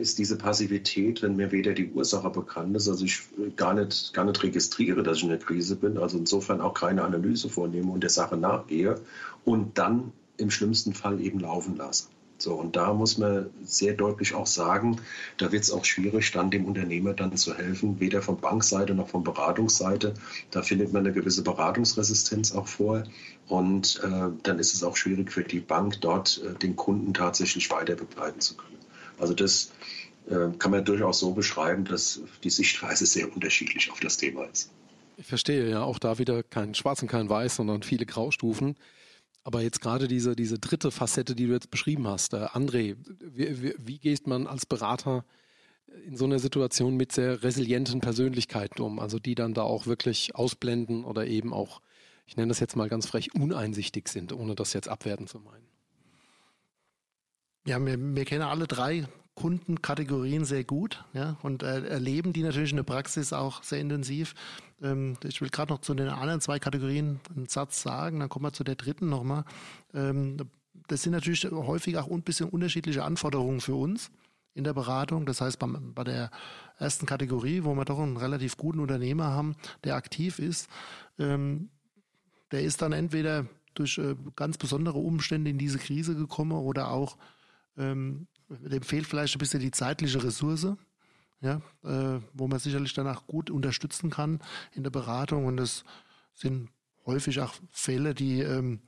ist 0.00 0.18
diese 0.18 0.36
Passivität, 0.36 1.22
wenn 1.22 1.36
mir 1.36 1.52
weder 1.52 1.72
die 1.72 1.90
Ursache 1.90 2.30
bekannt 2.30 2.76
ist, 2.76 2.88
also 2.88 3.04
ich 3.04 3.20
äh, 3.38 3.50
gar 3.56 3.74
nicht, 3.74 4.12
gar 4.12 4.24
nicht 4.24 4.42
registriere, 4.42 5.02
dass 5.02 5.18
ich 5.18 5.22
in 5.22 5.28
der 5.28 5.38
Krise 5.38 5.76
bin, 5.76 5.96
also 5.96 6.18
insofern 6.18 6.60
auch 6.60 6.74
keine 6.74 7.04
Analyse 7.04 7.48
vornehme 7.48 7.92
und 7.92 8.02
der 8.02 8.10
Sache 8.10 8.36
nachgehe 8.36 9.00
und 9.44 9.78
dann 9.78 10.12
im 10.38 10.50
schlimmsten 10.50 10.92
Fall 10.92 11.20
eben 11.20 11.38
laufen 11.38 11.76
lasse. 11.76 12.08
So, 12.40 12.54
und 12.54 12.74
da 12.74 12.94
muss 12.94 13.18
man 13.18 13.50
sehr 13.62 13.92
deutlich 13.92 14.34
auch 14.34 14.46
sagen, 14.46 14.96
da 15.36 15.52
wird 15.52 15.62
es 15.62 15.70
auch 15.70 15.84
schwierig, 15.84 16.32
dann 16.32 16.50
dem 16.50 16.64
Unternehmer 16.64 17.12
dann 17.12 17.36
zu 17.36 17.54
helfen, 17.54 18.00
weder 18.00 18.22
von 18.22 18.40
Bankseite 18.40 18.94
noch 18.94 19.08
von 19.08 19.22
Beratungsseite. 19.22 20.14
Da 20.50 20.62
findet 20.62 20.90
man 20.92 21.04
eine 21.04 21.12
gewisse 21.12 21.42
Beratungsresistenz 21.42 22.52
auch 22.52 22.66
vor. 22.66 23.04
Und 23.46 24.00
äh, 24.02 24.30
dann 24.42 24.58
ist 24.58 24.72
es 24.72 24.82
auch 24.82 24.96
schwierig 24.96 25.30
für 25.30 25.44
die 25.44 25.60
Bank, 25.60 26.00
dort 26.00 26.42
äh, 26.42 26.58
den 26.58 26.76
Kunden 26.76 27.12
tatsächlich 27.12 27.70
weiter 27.70 27.94
begleiten 27.94 28.40
zu 28.40 28.56
können. 28.56 28.79
Also 29.20 29.34
das 29.34 29.72
äh, 30.28 30.48
kann 30.58 30.70
man 30.70 30.84
durchaus 30.84 31.20
so 31.20 31.32
beschreiben, 31.32 31.84
dass 31.84 32.20
die 32.42 32.50
Sichtweise 32.50 33.06
sehr 33.06 33.32
unterschiedlich 33.32 33.90
auf 33.90 34.00
das 34.00 34.16
Thema 34.16 34.44
ist. 34.44 34.70
Ich 35.16 35.26
verstehe 35.26 35.68
ja 35.68 35.82
auch 35.82 35.98
da 35.98 36.18
wieder 36.18 36.42
kein 36.42 36.74
Schwarz 36.74 37.02
und 37.02 37.08
kein 37.08 37.28
Weiß, 37.28 37.56
sondern 37.56 37.82
viele 37.82 38.06
Graustufen. 38.06 38.76
Aber 39.42 39.62
jetzt 39.62 39.80
gerade 39.80 40.08
diese, 40.08 40.36
diese 40.36 40.58
dritte 40.58 40.90
Facette, 40.90 41.34
die 41.34 41.46
du 41.46 41.52
jetzt 41.52 41.70
beschrieben 41.70 42.06
hast, 42.06 42.34
äh, 42.34 42.46
André, 42.52 42.96
wie, 43.20 43.62
wie, 43.62 43.74
wie 43.78 43.98
geht 43.98 44.26
man 44.26 44.46
als 44.46 44.66
Berater 44.66 45.24
in 46.06 46.16
so 46.16 46.24
einer 46.24 46.38
Situation 46.38 46.96
mit 46.96 47.12
sehr 47.12 47.42
resilienten 47.42 48.00
Persönlichkeiten 48.00 48.80
um, 48.82 48.98
also 48.98 49.18
die 49.18 49.34
dann 49.34 49.54
da 49.54 49.62
auch 49.62 49.86
wirklich 49.86 50.34
ausblenden 50.34 51.04
oder 51.04 51.26
eben 51.26 51.52
auch, 51.52 51.80
ich 52.26 52.36
nenne 52.36 52.48
das 52.48 52.60
jetzt 52.60 52.76
mal 52.76 52.88
ganz 52.88 53.06
frech, 53.06 53.34
uneinsichtig 53.34 54.08
sind, 54.08 54.32
ohne 54.32 54.54
das 54.54 54.72
jetzt 54.72 54.88
abwerten 54.88 55.26
zu 55.26 55.40
meinen? 55.40 55.69
Ja, 57.66 57.84
wir, 57.84 57.98
wir 57.98 58.24
kennen 58.24 58.42
alle 58.42 58.66
drei 58.66 59.06
Kundenkategorien 59.34 60.44
sehr 60.44 60.64
gut 60.64 61.04
ja, 61.12 61.36
und 61.42 61.62
äh, 61.62 61.86
erleben 61.86 62.32
die 62.32 62.42
natürlich 62.42 62.70
in 62.70 62.76
der 62.76 62.84
Praxis 62.84 63.32
auch 63.32 63.62
sehr 63.62 63.80
intensiv. 63.80 64.34
Ähm, 64.82 65.16
ich 65.24 65.40
will 65.40 65.50
gerade 65.50 65.72
noch 65.72 65.80
zu 65.80 65.94
den 65.94 66.08
anderen 66.08 66.40
zwei 66.40 66.58
Kategorien 66.58 67.20
einen 67.34 67.48
Satz 67.48 67.82
sagen, 67.82 68.20
dann 68.20 68.28
kommen 68.28 68.44
wir 68.44 68.52
zu 68.52 68.64
der 68.64 68.74
dritten 68.74 69.08
nochmal. 69.08 69.44
Ähm, 69.94 70.36
das 70.88 71.02
sind 71.02 71.12
natürlich 71.12 71.44
häufig 71.50 71.96
auch 71.96 72.10
ein 72.10 72.22
bisschen 72.22 72.48
unterschiedliche 72.48 73.04
Anforderungen 73.04 73.60
für 73.60 73.74
uns 73.74 74.10
in 74.54 74.64
der 74.64 74.74
Beratung. 74.74 75.26
Das 75.26 75.40
heißt, 75.40 75.58
beim, 75.58 75.94
bei 75.94 76.04
der 76.04 76.30
ersten 76.78 77.06
Kategorie, 77.06 77.64
wo 77.64 77.74
wir 77.74 77.84
doch 77.84 77.98
einen 77.98 78.16
relativ 78.16 78.56
guten 78.56 78.80
Unternehmer 78.80 79.28
haben, 79.28 79.56
der 79.84 79.94
aktiv 79.94 80.38
ist, 80.38 80.68
ähm, 81.18 81.70
der 82.52 82.62
ist 82.62 82.82
dann 82.82 82.92
entweder 82.92 83.46
durch 83.74 83.98
äh, 83.98 84.16
ganz 84.34 84.58
besondere 84.58 84.98
Umstände 84.98 85.50
in 85.50 85.58
diese 85.58 85.78
Krise 85.78 86.16
gekommen 86.16 86.52
oder 86.52 86.90
auch 86.90 87.16
ähm, 87.80 88.26
dem 88.48 88.82
fehlt 88.82 89.06
vielleicht 89.06 89.34
ein 89.34 89.38
bisschen 89.38 89.60
die 89.60 89.70
zeitliche 89.70 90.22
Ressource, 90.22 90.66
ja, 91.40 91.62
äh, 91.84 92.20
wo 92.34 92.48
man 92.48 92.58
sicherlich 92.58 92.92
danach 92.94 93.26
gut 93.26 93.50
unterstützen 93.50 94.10
kann 94.10 94.40
in 94.72 94.82
der 94.82 94.90
Beratung. 94.90 95.46
Und 95.46 95.56
das 95.56 95.84
sind 96.34 96.68
häufig 97.06 97.40
auch 97.40 97.54
Fälle, 97.70 98.14
die 98.14 98.40
ähm, 98.40 98.80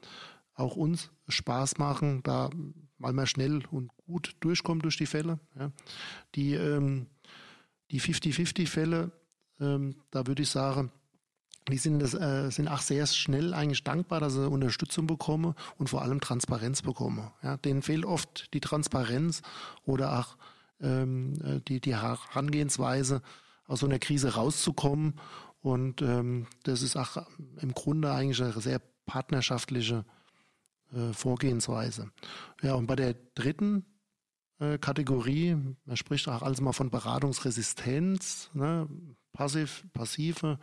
auch 0.55 0.77
uns 0.77 1.11
Spaß 1.29 1.79
machen, 1.79 2.23
da 2.23 2.51
weil 3.03 3.13
man 3.13 3.27
schnell 3.27 3.63
und 3.71 3.91
gut 4.07 4.37
durchkommt 4.41 4.85
durch 4.85 4.97
die 4.97 5.07
Fälle. 5.07 5.41
Ja. 5.59 5.73
Die, 6.37 6.55
ähm, 6.55 7.09
die 7.91 8.01
50-50-Fälle, 8.01 9.11
ähm, 9.61 9.97
da 10.11 10.27
würde 10.27 10.43
ich 10.43 10.51
sagen, 10.51 10.93
die 11.69 11.79
sind, 11.79 12.01
das, 12.01 12.15
äh, 12.15 12.51
sind 12.51 12.69
auch 12.69 12.81
sehr 12.81 13.07
schnell 13.07 13.55
eigentlich 13.55 13.85
dankbar, 13.85 14.21
dass 14.21 14.35
sie 14.35 14.49
Unterstützung 14.49 15.07
bekommen 15.07 15.55
und 15.79 15.89
vor 15.89 16.03
allem 16.03 16.21
Transparenz 16.21 16.83
bekommen. 16.83 17.31
Ja, 17.43 17.57
denen 17.57 17.83
fehlt 17.83 18.05
oft 18.05 18.53
die 18.53 18.61
Transparenz 18.61 19.43
oder 19.85 20.19
auch 20.19 20.37
ähm, 20.81 21.35
äh, 21.45 21.61
die, 21.61 21.81
die 21.81 21.97
Herangehensweise, 21.97 23.23
aus 23.67 23.81
so 23.81 23.87
einer 23.87 24.01
Krise 24.01 24.35
rauszukommen. 24.35 25.15
Und 25.63 26.03
ähm, 26.03 26.49
das 26.65 26.83
ist 26.83 26.97
auch 26.97 27.25
im 27.61 27.73
Grunde 27.73 28.13
eigentlich 28.13 28.43
eine 28.43 28.61
sehr 28.61 28.81
partnerschaftliche 29.07 30.05
äh, 30.93 31.13
Vorgehensweise. 31.13 32.11
Ja, 32.63 32.75
und 32.75 32.87
bei 32.87 32.97
der 32.97 33.15
dritten 33.35 33.87
äh, 34.59 34.79
Kategorie, 34.79 35.57
man 35.85 35.97
spricht 35.97 36.29
auch 36.29 36.43
alles 36.43 36.61
mal 36.61 36.73
von 36.73 36.91
Beratungsresistenz, 36.91 38.51
ne? 38.53 38.89
Passiv, 39.33 39.85
passive 39.93 40.59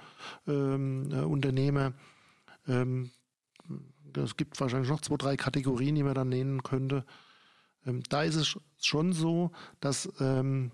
ähm, 0.47 1.11
äh, 1.11 1.21
Unternehmer. 1.21 1.93
Ähm, 2.67 3.11
es 4.15 4.37
gibt 4.37 4.59
wahrscheinlich 4.59 4.89
noch 4.89 5.01
zwei, 5.01 5.17
drei 5.17 5.37
Kategorien, 5.37 5.95
die 5.95 6.03
man 6.03 6.15
dann 6.15 6.29
nennen 6.29 6.63
könnte. 6.63 7.05
Ähm, 7.85 8.03
da 8.09 8.23
ist 8.23 8.35
es 8.35 8.59
schon 8.81 9.13
so, 9.13 9.51
dass 9.79 10.09
ähm, 10.19 10.71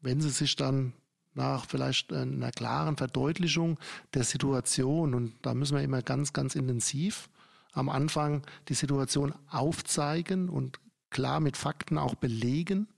wenn 0.00 0.20
sie 0.20 0.30
sich 0.30 0.56
dann 0.56 0.92
nach 1.34 1.64
vielleicht 1.66 2.12
einer 2.12 2.50
klaren 2.50 2.96
Verdeutlichung 2.96 3.78
der 4.14 4.24
Situation, 4.24 5.14
und 5.14 5.34
da 5.42 5.54
müssen 5.54 5.76
wir 5.76 5.82
immer 5.82 6.02
ganz, 6.02 6.32
ganz 6.32 6.54
intensiv 6.54 7.30
am 7.72 7.88
Anfang 7.88 8.42
die 8.68 8.74
Situation 8.74 9.34
aufzeigen 9.48 10.48
und 10.48 10.78
klar 11.10 11.40
mit 11.40 11.56
Fakten 11.56 11.98
auch 11.98 12.14
belegen, 12.14 12.88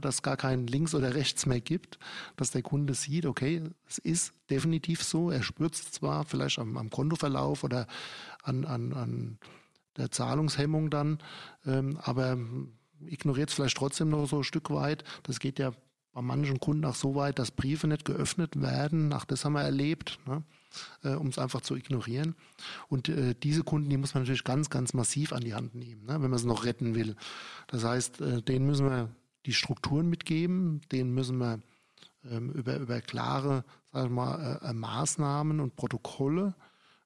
dass 0.00 0.16
es 0.16 0.22
gar 0.22 0.36
kein 0.36 0.66
Links 0.66 0.94
oder 0.94 1.14
Rechts 1.14 1.46
mehr 1.46 1.60
gibt, 1.60 1.98
dass 2.36 2.50
der 2.50 2.62
Kunde 2.62 2.94
sieht, 2.94 3.26
okay, 3.26 3.62
es 3.88 3.98
ist 3.98 4.32
definitiv 4.50 5.02
so, 5.02 5.30
er 5.30 5.42
spürt 5.42 5.74
es 5.74 5.90
zwar 5.90 6.24
vielleicht 6.24 6.58
am, 6.58 6.76
am 6.76 6.90
Kontoverlauf 6.90 7.64
oder 7.64 7.86
an, 8.42 8.64
an, 8.64 8.92
an 8.92 9.38
der 9.96 10.10
Zahlungshemmung 10.10 10.90
dann, 10.90 11.18
ähm, 11.66 11.98
aber 12.02 12.38
ignoriert 13.06 13.50
es 13.50 13.54
vielleicht 13.54 13.76
trotzdem 13.76 14.10
noch 14.10 14.26
so 14.26 14.38
ein 14.38 14.44
Stück 14.44 14.70
weit. 14.70 15.04
Das 15.24 15.40
geht 15.40 15.58
ja 15.58 15.72
bei 16.12 16.22
manchen 16.22 16.58
Kunden 16.58 16.84
auch 16.84 16.94
so 16.94 17.14
weit, 17.14 17.38
dass 17.38 17.50
Briefe 17.50 17.86
nicht 17.86 18.04
geöffnet 18.04 18.60
werden. 18.60 19.12
Ach, 19.12 19.24
das 19.24 19.44
haben 19.44 19.52
wir 19.52 19.62
erlebt, 19.62 20.18
ne? 20.26 20.42
äh, 21.04 21.14
um 21.14 21.28
es 21.28 21.38
einfach 21.38 21.60
zu 21.60 21.76
ignorieren. 21.76 22.34
Und 22.88 23.08
äh, 23.08 23.34
diese 23.40 23.62
Kunden, 23.62 23.88
die 23.90 23.96
muss 23.96 24.14
man 24.14 24.24
natürlich 24.24 24.44
ganz, 24.44 24.70
ganz 24.70 24.94
massiv 24.94 25.32
an 25.32 25.42
die 25.42 25.54
Hand 25.54 25.74
nehmen, 25.74 26.06
ne? 26.06 26.14
wenn 26.14 26.22
man 26.22 26.34
es 26.34 26.44
noch 26.44 26.64
retten 26.64 26.94
will. 26.94 27.14
Das 27.68 27.84
heißt, 27.84 28.20
äh, 28.20 28.42
denen 28.42 28.66
müssen 28.66 28.86
wir 28.86 29.10
die 29.48 29.54
Strukturen 29.54 30.10
mitgeben, 30.10 30.82
denen 30.92 31.14
müssen 31.14 31.38
wir 31.38 31.60
ähm, 32.22 32.52
über, 32.52 32.76
über 32.76 33.00
klare 33.00 33.64
sag 33.92 34.10
mal, 34.10 34.60
äh, 34.62 34.68
äh, 34.68 34.72
Maßnahmen 34.74 35.58
und 35.58 35.74
Protokolle 35.74 36.54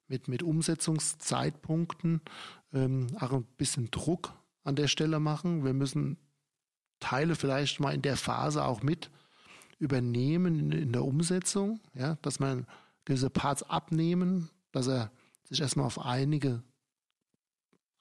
mit, 0.07 0.27
mit 0.27 0.43
Umsetzungszeitpunkten 0.43 2.19
ähm, 2.73 3.07
auch 3.21 3.31
ein 3.31 3.45
bisschen 3.55 3.89
Druck 3.91 4.33
an 4.65 4.75
der 4.75 4.89
Stelle 4.89 5.21
machen. 5.21 5.63
Wir 5.63 5.73
müssen 5.73 6.17
Teile 6.99 7.35
vielleicht 7.35 7.79
mal 7.79 7.93
in 7.93 8.01
der 8.01 8.17
Phase 8.17 8.65
auch 8.65 8.83
mit 8.83 9.09
übernehmen 9.79 10.59
in, 10.59 10.71
in 10.73 10.91
der 10.91 11.05
Umsetzung, 11.05 11.79
ja, 11.93 12.17
dass 12.23 12.41
man 12.41 12.67
gewisse 13.05 13.29
Parts 13.29 13.63
abnehmen, 13.63 14.49
dass 14.73 14.87
er 14.87 15.11
sich 15.45 15.61
erstmal 15.61 15.85
auf 15.85 15.97
einige 15.97 16.61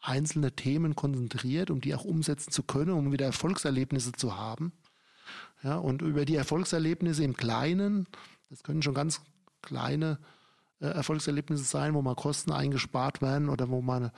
einzelne 0.02 0.52
Themen 0.52 0.96
konzentriert, 0.96 1.70
um 1.70 1.80
die 1.80 1.94
auch 1.94 2.04
umsetzen 2.04 2.50
zu 2.50 2.64
können, 2.64 2.90
um 2.90 3.12
wieder 3.12 3.26
Erfolgserlebnisse 3.26 4.12
zu 4.12 4.36
haben. 4.36 4.72
Ja, 5.62 5.76
und 5.76 6.02
über 6.02 6.24
die 6.24 6.34
Erfolgserlebnisse 6.34 7.22
im 7.22 7.36
Kleinen, 7.36 8.08
das 8.50 8.64
können 8.64 8.82
schon 8.82 8.94
ganz 8.94 9.22
kleine 9.62 10.18
äh, 10.80 10.86
Erfolgserlebnisse 10.86 11.62
sein, 11.62 11.94
wo 11.94 12.02
mal 12.02 12.16
Kosten 12.16 12.50
eingespart 12.50 13.22
werden 13.22 13.48
oder 13.48 13.70
wo 13.70 13.80
man 13.80 14.10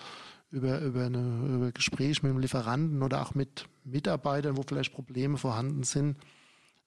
über, 0.51 0.81
über, 0.81 1.05
eine, 1.05 1.55
über 1.55 1.73
Gespräche 1.73 2.23
mit 2.23 2.33
dem 2.33 2.39
Lieferanten 2.39 3.03
oder 3.03 3.21
auch 3.21 3.35
mit 3.35 3.67
Mitarbeitern, 3.85 4.57
wo 4.57 4.63
vielleicht 4.67 4.95
Probleme 4.95 5.37
vorhanden 5.37 5.83
sind, 5.83 6.17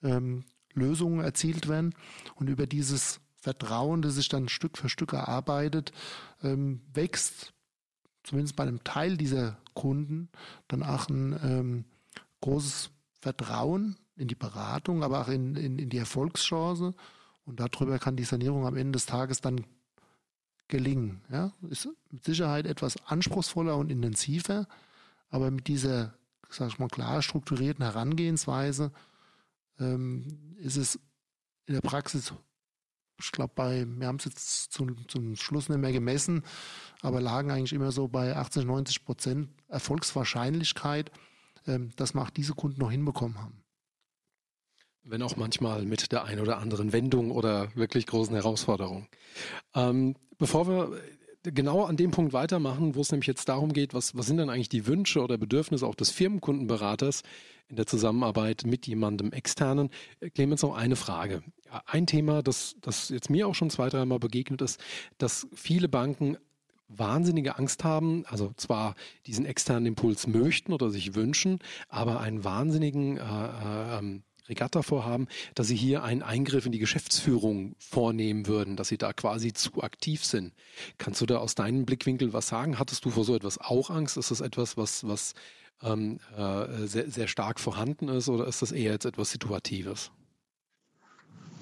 ähm, 0.02 0.44
Lösungen 0.74 1.20
erzielt 1.20 1.68
werden. 1.68 1.94
Und 2.36 2.50
über 2.50 2.66
dieses 2.66 3.20
Vertrauen, 3.36 4.02
das 4.02 4.16
sich 4.16 4.30
dann 4.30 4.50
Stück 4.50 4.78
für 4.78 4.90
Stück 4.90 5.14
erarbeitet, 5.14 5.92
ähm, 6.42 6.82
wächst 6.94 7.54
zumindest 8.28 8.58
bei 8.58 8.64
einem 8.64 8.84
Teil 8.84 9.16
dieser 9.16 9.58
Kunden 9.74 10.30
dann 10.68 10.84
auch 10.84 11.08
ein 11.08 11.40
ähm, 11.44 11.86
großes 12.42 12.92
Vertrauen 13.22 13.96
in 14.18 14.28
die 14.28 14.36
Beratung, 14.36 15.04
aber 15.04 15.22
auch 15.22 15.30
in, 15.30 15.56
in, 15.56 15.80
in 15.80 15.90
die 15.90 15.98
Erfolgschance. 15.98 16.94
Und 17.46 17.60
darüber 17.62 18.00
kann 18.00 18.18
die 18.18 18.26
Sanierung 18.26 18.66
am 18.66 18.76
Ende 18.76 18.94
des 18.94 19.06
Tages 19.06 19.40
dann 19.40 19.66
gelingen. 20.68 21.22
Ja? 21.32 21.54
Ist 21.70 21.88
mit 22.12 22.26
Sicherheit 22.26 22.66
etwas 22.66 22.98
anspruchsvoller 23.06 23.78
und 23.78 23.90
intensiver, 23.90 24.68
aber 25.30 25.50
mit 25.50 25.68
dieser, 25.68 26.14
sag 26.50 26.68
ich 26.68 26.80
mal, 26.80 26.90
klar 26.90 27.22
strukturierten 27.22 27.86
Herangehensweise 27.86 28.92
ähm, 29.80 30.56
ist 30.58 30.76
es 30.76 31.00
in 31.66 31.76
der 31.76 31.82
Praxis, 31.82 32.34
ich 33.20 33.32
glaube, 33.32 33.54
bei, 33.56 33.86
wir 33.88 34.08
haben 34.08 34.18
es 34.18 34.26
jetzt 34.26 34.72
zum, 34.72 35.08
zum 35.08 35.36
Schluss 35.36 35.70
nicht 35.70 35.80
mehr 35.80 35.92
gemessen, 35.92 36.44
aber 37.02 37.22
lagen 37.22 37.52
eigentlich 37.52 37.74
immer 37.74 37.92
so 37.92 38.08
bei 38.08 38.36
80, 38.36 38.66
90 38.66 39.06
Prozent 39.06 39.50
Erfolgswahrscheinlichkeit, 39.68 41.12
ähm, 41.66 41.92
dass 41.96 42.14
wir 42.14 42.22
auch 42.22 42.30
diese 42.30 42.54
Kunden 42.54 42.80
noch 42.80 42.92
hinbekommen 42.92 43.42
haben. 43.42 43.64
Wenn 45.04 45.22
auch 45.22 45.38
manchmal 45.38 45.86
mit 45.86 46.12
der 46.12 46.26
ein 46.26 46.40
oder 46.40 46.58
anderen 46.58 46.92
Wendung 46.92 47.32
oder 47.32 47.74
wirklich 47.76 48.06
großen 48.08 48.36
Herausforderung. 48.36 49.08
Ähm, 49.74 50.16
bevor 50.38 50.68
wir 50.68 51.02
genau 51.54 51.84
an 51.84 51.98
dem 51.98 52.12
Punkt 52.12 52.34
weitermachen, 52.34 52.96
wo 52.96 53.02
es 53.02 53.12
nämlich 53.12 53.28
jetzt 53.28 53.50
darum 53.50 53.74
geht, 53.74 53.94
was, 53.94 54.16
was 54.16 54.28
sind 54.28 54.38
denn 54.38 54.50
eigentlich 54.50 54.70
die 54.70 54.88
Wünsche 54.88 55.22
oder 55.22 55.38
Bedürfnisse 55.38 55.86
auch 55.86 55.96
des 55.96 56.12
Firmenkundenberaters 56.12 57.24
in 57.70 57.76
der 57.76 57.86
Zusammenarbeit 57.86 58.64
mit 58.66 58.88
jemandem 58.88 59.32
externen, 59.32 59.90
Clemens 60.34 60.62
noch 60.62 60.76
eine 60.76 60.96
Frage. 60.96 61.44
Ein 61.86 62.08
Thema, 62.08 62.42
das, 62.42 62.76
das 62.82 63.10
jetzt 63.10 63.30
mir 63.30 63.48
auch 63.48 63.56
schon 63.56 63.70
zwei, 63.70 63.90
dreimal 63.90 64.20
begegnet 64.20 64.62
ist, 64.62 64.80
dass 65.18 65.48
viele 65.54 65.90
Banken 65.90 66.38
wahnsinnige 66.88 67.58
Angst 67.58 67.84
haben, 67.84 68.26
also 68.28 68.54
zwar 68.56 68.96
diesen 69.26 69.46
externen 69.46 69.88
Impuls 69.88 70.28
möchten 70.28 70.72
oder 70.72 70.90
sich 70.90 71.16
wünschen, 71.16 71.60
aber 71.90 72.22
einen 72.22 72.46
wahnsinnigen 72.46 73.18
äh, 73.18 74.00
äh, 74.00 74.20
ähm, 74.48 74.50
Regatta-Vorhaben, 74.50 75.28
dass 75.56 75.68
sie 75.68 75.76
hier 75.76 76.04
einen 76.04 76.24
Eingriff 76.24 76.66
in 76.66 76.72
die 76.72 76.80
Geschäftsführung 76.80 77.76
vornehmen 77.80 78.48
würden, 78.48 78.76
dass 78.76 78.90
sie 78.90 78.98
da 78.98 79.14
quasi 79.14 79.54
zu 79.54 79.82
aktiv 79.82 80.24
sind. 80.24 80.54
Kannst 80.98 81.22
du 81.22 81.26
da 81.26 81.38
aus 81.38 81.56
deinem 81.56 81.86
Blickwinkel 81.86 82.34
was 82.34 82.48
sagen? 82.48 82.80
Hattest 82.80 83.06
du 83.06 83.10
vor 83.10 83.24
so 83.24 83.36
etwas 83.36 83.58
auch 83.58 83.90
Angst? 83.90 84.18
Ist 84.18 84.32
das 84.32 84.42
etwas, 84.42 84.78
was, 84.78 85.08
was 85.08 85.34
ähm, 85.84 86.20
äh, 86.36 86.88
sehr, 86.88 87.10
sehr 87.10 87.28
stark 87.28 87.60
vorhanden 87.60 88.08
ist 88.10 88.30
oder 88.30 88.48
ist 88.48 88.62
das 88.62 88.72
eher 88.72 88.94
jetzt 88.94 89.06
etwas 89.06 89.32
Situatives? 89.32 90.12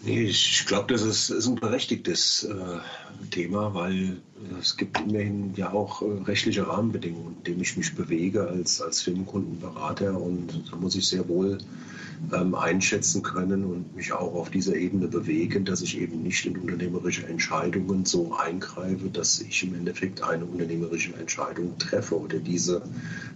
Ich 0.08 0.66
glaube, 0.68 0.94
das 0.94 1.02
ist, 1.02 1.32
ist, 1.32 1.48
ein 1.48 1.56
berechtigtes 1.56 2.44
äh, 2.44 3.28
Thema, 3.32 3.74
weil 3.74 4.18
es 4.60 4.78
gibt 4.78 5.00
immerhin 5.00 5.56
ja 5.56 5.74
auch 5.74 6.04
äh, 6.04 6.06
rechtliche 6.26 6.68
Rahmenbedingungen, 6.68 7.38
in 7.38 7.44
denen 7.44 7.62
ich 7.62 7.76
mich 7.76 7.96
bewege 7.96 8.48
als, 8.48 8.82
als 8.82 9.02
Firmenkundenberater 9.02 10.16
und 10.22 10.64
da 10.70 10.76
muss 10.76 10.96
ich 10.96 11.08
sehr 11.08 11.28
wohl 11.28 11.58
ähm, 12.32 12.54
einschätzen 12.54 13.24
können 13.24 13.66
und 13.66 13.96
mich 13.96 14.14
auch 14.14 14.36
auf 14.36 14.52
dieser 14.52 14.76
Ebene 14.76 15.08
bewegen, 15.08 15.66
dass 15.66 15.82
ich 15.82 15.98
eben 15.98 16.22
nicht 16.22 16.46
in 16.46 16.56
unternehmerische 16.56 17.26
Entscheidungen 17.26 18.06
so 18.06 18.36
eingreife, 18.36 19.10
dass 19.10 19.42
ich 19.42 19.64
im 19.64 19.74
Endeffekt 19.74 20.22
eine 20.22 20.46
unternehmerische 20.46 21.16
Entscheidung 21.16 21.76
treffe 21.80 22.20
oder 22.20 22.38
diese, 22.38 22.84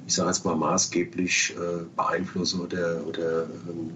ich 0.05 0.13
sage 0.13 0.30
jetzt 0.30 0.45
mal, 0.45 0.55
maßgeblich 0.55 1.55
äh, 1.55 1.84
beeinflusse 1.95 2.59
oder, 2.59 3.07
oder 3.07 3.43
ähm, 3.67 3.89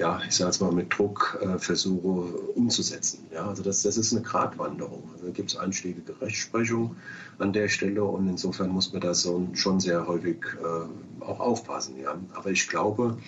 ja, 0.00 0.18
ich 0.26 0.34
sage 0.34 0.48
jetzt 0.48 0.62
mal, 0.62 0.72
mit 0.72 0.96
Druck 0.96 1.38
äh, 1.42 1.58
versuche 1.58 2.08
umzusetzen. 2.54 3.26
Ja, 3.34 3.46
also 3.46 3.62
das, 3.62 3.82
das 3.82 3.98
ist 3.98 4.12
eine 4.12 4.22
Gratwanderung. 4.22 5.10
Also 5.12 5.26
da 5.26 5.30
gibt 5.30 5.50
es 5.50 5.58
einschlägige 5.58 6.18
Rechtsprechung 6.22 6.96
an 7.38 7.52
der 7.52 7.68
Stelle 7.68 8.02
und 8.02 8.26
insofern 8.26 8.70
muss 8.70 8.94
man 8.94 9.02
da 9.02 9.12
so 9.12 9.46
schon 9.52 9.78
sehr 9.78 10.06
häufig 10.06 10.38
äh, 10.58 11.22
auch 11.22 11.38
aufpassen. 11.38 12.00
Ja. 12.00 12.18
Aber 12.32 12.50
ich 12.50 12.66
glaube, 12.66 13.18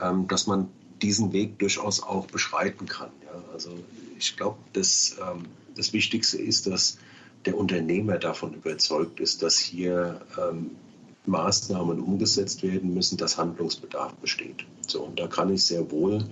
ähm, 0.00 0.26
dass 0.26 0.46
man 0.46 0.70
diesen 1.02 1.30
Weg 1.34 1.58
durchaus 1.58 2.02
auch 2.02 2.26
beschreiten 2.26 2.86
kann. 2.86 3.10
Ja. 3.26 3.44
Also 3.52 3.72
ich 4.18 4.34
glaube, 4.34 4.56
das, 4.72 5.16
ähm, 5.20 5.44
das 5.76 5.92
Wichtigste 5.92 6.38
ist, 6.38 6.66
dass 6.66 6.96
der 7.44 7.58
Unternehmer 7.58 8.16
davon 8.16 8.54
überzeugt 8.54 9.20
ist, 9.20 9.42
dass 9.42 9.58
hier 9.58 10.22
ähm, 10.38 10.70
Maßnahmen 11.26 12.00
umgesetzt 12.00 12.62
werden 12.62 12.94
müssen, 12.94 13.18
dass 13.18 13.36
Handlungsbedarf 13.36 14.14
besteht. 14.14 14.64
So, 14.90 15.02
und 15.02 15.18
da 15.18 15.26
kann 15.26 15.52
ich 15.52 15.64
sehr 15.64 15.90
wohl 15.90 16.24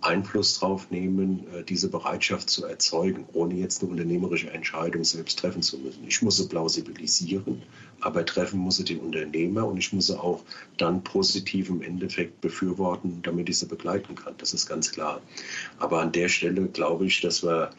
Einfluss 0.00 0.58
drauf 0.58 0.90
nehmen, 0.90 1.46
äh, 1.54 1.62
diese 1.64 1.88
Bereitschaft 1.88 2.50
zu 2.50 2.64
erzeugen, 2.66 3.26
ohne 3.32 3.54
jetzt 3.54 3.82
eine 3.82 3.90
unternehmerische 3.90 4.50
Entscheidung 4.50 5.04
selbst 5.04 5.38
treffen 5.38 5.62
zu 5.62 5.78
müssen. 5.78 6.04
Ich 6.06 6.20
muss 6.22 6.36
sie 6.36 6.48
plausibilisieren, 6.48 7.62
aber 8.00 8.24
treffen 8.24 8.60
muss 8.60 8.76
sie 8.76 8.84
den 8.84 9.00
Unternehmer 9.00 9.66
und 9.66 9.78
ich 9.78 9.92
muss 9.92 10.08
sie 10.08 10.18
auch 10.18 10.42
dann 10.76 11.02
positiv 11.02 11.70
im 11.70 11.82
Endeffekt 11.82 12.40
befürworten, 12.40 13.20
damit 13.22 13.48
ich 13.48 13.58
sie 13.58 13.66
begleiten 13.66 14.14
kann. 14.14 14.34
Das 14.38 14.52
ist 14.52 14.68
ganz 14.68 14.92
klar. 14.92 15.20
Aber 15.78 16.00
an 16.00 16.12
der 16.12 16.28
Stelle 16.28 16.66
glaube 16.66 17.06
ich, 17.06 17.20
dass 17.20 17.42
wir, 17.42 17.70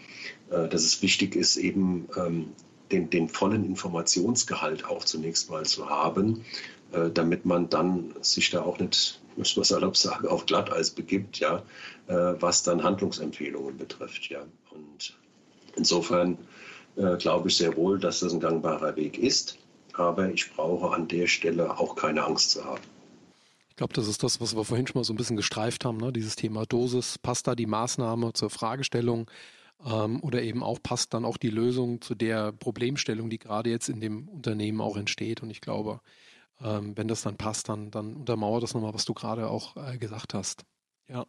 äh, 0.49 0.67
dass 0.67 0.83
es 0.83 1.01
wichtig 1.01 1.35
ist, 1.35 1.57
eben 1.57 2.07
ähm, 2.17 2.47
den, 2.91 3.09
den 3.09 3.29
vollen 3.29 3.65
Informationsgehalt 3.65 4.85
auch 4.85 5.03
zunächst 5.03 5.49
mal 5.49 5.65
zu 5.65 5.89
haben, 5.89 6.45
äh, 6.91 7.09
damit 7.11 7.45
man 7.45 7.69
dann 7.69 8.13
sich 8.21 8.49
da 8.49 8.61
auch 8.61 8.79
nicht, 8.79 9.21
muss 9.37 9.55
man 9.55 9.63
salopp 9.63 9.97
sagen, 9.97 10.27
auf 10.27 10.45
Glatteis 10.45 10.91
begibt, 10.91 11.39
ja, 11.39 11.63
äh, 12.07 12.33
was 12.39 12.63
dann 12.63 12.83
Handlungsempfehlungen 12.83 13.77
betrifft. 13.77 14.29
Ja. 14.29 14.41
Und 14.71 15.17
insofern 15.75 16.37
äh, 16.95 17.17
glaube 17.17 17.49
ich 17.49 17.57
sehr 17.57 17.75
wohl, 17.75 17.99
dass 17.99 18.19
das 18.19 18.33
ein 18.33 18.39
gangbarer 18.39 18.95
Weg 18.95 19.17
ist, 19.17 19.57
aber 19.93 20.29
ich 20.29 20.51
brauche 20.53 20.93
an 20.93 21.07
der 21.07 21.27
Stelle 21.27 21.77
auch 21.77 21.95
keine 21.95 22.23
Angst 22.23 22.51
zu 22.51 22.63
haben. 22.63 22.81
Ich 23.69 23.75
glaube, 23.75 23.93
das 23.93 24.07
ist 24.07 24.23
das, 24.23 24.39
was 24.39 24.55
wir 24.55 24.63
vorhin 24.63 24.87
schon 24.87 24.99
mal 24.99 25.03
so 25.03 25.11
ein 25.11 25.17
bisschen 25.17 25.35
gestreift 25.35 25.83
haben, 25.83 25.97
ne? 25.97 26.13
dieses 26.13 26.37
Thema 26.37 26.65
Dosis, 26.65 27.17
passt 27.17 27.47
da 27.47 27.55
die 27.55 27.65
Maßnahme 27.65 28.31
zur 28.31 28.49
Fragestellung, 28.49 29.29
ähm, 29.85 30.21
oder 30.21 30.41
eben 30.41 30.63
auch 30.63 30.81
passt 30.81 31.13
dann 31.13 31.25
auch 31.25 31.37
die 31.37 31.49
Lösung 31.49 32.01
zu 32.01 32.15
der 32.15 32.51
Problemstellung, 32.51 33.29
die 33.29 33.39
gerade 33.39 33.69
jetzt 33.69 33.89
in 33.89 33.99
dem 33.99 34.27
Unternehmen 34.27 34.81
auch 34.81 34.97
entsteht. 34.97 35.41
Und 35.43 35.49
ich 35.49 35.61
glaube, 35.61 35.99
ähm, 36.61 36.95
wenn 36.97 37.07
das 37.07 37.21
dann 37.21 37.37
passt, 37.37 37.69
dann, 37.69 37.91
dann 37.91 38.15
untermauert 38.15 38.63
das 38.63 38.73
nochmal, 38.73 38.93
was 38.93 39.05
du 39.05 39.13
gerade 39.13 39.49
auch 39.49 39.75
äh, 39.77 39.97
gesagt 39.97 40.33
hast. 40.33 40.63
Ja. 41.07 41.25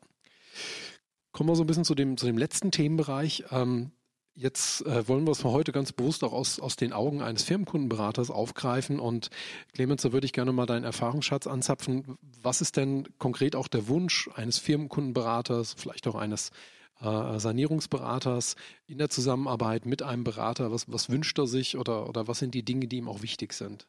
Kommen 1.33 1.51
wir 1.51 1.57
so 1.57 1.64
ein 1.64 1.66
bisschen 1.66 1.85
zu 1.85 1.95
dem, 1.95 2.16
zu 2.16 2.27
dem 2.27 2.39
letzten 2.39 2.70
Themenbereich. 2.70 3.45
Ähm, 3.51 3.93
Jetzt 4.39 4.85
äh, 4.85 5.09
wollen 5.09 5.24
wir 5.27 5.31
es 5.31 5.41
für 5.41 5.51
heute 5.51 5.72
ganz 5.72 5.93
bewusst 5.93 6.22
auch 6.22 6.35
aus, 6.35 6.61
aus 6.61 6.77
den 6.77 6.93
Augen 6.93 7.22
eines 7.22 7.43
Firmenkundenberaters 7.45 8.31
aufgreifen. 8.31 9.01
Und 9.01 9.31
Clemens, 9.72 10.03
da 10.03 10.12
würde 10.12 10.27
ich 10.27 10.35
gerne 10.35 10.53
mal 10.53 10.66
deinen 10.66 10.85
Erfahrungsschatz 10.85 11.47
anzapfen. 11.47 12.18
Was 12.43 12.61
ist 12.61 12.77
denn 12.77 13.09
konkret 13.16 13.57
auch 13.57 13.66
der 13.66 13.89
Wunsch 13.89 14.29
eines 14.35 14.59
Firmenkundenberaters, 14.59 15.74
vielleicht 15.79 16.07
auch 16.07 16.16
eines 16.16 16.51
äh, 17.01 17.39
Sanierungsberaters 17.39 18.57
in 18.87 18.99
der 18.99 19.09
Zusammenarbeit 19.09 19.87
mit 19.87 20.03
einem 20.03 20.22
Berater? 20.22 20.70
Was, 20.70 20.85
was 20.93 21.09
wünscht 21.09 21.39
er 21.39 21.47
sich 21.47 21.79
oder, 21.79 22.07
oder 22.07 22.29
was 22.29 22.39
sind 22.39 22.53
die 22.53 22.62
Dinge, 22.62 22.89
die 22.89 22.99
ihm 22.99 23.09
auch 23.09 23.22
wichtig 23.22 23.55
sind? 23.55 23.87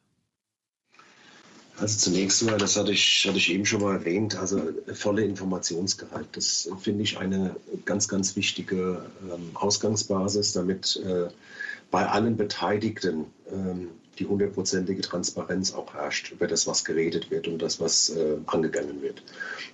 Also 1.79 2.09
zunächst 2.09 2.43
mal, 2.43 2.57
das 2.57 2.75
hatte 2.75 2.91
ich, 2.91 3.25
hatte 3.27 3.37
ich 3.37 3.53
eben 3.53 3.65
schon 3.65 3.81
mal 3.81 3.97
erwähnt, 3.97 4.35
also 4.35 4.59
volle 4.93 5.23
Informationsgehalt. 5.23 6.27
Das 6.31 6.69
finde 6.81 7.03
ich 7.03 7.19
eine 7.19 7.55
ganz, 7.85 8.07
ganz 8.07 8.35
wichtige 8.35 9.05
ähm, 9.31 9.51
Ausgangsbasis, 9.53 10.53
damit 10.53 10.99
äh, 11.05 11.27
bei 11.91 12.07
allen 12.07 12.35
Beteiligten 12.35 13.25
ähm, 13.51 13.89
die 14.17 14.25
hundertprozentige 14.25 15.01
Transparenz 15.01 15.71
auch 15.73 15.93
herrscht 15.93 16.31
über 16.31 16.47
das, 16.47 16.65
was 16.65 16.83
geredet 16.83 17.29
wird 17.29 17.47
und 17.47 17.61
das, 17.61 17.79
was 17.79 18.09
äh, 18.09 18.37
angegangen 18.47 19.03
wird. 19.03 19.21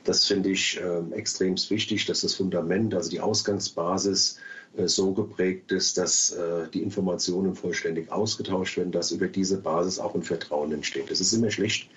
Das 0.03 0.25
finde 0.25 0.49
ich 0.49 0.81
äh, 0.81 1.15
extrem 1.15 1.55
wichtig, 1.69 2.05
dass 2.05 2.21
das 2.21 2.35
Fundament, 2.35 2.93
also 2.93 3.09
die 3.09 3.21
Ausgangsbasis 3.21 4.37
so 4.75 5.13
geprägt 5.13 5.71
ist, 5.71 5.97
dass 5.97 6.31
äh, 6.31 6.67
die 6.73 6.81
Informationen 6.81 7.55
vollständig 7.55 8.11
ausgetauscht 8.11 8.77
werden, 8.77 8.91
dass 8.91 9.11
über 9.11 9.27
diese 9.27 9.57
Basis 9.57 9.99
auch 9.99 10.15
ein 10.15 10.23
Vertrauen 10.23 10.71
entsteht. 10.71 11.11
Es 11.11 11.21
ist 11.21 11.33
immer 11.33 11.51
schlecht, 11.51 11.89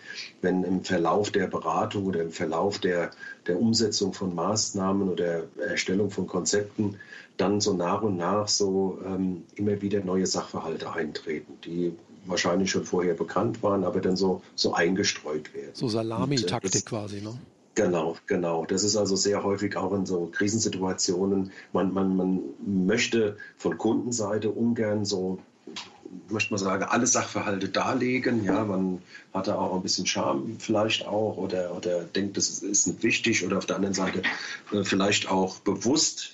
wenn 0.43 0.63
im 0.63 0.85
Verlauf 0.85 1.31
der 1.31 1.47
Beratung 1.47 2.07
oder 2.07 2.21
im 2.21 2.31
Verlauf 2.31 2.79
der, 2.79 3.11
der 3.47 3.59
Umsetzung 3.59 4.13
von 4.13 4.35
Maßnahmen 4.35 5.09
oder 5.09 5.45
Erstellung 5.59 6.11
von 6.11 6.27
Konzepten 6.27 6.97
dann 7.39 7.61
so 7.61 7.73
nach 7.75 8.03
und 8.03 8.17
nach 8.17 8.49
so 8.49 8.99
ähm, 9.05 9.45
immer 9.55 9.81
wieder 9.83 10.03
neue 10.05 10.27
Sachverhalte 10.27 10.93
eintreten, 10.93 11.55
die 11.65 11.93
wahrscheinlich 12.27 12.71
schon 12.71 12.85
vorher 12.85 13.15
bekannt 13.15 13.63
waren, 13.63 13.85
aber 13.85 14.01
dann 14.01 14.17
so, 14.17 14.43
so 14.55 14.75
eingestreut 14.75 15.55
werden. 15.55 15.71
So 15.75 15.89
Salami-Taktik 15.89 16.87
quasi, 16.87 17.21
ne? 17.21 17.39
Genau, 17.77 18.17
genau. 18.27 18.65
Das 18.65 18.85
ist 18.85 18.97
also 18.97 19.17
sehr 19.17 19.45
häufig 19.45 19.77
auch 19.77 19.93
in 19.93 20.07
so 20.07 20.31
Krisensituationen. 20.33 21.53
Man, 21.75 21.93
man, 21.93 22.17
man 22.17 22.41
möchte 22.67 23.37
von 23.59 23.77
Kundenseite 23.77 24.51
ungern 24.51 25.05
so, 25.05 25.39
möchte 26.31 26.55
man 26.55 26.59
sagen, 26.59 26.85
alle 26.85 27.07
Sachverhalte 27.07 27.69
darlegen. 27.69 28.43
Ja, 28.45 28.65
man 28.65 29.03
hat 29.35 29.49
da 29.49 29.57
auch 29.57 29.75
ein 29.75 29.83
bisschen 29.83 30.07
Scham 30.07 30.57
vielleicht 30.59 31.07
auch 31.07 31.37
oder, 31.37 31.77
oder 31.77 32.05
denkt, 32.05 32.39
das 32.39 32.49
ist 32.49 32.87
nicht 32.87 33.03
wichtig 33.03 33.45
oder 33.45 33.59
auf 33.59 33.67
der 33.67 33.77
anderen 33.77 33.95
Seite 33.95 34.23
äh, 34.73 34.83
vielleicht 34.83 35.31
auch 35.31 35.59
bewusst 35.59 36.33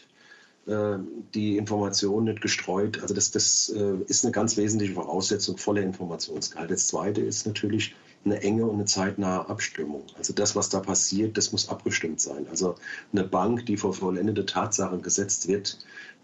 äh, 0.68 0.99
die 1.34 1.57
Information 1.57 2.22
nicht 2.22 2.40
gestreut. 2.40 3.03
Also 3.03 3.14
das, 3.14 3.32
das 3.32 3.68
äh, 3.76 3.97
ist 4.07 4.24
eine 4.24 4.30
ganz 4.30 4.57
wesentliche 4.57 4.95
Voraussetzung 4.95 5.59
voller 5.59 5.82
Informationsgehalt. 5.82 6.70
Das 6.70 6.86
Zweite 6.86 7.20
ist 7.20 7.49
natürlich 7.49 7.97
eine 8.25 8.41
enge 8.43 8.64
und 8.64 8.75
eine 8.75 8.85
zeitnahe 8.85 9.49
Abstimmung. 9.49 10.05
Also 10.16 10.33
das, 10.33 10.55
was 10.55 10.68
da 10.68 10.81
passiert, 10.81 11.37
das 11.37 11.53
muss 11.53 11.68
abgestimmt 11.68 12.20
sein. 12.20 12.47
Also 12.51 12.77
eine 13.12 13.25
Bank, 13.25 13.66
die 13.66 13.77
vor 13.77 13.95
vollendete 13.95 14.47
Tatsachen 14.47 15.03
gesetzt 15.03 15.49
wird 15.49 15.79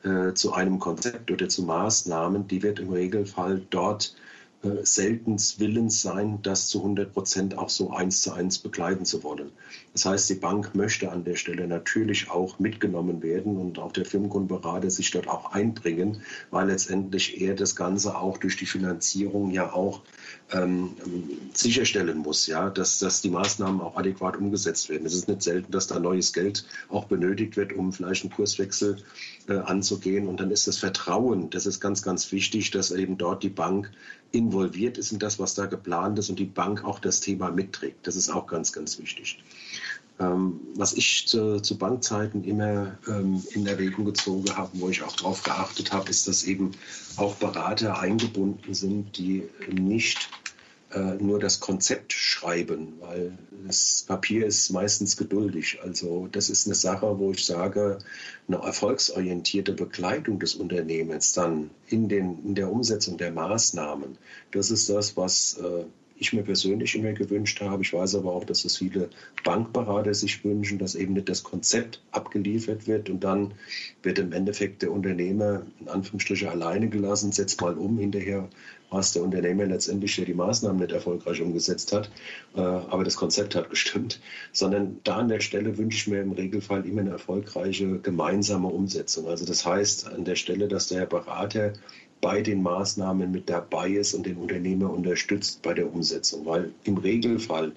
äh, 0.04 0.32
zu 0.34 0.52
einem 0.52 0.78
Konzept 0.78 1.30
oder 1.30 1.48
zu 1.48 1.62
Maßnahmen, 1.62 2.46
die 2.48 2.62
wird 2.62 2.78
im 2.78 2.90
Regelfall 2.90 3.62
dort 3.70 4.14
äh, 4.62 4.84
seltens 4.84 5.60
willens 5.60 6.02
sein, 6.02 6.40
das 6.42 6.68
zu 6.68 6.78
100 6.78 7.12
Prozent 7.12 7.56
auch 7.56 7.68
so 7.68 7.90
eins 7.90 8.22
zu 8.22 8.32
eins 8.32 8.58
begleiten 8.58 9.04
zu 9.04 9.22
wollen. 9.22 9.52
Das 9.92 10.04
heißt, 10.04 10.28
die 10.30 10.34
Bank 10.34 10.74
möchte 10.74 11.12
an 11.12 11.22
der 11.22 11.36
Stelle 11.36 11.68
natürlich 11.68 12.28
auch 12.30 12.58
mitgenommen 12.58 13.22
werden 13.22 13.56
und 13.56 13.78
auch 13.78 13.92
der 13.92 14.04
Firmenkundenberater 14.04 14.90
sich 14.90 15.12
dort 15.12 15.28
auch 15.28 15.52
einbringen, 15.52 16.22
weil 16.50 16.66
letztendlich 16.68 17.40
er 17.40 17.54
das 17.54 17.76
Ganze 17.76 18.16
auch 18.16 18.38
durch 18.38 18.56
die 18.56 18.66
Finanzierung 18.66 19.52
ja 19.52 19.72
auch 19.72 20.02
ähm, 20.52 20.92
sicherstellen 21.52 22.18
muss, 22.18 22.46
ja, 22.46 22.70
dass, 22.70 22.98
dass 22.98 23.20
die 23.20 23.30
Maßnahmen 23.30 23.80
auch 23.80 23.96
adäquat 23.96 24.36
umgesetzt 24.36 24.88
werden. 24.88 25.06
Es 25.06 25.14
ist 25.14 25.28
nicht 25.28 25.42
selten, 25.42 25.70
dass 25.72 25.86
da 25.86 25.98
neues 25.98 26.32
Geld 26.32 26.64
auch 26.88 27.04
benötigt 27.04 27.56
wird, 27.56 27.72
um 27.72 27.92
vielleicht 27.92 28.22
einen 28.22 28.32
Kurswechsel 28.32 28.96
äh, 29.48 29.58
anzugehen. 29.58 30.26
Und 30.26 30.40
dann 30.40 30.50
ist 30.50 30.66
das 30.66 30.78
Vertrauen, 30.78 31.50
das 31.50 31.66
ist 31.66 31.80
ganz, 31.80 32.02
ganz 32.02 32.30
wichtig, 32.32 32.70
dass 32.70 32.90
eben 32.90 33.18
dort 33.18 33.42
die 33.42 33.50
Bank 33.50 33.90
involviert 34.32 34.98
ist 34.98 35.12
in 35.12 35.18
das, 35.18 35.38
was 35.38 35.54
da 35.54 35.66
geplant 35.66 36.18
ist 36.18 36.28
und 36.28 36.38
die 36.38 36.44
Bank 36.44 36.84
auch 36.84 36.98
das 36.98 37.20
Thema 37.20 37.50
mitträgt. 37.50 38.06
Das 38.06 38.16
ist 38.16 38.28
auch 38.28 38.46
ganz, 38.46 38.72
ganz 38.72 38.98
wichtig. 38.98 39.42
Ähm, 40.20 40.60
was 40.74 40.94
ich 40.94 41.28
zu, 41.28 41.60
zu 41.60 41.78
Bankzeiten 41.78 42.42
immer 42.44 42.98
ähm, 43.06 43.42
in 43.52 43.66
Erwägung 43.66 44.04
gezogen 44.04 44.56
habe, 44.56 44.70
wo 44.74 44.88
ich 44.88 45.02
auch 45.02 45.14
darauf 45.14 45.42
geachtet 45.42 45.92
habe, 45.92 46.10
ist, 46.10 46.26
dass 46.26 46.44
eben 46.44 46.72
auch 47.16 47.36
Berater 47.36 48.00
eingebunden 48.00 48.74
sind, 48.74 49.16
die 49.16 49.48
nicht 49.70 50.28
äh, 50.90 51.14
nur 51.22 51.38
das 51.38 51.60
Konzept 51.60 52.12
schreiben, 52.14 52.94
weil 53.00 53.36
das 53.66 54.04
Papier 54.08 54.46
ist 54.46 54.70
meistens 54.70 55.16
geduldig. 55.16 55.78
Also 55.82 56.28
das 56.32 56.48
ist 56.48 56.66
eine 56.66 56.74
Sache, 56.74 57.18
wo 57.18 57.30
ich 57.30 57.44
sage, 57.44 57.98
eine 58.48 58.56
erfolgsorientierte 58.56 59.72
Begleitung 59.72 60.40
des 60.40 60.54
Unternehmens 60.54 61.32
dann 61.32 61.70
in, 61.88 62.08
den, 62.08 62.44
in 62.44 62.54
der 62.54 62.72
Umsetzung 62.72 63.18
der 63.18 63.32
Maßnahmen, 63.32 64.16
das 64.50 64.70
ist 64.70 64.88
das, 64.88 65.16
was 65.16 65.58
äh, 65.58 65.84
ich 66.18 66.32
mir 66.32 66.42
persönlich 66.42 66.94
immer 66.94 67.12
gewünscht 67.12 67.60
habe. 67.60 67.82
Ich 67.82 67.92
weiß 67.92 68.16
aber 68.16 68.32
auch, 68.32 68.44
dass 68.44 68.64
es 68.64 68.78
viele 68.78 69.10
Bankberater 69.44 70.14
sich 70.14 70.44
wünschen, 70.44 70.78
dass 70.78 70.94
eben 70.94 71.14
nicht 71.14 71.28
das 71.28 71.42
Konzept 71.42 72.02
abgeliefert 72.12 72.86
wird 72.86 73.10
und 73.10 73.24
dann 73.24 73.54
wird 74.02 74.18
im 74.18 74.32
Endeffekt 74.32 74.82
der 74.82 74.92
Unternehmer 74.92 75.62
in 75.80 75.88
Anführungsstrichen 75.88 76.48
alleine 76.48 76.88
gelassen, 76.88 77.32
setzt 77.32 77.60
mal 77.60 77.74
um, 77.74 77.98
hinterher 77.98 78.48
war 78.90 79.00
es 79.00 79.12
der 79.12 79.22
Unternehmer 79.22 79.66
letztendlich, 79.66 80.16
der 80.16 80.24
die 80.24 80.34
Maßnahmen 80.34 80.80
nicht 80.80 80.92
erfolgreich 80.92 81.42
umgesetzt 81.42 81.92
hat, 81.92 82.10
äh, 82.56 82.60
aber 82.60 83.04
das 83.04 83.16
Konzept 83.16 83.54
hat 83.54 83.70
gestimmt, 83.70 84.20
sondern 84.52 85.00
da 85.04 85.16
an 85.16 85.28
der 85.28 85.40
Stelle 85.40 85.76
wünsche 85.76 85.98
ich 85.98 86.06
mir 86.06 86.22
im 86.22 86.32
Regelfall 86.32 86.86
immer 86.86 87.02
eine 87.02 87.10
erfolgreiche 87.10 87.98
gemeinsame 87.98 88.68
Umsetzung. 88.68 89.28
Also 89.28 89.44
das 89.44 89.66
heißt 89.66 90.08
an 90.08 90.24
der 90.24 90.36
Stelle, 90.36 90.68
dass 90.68 90.88
der 90.88 91.06
Berater 91.06 91.74
bei 92.20 92.42
den 92.42 92.62
Maßnahmen 92.62 93.30
mit 93.30 93.48
dabei 93.48 93.90
ist 93.90 94.14
und 94.14 94.26
den 94.26 94.36
Unternehmer 94.36 94.90
unterstützt 94.90 95.62
bei 95.62 95.74
der 95.74 95.92
Umsetzung. 95.92 96.46
Weil 96.46 96.72
im 96.84 96.96
Regelfall 96.96 97.72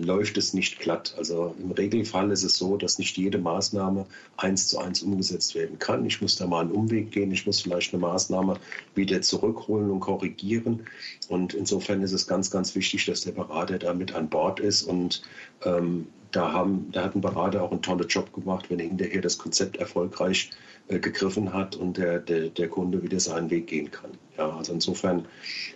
läuft 0.00 0.38
es 0.38 0.54
nicht 0.54 0.78
glatt. 0.78 1.14
Also 1.18 1.54
im 1.60 1.72
Regelfall 1.72 2.30
ist 2.30 2.44
es 2.44 2.56
so, 2.56 2.76
dass 2.76 2.98
nicht 2.98 3.16
jede 3.16 3.38
Maßnahme 3.38 4.06
eins 4.36 4.68
zu 4.68 4.78
eins 4.78 5.02
umgesetzt 5.02 5.54
werden 5.54 5.78
kann. 5.78 6.06
Ich 6.06 6.22
muss 6.22 6.36
da 6.36 6.46
mal 6.46 6.60
einen 6.60 6.72
Umweg 6.72 7.10
gehen. 7.10 7.30
Ich 7.32 7.46
muss 7.46 7.60
vielleicht 7.60 7.92
eine 7.92 8.00
Maßnahme 8.00 8.58
wieder 8.94 9.20
zurückholen 9.20 9.90
und 9.90 10.00
korrigieren. 10.00 10.86
Und 11.28 11.54
insofern 11.54 12.02
ist 12.02 12.12
es 12.12 12.26
ganz, 12.26 12.50
ganz 12.50 12.74
wichtig, 12.74 13.06
dass 13.06 13.22
der 13.22 13.32
Berater 13.32 13.78
da 13.78 13.92
mit 13.92 14.14
an 14.14 14.28
Bord 14.28 14.60
ist 14.60 14.82
und 14.82 15.22
ähm, 15.64 16.06
da, 16.32 16.52
haben, 16.52 16.88
da 16.92 17.04
hat 17.04 17.16
ein 17.16 17.20
Berater 17.20 17.62
auch 17.62 17.72
einen 17.72 17.82
tollen 17.82 18.06
Job 18.06 18.32
gemacht, 18.32 18.70
wenn 18.70 18.78
er 18.78 18.86
hinterher 18.86 19.20
das 19.20 19.36
Konzept 19.36 19.78
erfolgreich 19.78 20.50
äh, 20.50 20.69
gegriffen 20.98 21.52
hat 21.52 21.76
und 21.76 21.96
der, 21.96 22.18
der, 22.18 22.48
der 22.48 22.68
Kunde 22.68 23.02
wieder 23.02 23.20
seinen 23.20 23.50
Weg 23.50 23.68
gehen 23.68 23.90
kann. 23.90 24.10
Ja, 24.36 24.56
also 24.56 24.72
insofern, 24.72 25.26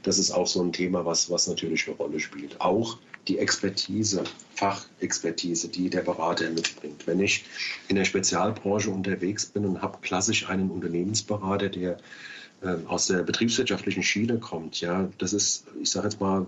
das 0.03 0.19
ist 0.19 0.31
auch 0.31 0.47
so 0.47 0.63
ein 0.63 0.73
Thema, 0.73 1.05
was, 1.05 1.31
was 1.31 1.47
natürlich 1.47 1.87
eine 1.87 1.97
Rolle 1.97 2.21
spielt. 2.21 2.61
Auch 2.61 2.99
die 3.29 3.39
Expertise, 3.39 4.25
Fachexpertise, 4.55 5.69
die 5.69 5.89
der 5.89 6.03
Berater 6.03 6.51
mitbringt. 6.51 7.07
Wenn 7.07 7.21
ich 7.21 7.45
in 7.89 7.97
der 7.97 8.05
Spezialbranche 8.05 8.91
unterwegs 8.91 9.47
bin 9.47 9.65
und 9.65 9.83
habe 9.83 9.99
klassisch 10.03 10.49
einen 10.49 10.71
Unternehmensberater, 10.71 11.69
der 11.69 11.99
äh, 12.63 12.77
aus 12.87 13.07
der 13.07 13.23
betriebswirtschaftlichen 13.23 14.03
Schiene 14.03 14.39
kommt, 14.39 14.81
ja, 14.81 15.09
das 15.19 15.33
ist, 15.33 15.65
ich 15.81 15.91
sage 15.91 16.09
jetzt 16.09 16.21
mal, 16.21 16.47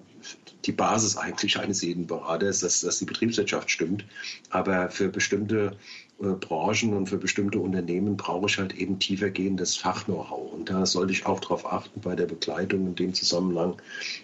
die 0.64 0.72
Basis 0.72 1.16
eigentlich 1.16 1.58
eines 1.58 1.82
jeden 1.82 2.06
Beraters, 2.06 2.60
dass, 2.60 2.80
dass 2.80 2.98
die 2.98 3.04
Betriebswirtschaft 3.04 3.70
stimmt. 3.70 4.04
Aber 4.50 4.90
für 4.90 5.08
bestimmte 5.08 5.76
äh, 6.20 6.28
Branchen 6.28 6.94
und 6.94 7.08
für 7.08 7.18
bestimmte 7.18 7.58
Unternehmen 7.58 8.16
brauche 8.16 8.46
ich 8.46 8.58
halt 8.58 8.74
eben 8.74 8.98
tiefergehendes 8.98 9.76
Fach-Know-how. 9.76 10.52
Und 10.52 10.70
da 10.70 10.86
sollte 10.86 11.12
ich 11.12 11.26
auch 11.26 11.40
darauf 11.40 11.70
achten 11.70 12.00
bei 12.00 12.16
der 12.16 12.26
Begleitung 12.26 12.86
in 12.86 12.94
dem 12.94 13.14
Zusammenhang, 13.14 13.76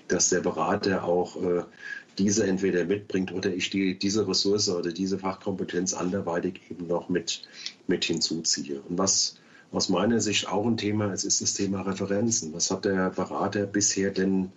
dass 0.09 0.30
der 0.30 0.40
Berater 0.40 1.05
auch 1.05 1.36
äh, 1.43 1.64
diese 2.18 2.47
entweder 2.47 2.84
mitbringt 2.84 3.32
oder 3.32 3.53
ich 3.53 3.70
die, 3.70 3.99
diese 3.99 4.26
Ressource 4.28 4.68
oder 4.68 4.93
diese 4.93 5.18
Fachkompetenz 5.18 5.95
anderweitig 5.95 6.61
eben 6.70 6.86
noch 6.86 7.09
mit, 7.09 7.43
mit 7.86 8.05
hinzuziehe. 8.05 8.80
Und 8.88 8.99
was 8.99 9.36
aus 9.73 9.89
meiner 9.89 10.20
Sicht 10.20 10.49
auch 10.49 10.66
ein 10.66 10.77
Thema 10.77 11.12
ist, 11.12 11.25
ist 11.25 11.41
das 11.41 11.55
Thema 11.55 11.81
Referenzen. 11.81 12.53
Was 12.53 12.70
hat 12.70 12.85
der 12.85 13.11
Berater 13.11 13.66
bisher 13.66 14.11
denn 14.11 14.53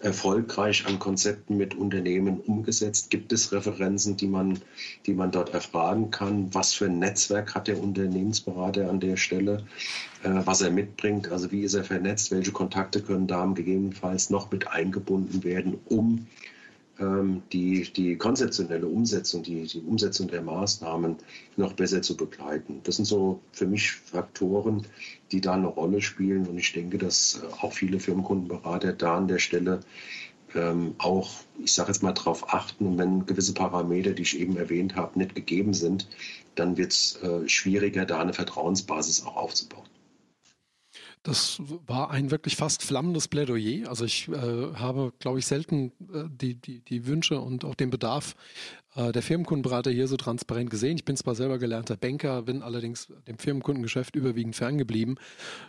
erfolgreich 0.00 0.86
an 0.86 1.00
Konzepten 1.00 1.56
mit 1.56 1.74
Unternehmen 1.74 2.40
umgesetzt? 2.40 3.10
Gibt 3.10 3.32
es 3.32 3.52
Referenzen, 3.52 4.16
die 4.16 4.28
man, 4.28 4.60
die 5.06 5.14
man 5.14 5.32
dort 5.32 5.52
erfragen 5.52 6.12
kann? 6.12 6.54
Was 6.54 6.72
für 6.72 6.86
ein 6.86 7.00
Netzwerk 7.00 7.54
hat 7.54 7.66
der 7.66 7.82
Unternehmensberater 7.82 8.88
an 8.88 9.00
der 9.00 9.16
Stelle? 9.16 9.64
Äh, 10.22 10.40
was 10.44 10.60
er 10.62 10.70
mitbringt? 10.70 11.30
Also 11.32 11.50
wie 11.50 11.62
ist 11.62 11.74
er 11.74 11.84
vernetzt? 11.84 12.30
Welche 12.30 12.52
Kontakte 12.52 13.02
können 13.02 13.26
da 13.26 13.44
gegebenenfalls 13.46 14.30
noch 14.30 14.52
mit 14.52 14.68
eingebunden 14.68 15.42
werden, 15.42 15.78
um 15.86 16.10
ähm, 16.10 16.26
die, 17.52 17.90
die 17.92 18.16
konzeptionelle 18.16 18.86
Umsetzung, 18.86 19.42
die, 19.42 19.66
die 19.66 19.80
Umsetzung 19.80 20.28
der 20.28 20.42
Maßnahmen 20.42 21.16
noch 21.56 21.72
besser 21.72 22.02
zu 22.02 22.16
begleiten. 22.16 22.80
Das 22.84 22.96
sind 22.96 23.06
so 23.06 23.40
für 23.52 23.66
mich 23.66 23.92
Faktoren, 23.92 24.86
die 25.32 25.40
da 25.40 25.54
eine 25.54 25.68
Rolle 25.68 26.02
spielen. 26.02 26.46
Und 26.46 26.58
ich 26.58 26.72
denke, 26.72 26.98
dass 26.98 27.40
äh, 27.42 27.46
auch 27.62 27.72
viele 27.72 28.00
Firmenkundenberater 28.00 28.92
da 28.92 29.16
an 29.16 29.28
der 29.28 29.38
Stelle 29.38 29.80
ähm, 30.54 30.94
auch, 30.98 31.30
ich 31.62 31.72
sage 31.72 31.90
jetzt 31.90 32.02
mal, 32.02 32.12
darauf 32.12 32.52
achten. 32.52 32.86
Und 32.86 32.98
wenn 32.98 33.24
gewisse 33.26 33.54
Parameter, 33.54 34.12
die 34.12 34.22
ich 34.22 34.38
eben 34.38 34.56
erwähnt 34.56 34.96
habe, 34.96 35.18
nicht 35.18 35.34
gegeben 35.34 35.72
sind, 35.72 36.06
dann 36.54 36.76
wird 36.76 36.92
es 36.92 37.16
äh, 37.22 37.48
schwieriger, 37.48 38.04
da 38.04 38.20
eine 38.20 38.34
Vertrauensbasis 38.34 39.24
auch 39.24 39.36
aufzubauen. 39.36 39.86
Das 41.22 41.60
war 41.86 42.10
ein 42.10 42.30
wirklich 42.30 42.56
fast 42.56 42.82
flammendes 42.82 43.28
Plädoyer. 43.28 43.88
Also 43.88 44.06
ich 44.06 44.28
äh, 44.28 44.32
habe, 44.32 45.12
glaube 45.18 45.38
ich, 45.38 45.46
selten 45.46 45.92
äh, 46.12 46.24
die, 46.30 46.54
die, 46.54 46.80
die 46.80 47.06
Wünsche 47.06 47.40
und 47.40 47.64
auch 47.66 47.74
den 47.74 47.90
Bedarf 47.90 48.34
äh, 48.94 49.12
der 49.12 49.20
Firmenkundenberater 49.20 49.90
hier 49.90 50.08
so 50.08 50.16
transparent 50.16 50.70
gesehen. 50.70 50.96
Ich 50.96 51.04
bin 51.04 51.16
zwar 51.16 51.34
selber 51.34 51.58
gelernter 51.58 51.96
Banker, 51.96 52.42
bin 52.42 52.62
allerdings 52.62 53.12
dem 53.28 53.38
Firmenkundengeschäft 53.38 54.16
überwiegend 54.16 54.56
ferngeblieben. 54.56 55.18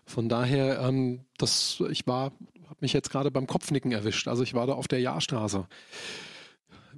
Von 0.06 0.30
daher, 0.30 0.80
ähm, 0.80 1.26
das, 1.38 1.84
ich 1.90 2.08
war, 2.08 2.32
habe 2.66 2.80
mich 2.80 2.94
jetzt 2.94 3.10
gerade 3.10 3.30
beim 3.30 3.46
Kopfnicken 3.46 3.92
erwischt. 3.92 4.30
Also 4.30 4.44
ich 4.44 4.54
war 4.54 4.68
da 4.68 4.74
auf 4.74 4.88
der 4.88 5.00
Jahrstraße. 5.00 5.68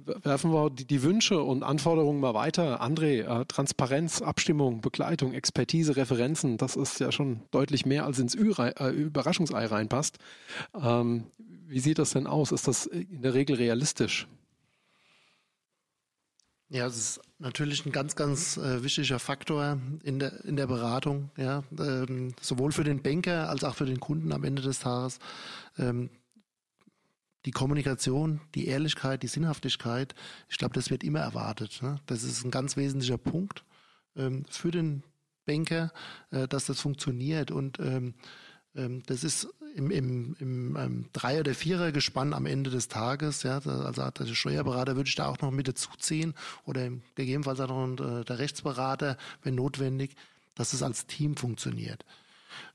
Werfen 0.06 0.52
wir 0.52 0.70
die, 0.70 0.86
die, 0.86 1.02
Wünsche 1.02 1.42
und 1.42 1.62
Anforderungen 1.62 2.20
mal 2.20 2.34
weiter. 2.34 2.82
André, 2.82 3.22
äh, 3.22 3.44
Transparenz, 3.46 4.22
Abstimmung, 4.22 4.80
Begleitung, 4.80 5.32
Expertise, 5.32 5.96
Referenzen, 5.96 6.56
das 6.56 6.76
ist 6.76 7.00
ja 7.00 7.12
schon 7.12 7.42
deutlich 7.50 7.86
mehr 7.86 8.04
als 8.04 8.18
ins 8.18 8.34
Ü 8.34 8.52
äh, 8.58 8.90
Überraschungsei 8.90 9.66
reinpasst. 9.66 10.18
Ähm, 10.74 11.26
wie 11.38 11.80
sieht 11.80 11.98
das 11.98 12.10
denn 12.10 12.26
aus? 12.26 12.52
Ist 12.52 12.68
das 12.68 12.86
in 12.86 13.22
der 13.22 13.34
Regel 13.34 13.56
realistisch? 13.56 14.26
Ja, 16.70 16.86
es 16.86 16.96
ist 16.96 17.20
natürlich 17.38 17.86
ein 17.86 17.92
ganz, 17.92 18.16
ganz 18.16 18.56
äh, 18.56 18.82
wichtiger 18.82 19.18
Faktor 19.18 19.78
in 20.02 20.18
der, 20.18 20.44
in 20.44 20.56
der 20.56 20.66
Beratung, 20.66 21.30
ja, 21.36 21.62
ähm, 21.78 22.34
sowohl 22.40 22.72
für 22.72 22.84
den 22.84 23.02
Banker 23.02 23.48
als 23.48 23.64
auch 23.64 23.74
für 23.74 23.84
den 23.84 24.00
Kunden 24.00 24.32
am 24.32 24.44
Ende 24.44 24.62
des 24.62 24.80
Tages. 24.80 25.18
Ähm, 25.78 26.10
die 27.44 27.50
Kommunikation, 27.50 28.40
die 28.54 28.66
Ehrlichkeit, 28.68 29.22
die 29.22 29.28
Sinnhaftigkeit, 29.28 30.14
ich 30.48 30.58
glaube, 30.58 30.74
das 30.74 30.90
wird 30.90 31.04
immer 31.04 31.20
erwartet. 31.20 31.80
Ne? 31.82 32.00
Das 32.06 32.22
ist 32.22 32.44
ein 32.44 32.50
ganz 32.50 32.76
wesentlicher 32.76 33.18
Punkt 33.18 33.64
ähm, 34.16 34.44
für 34.48 34.70
den 34.70 35.02
Banker, 35.46 35.92
äh, 36.30 36.48
dass 36.48 36.66
das 36.66 36.80
funktioniert. 36.80 37.50
Und 37.50 37.78
ähm, 37.80 38.14
ähm, 38.74 39.02
das 39.06 39.24
ist 39.24 39.48
im, 39.74 39.90
im, 39.90 40.36
im 40.38 40.76
ähm, 40.76 41.06
Drei- 41.12 41.40
oder 41.40 41.54
Vierer-Gespann 41.54 42.32
am 42.32 42.46
Ende 42.46 42.70
des 42.70 42.88
Tages. 42.88 43.42
Ja, 43.42 43.58
also 43.58 44.10
der 44.10 44.34
Steuerberater 44.34 44.96
würde 44.96 45.08
ich 45.08 45.16
da 45.16 45.26
auch 45.26 45.40
noch 45.40 45.50
mit 45.50 45.68
dazuziehen 45.68 46.34
oder 46.64 46.90
gegebenenfalls 47.14 47.60
auch 47.60 47.68
noch 47.68 48.20
äh, 48.20 48.24
der 48.24 48.38
Rechtsberater, 48.38 49.16
wenn 49.42 49.56
notwendig, 49.56 50.14
dass 50.54 50.72
es 50.72 50.82
als 50.82 51.06
Team 51.06 51.36
funktioniert. 51.36 52.04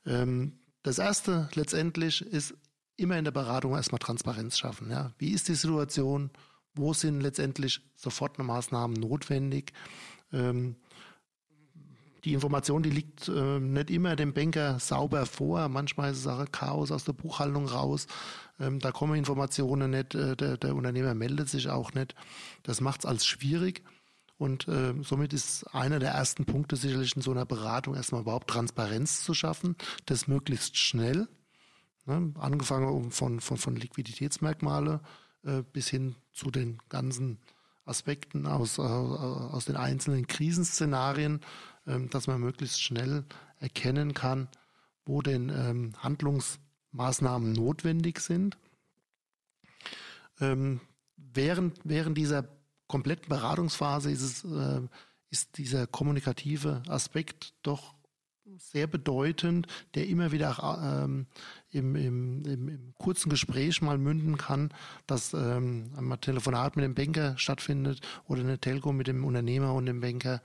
Ähm, 0.06 0.60
das 0.84 1.00
erste 1.00 1.50
letztendlich 1.56 2.22
ist 2.22 2.56
immer 3.00 3.18
in 3.18 3.26
der 3.26 3.32
Beratung 3.32 3.76
erstmal 3.76 4.00
Transparenz 4.00 4.58
schaffen. 4.58 4.92
Ja. 4.92 5.12
Wie 5.18 5.32
ist 5.32 5.48
die 5.48 5.56
Situation? 5.56 6.32
Wo 6.76 6.94
sind 6.94 7.22
letztendlich 7.22 7.82
sofort 7.96 8.38
Maßnahmen 8.38 9.00
notwendig? 9.00 9.74
Ähm, 10.32 10.76
die 12.26 12.34
Information, 12.34 12.84
die 12.84 12.90
liegt 12.90 13.28
äh, 13.30 13.60
nicht 13.60 13.90
immer 13.90 14.16
dem 14.16 14.34
Banker 14.34 14.80
sauber 14.80 15.26
vor. 15.26 15.70
Manchmal 15.70 16.12
ist 16.12 16.20
es 16.20 16.28
auch 16.28 16.44
Chaos 16.52 16.92
aus 16.92 17.06
der 17.06 17.14
Buchhaltung 17.14 17.66
raus. 17.66 18.08
Ähm, 18.60 18.80
da 18.80 18.92
kommen 18.92 19.16
Informationen 19.16 19.92
nicht. 19.92 20.16
Äh, 20.16 20.36
der, 20.36 20.58
der, 20.58 20.76
Unternehmer 20.76 21.16
meldet 21.16 21.50
sich 21.50 21.70
auch 21.70 21.94
nicht. 21.94 22.16
Das 22.64 22.82
macht 22.82 23.02
es 23.02 23.06
als 23.06 23.26
schwierig. 23.26 23.84
Und 24.38 24.68
äh, 24.68 24.94
somit 25.02 25.34
ist 25.34 25.64
einer 25.74 26.00
der 26.00 26.12
ersten 26.12 26.46
Punkte 26.46 26.76
sicherlich 26.76 27.16
in 27.16 27.22
so 27.22 27.32
einer 27.32 27.46
Beratung 27.46 27.96
erstmal 27.96 28.22
überhaupt 28.22 28.50
Transparenz 28.50 29.24
zu 29.24 29.34
schaffen. 29.34 29.76
Das 30.06 30.28
möglichst 30.28 30.78
schnell. 30.78 31.28
Ne? 32.10 32.34
Angefangen 32.40 33.12
von, 33.12 33.40
von, 33.40 33.58
von 33.58 33.76
Liquiditätsmerkmale 33.76 35.02
äh, 35.44 35.62
bis 35.62 35.88
hin 35.90 36.16
zu 36.34 36.52
den 36.52 36.80
ganzen 36.90 37.40
Aspekten 37.86 38.46
aus, 38.46 38.78
äh, 38.78 38.82
aus 38.82 39.66
den 39.66 39.76
einzelnen 39.76 40.28
Krisenszenarien, 40.28 41.42
äh, 41.86 42.00
dass 42.08 42.28
man 42.28 42.42
möglichst 42.42 42.82
schnell 42.82 43.26
erkennen 43.60 44.14
kann, 44.14 44.48
wo 45.06 45.22
denn 45.22 45.50
ähm, 45.50 45.94
Handlungsmaßnahmen 45.98 47.54
notwendig 47.54 48.20
sind. 48.20 48.58
Ähm, 50.40 50.82
während, 51.18 51.80
während 51.84 52.18
dieser 52.18 52.48
kompletten 52.88 53.30
Beratungsphase 53.30 54.12
ist, 54.12 54.22
es, 54.22 54.44
äh, 54.44 54.82
ist 55.30 55.58
dieser 55.58 55.86
kommunikative 55.86 56.82
Aspekt 56.88 57.54
doch 57.62 57.94
sehr 58.58 58.88
bedeutend, 58.88 59.68
der 59.96 60.08
immer 60.08 60.32
wieder 60.32 61.04
ähm, 61.04 61.28
im, 61.70 61.96
im, 61.96 62.46
im, 62.46 62.68
im, 62.68 62.94
kurzen 62.98 63.30
Gespräch 63.30 63.82
mal 63.82 63.98
münden 63.98 64.38
kann, 64.38 64.74
dass 65.08 65.34
ähm, 65.34 65.92
ein 65.98 66.22
Telefonat 66.22 66.76
mit 66.76 66.86
dem 66.86 66.96
Banker 66.96 67.38
stattfindet 67.38 68.02
oder 68.28 68.42
eine 68.42 68.60
Telco 68.60 68.92
mit 68.92 69.08
dem 69.08 69.24
Unternehmer 69.24 69.74
und 69.74 69.86
dem 69.86 70.02
Banker, 70.02 70.42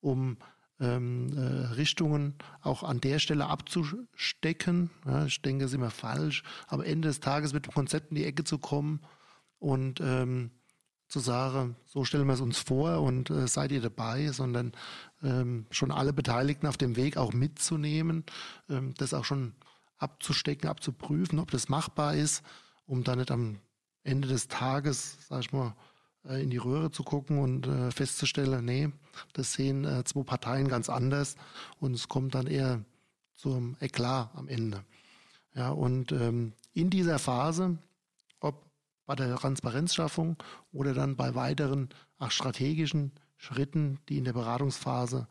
um 0.00 0.38
ähm, 0.80 1.32
äh, 1.36 1.74
Richtungen 1.74 2.34
auch 2.60 2.82
an 2.82 3.00
der 3.00 3.18
Stelle 3.18 3.46
abzustecken. 3.46 4.90
Ja, 5.06 5.26
ich 5.26 5.40
denke, 5.40 5.64
es 5.64 5.70
ist 5.70 5.76
immer 5.76 5.90
falsch, 5.90 6.42
aber 6.68 6.86
Ende 6.86 7.08
des 7.08 7.20
Tages 7.20 7.52
mit 7.52 7.66
dem 7.66 7.72
Konzept 7.72 8.10
in 8.10 8.16
die 8.16 8.24
Ecke 8.24 8.44
zu 8.44 8.58
kommen 8.58 9.00
und 9.58 10.00
ähm, 10.00 10.50
zu 11.08 11.20
sagen, 11.20 11.76
so 11.84 12.04
stellen 12.04 12.26
wir 12.26 12.34
es 12.34 12.40
uns 12.40 12.58
vor 12.58 13.00
und 13.00 13.30
äh, 13.30 13.46
seid 13.46 13.70
ihr 13.70 13.80
dabei, 13.80 14.28
sondern 14.32 14.72
ähm, 15.22 15.66
schon 15.70 15.90
alle 15.90 16.12
Beteiligten 16.12 16.66
auf 16.66 16.76
dem 16.76 16.96
Weg 16.96 17.16
auch 17.16 17.32
mitzunehmen, 17.32 18.24
ähm, 18.68 18.94
das 18.98 19.14
auch 19.14 19.24
schon 19.24 19.54
abzustecken, 19.98 20.68
abzuprüfen, 20.68 21.38
ob 21.38 21.50
das 21.50 21.68
machbar 21.68 22.14
ist, 22.14 22.42
um 22.86 23.04
dann 23.04 23.18
nicht 23.18 23.30
am 23.30 23.60
Ende 24.02 24.28
des 24.28 24.48
Tages, 24.48 25.18
sag 25.28 25.40
ich 25.40 25.52
mal, 25.52 25.74
äh, 26.24 26.42
in 26.42 26.50
die 26.50 26.58
Röhre 26.58 26.90
zu 26.90 27.02
gucken 27.02 27.38
und 27.38 27.66
äh, 27.66 27.90
festzustellen, 27.90 28.64
nee, 28.64 28.90
das 29.32 29.54
sehen 29.54 29.84
äh, 29.84 30.04
zwei 30.04 30.22
Parteien 30.22 30.68
ganz 30.68 30.88
anders 30.88 31.36
und 31.80 31.94
es 31.94 32.08
kommt 32.08 32.34
dann 32.34 32.46
eher 32.46 32.84
zum 33.34 33.76
Eklat 33.80 34.30
am 34.34 34.48
Ende. 34.48 34.84
Ja, 35.54 35.70
und 35.70 36.12
ähm, 36.12 36.52
in 36.74 36.90
dieser 36.90 37.18
Phase, 37.18 37.78
ob 38.40 38.70
bei 39.06 39.14
der 39.14 39.36
Transparenzschaffung 39.36 40.36
oder 40.72 40.92
dann 40.92 41.16
bei 41.16 41.34
weiteren 41.34 41.88
ach, 42.18 42.30
strategischen 42.30 43.12
Schritten, 43.36 43.98
die 44.08 44.18
in 44.18 44.24
der 44.24 44.32
Beratungsphase 44.32 45.28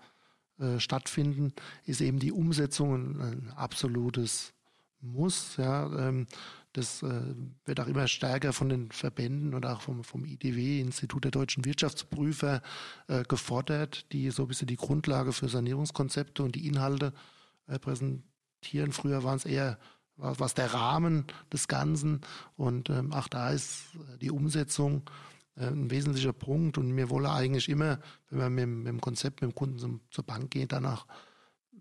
äh, 0.60 0.80
stattfinden, 0.80 1.54
ist 1.86 2.02
eben 2.02 2.20
die 2.20 2.32
Umsetzung 2.32 3.20
ein, 3.20 3.52
absolutes 3.56 4.54
Muss. 5.02 5.58
Ja, 5.58 6.08
ähm, 6.08 6.28
das 6.74 7.04
äh, 7.04 7.22
wird 7.66 7.80
auch 7.80 7.88
immer 7.88 8.08
stärker 8.08 8.54
von 8.54 8.70
den 8.70 8.92
Verbänden 8.92 9.54
und 9.54 9.66
auch 9.66 9.82
vom, 9.82 10.04
vom 10.04 10.26
IDW, 10.26 10.82
Institut 10.82 11.24
der 11.24 11.32
deutschen 11.32 11.66
Wirtschaftsprüfer, 11.66 12.62
äh, 13.08 13.24
gefordert, 13.24 14.12
die 14.12 14.30
so 14.30 14.44
ein 14.44 14.48
bisschen 14.48 14.68
die 14.68 14.76
Grundlage 14.76 15.32
für 15.32 15.48
Sanierungskonzepte 15.48 16.44
und 16.44 16.56
die 16.56 16.68
Inhalte 16.68 17.14
äh, 17.68 17.80
präsentieren. 17.80 18.92
Früher 18.92 19.24
waren 19.24 19.38
es 19.38 19.46
eher 19.46 19.78
was 20.18 20.54
der 20.54 20.74
Rahmen 20.74 21.26
des 21.52 21.68
Ganzen 21.68 22.22
und 22.56 22.90
ähm, 22.90 23.12
auch 23.14 23.28
da 23.28 23.50
ist 23.50 23.84
äh, 23.96 24.18
die 24.18 24.32
Umsetzung 24.32 25.04
ein 25.56 25.90
wesentlicher 25.90 26.34
Punkt 26.34 26.78
und 26.78 26.92
mir 26.92 27.10
wolle 27.10 27.32
eigentlich 27.32 27.70
immer, 27.70 28.00
wenn 28.30 28.40
man 28.40 28.54
mit, 28.54 28.68
mit 28.68 28.88
dem 28.88 29.02
Konzept 29.02 29.42
mit 29.42 29.52
dem 29.52 29.56
Kunden 29.56 29.80
zum, 29.80 30.02
zur 30.12 30.26
Bank 30.26 30.52
geht, 30.52 30.72
danach 30.72 31.06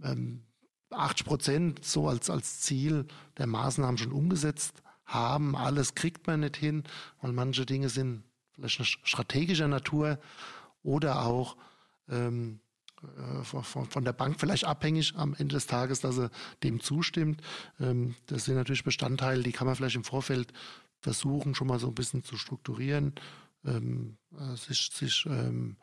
ähm, 0.02 0.44
80 0.90 1.26
Prozent 1.26 1.84
so 1.84 2.08
als, 2.08 2.30
als 2.30 2.60
Ziel 2.60 3.06
der 3.36 3.46
Maßnahmen 3.46 3.98
schon 3.98 4.12
umgesetzt 4.12 4.82
haben. 5.04 5.56
Alles 5.56 5.94
kriegt 5.94 6.26
man 6.26 6.40
nicht 6.40 6.56
hin, 6.56 6.84
weil 7.20 7.32
manche 7.32 7.66
Dinge 7.66 7.88
sind 7.88 8.24
vielleicht 8.52 8.80
strategischer 9.06 9.68
Natur 9.68 10.18
oder 10.82 11.26
auch 11.26 11.56
ähm, 12.08 12.60
äh, 13.02 13.42
von, 13.44 14.04
der 14.04 14.12
Bank 14.12 14.38
vielleicht 14.38 14.64
abhängig 14.64 15.14
am 15.16 15.34
Ende 15.34 15.54
des 15.54 15.66
Tages, 15.66 16.00
dass 16.00 16.18
er 16.18 16.30
dem 16.62 16.80
zustimmt. 16.80 17.42
Ähm, 17.80 18.14
das 18.26 18.44
sind 18.44 18.54
natürlich 18.54 18.84
Bestandteile, 18.84 19.42
die 19.42 19.52
kann 19.52 19.66
man 19.66 19.76
vielleicht 19.76 19.96
im 19.96 20.04
Vorfeld 20.04 20.52
versuchen, 21.00 21.54
schon 21.54 21.66
mal 21.66 21.78
so 21.78 21.88
ein 21.88 21.94
bisschen 21.94 22.24
zu 22.24 22.36
strukturieren, 22.36 23.14
ähm, 23.64 24.18
äh, 24.38 24.56
sich, 24.56 24.90
sich 24.92 25.26
ähm, 25.26 25.76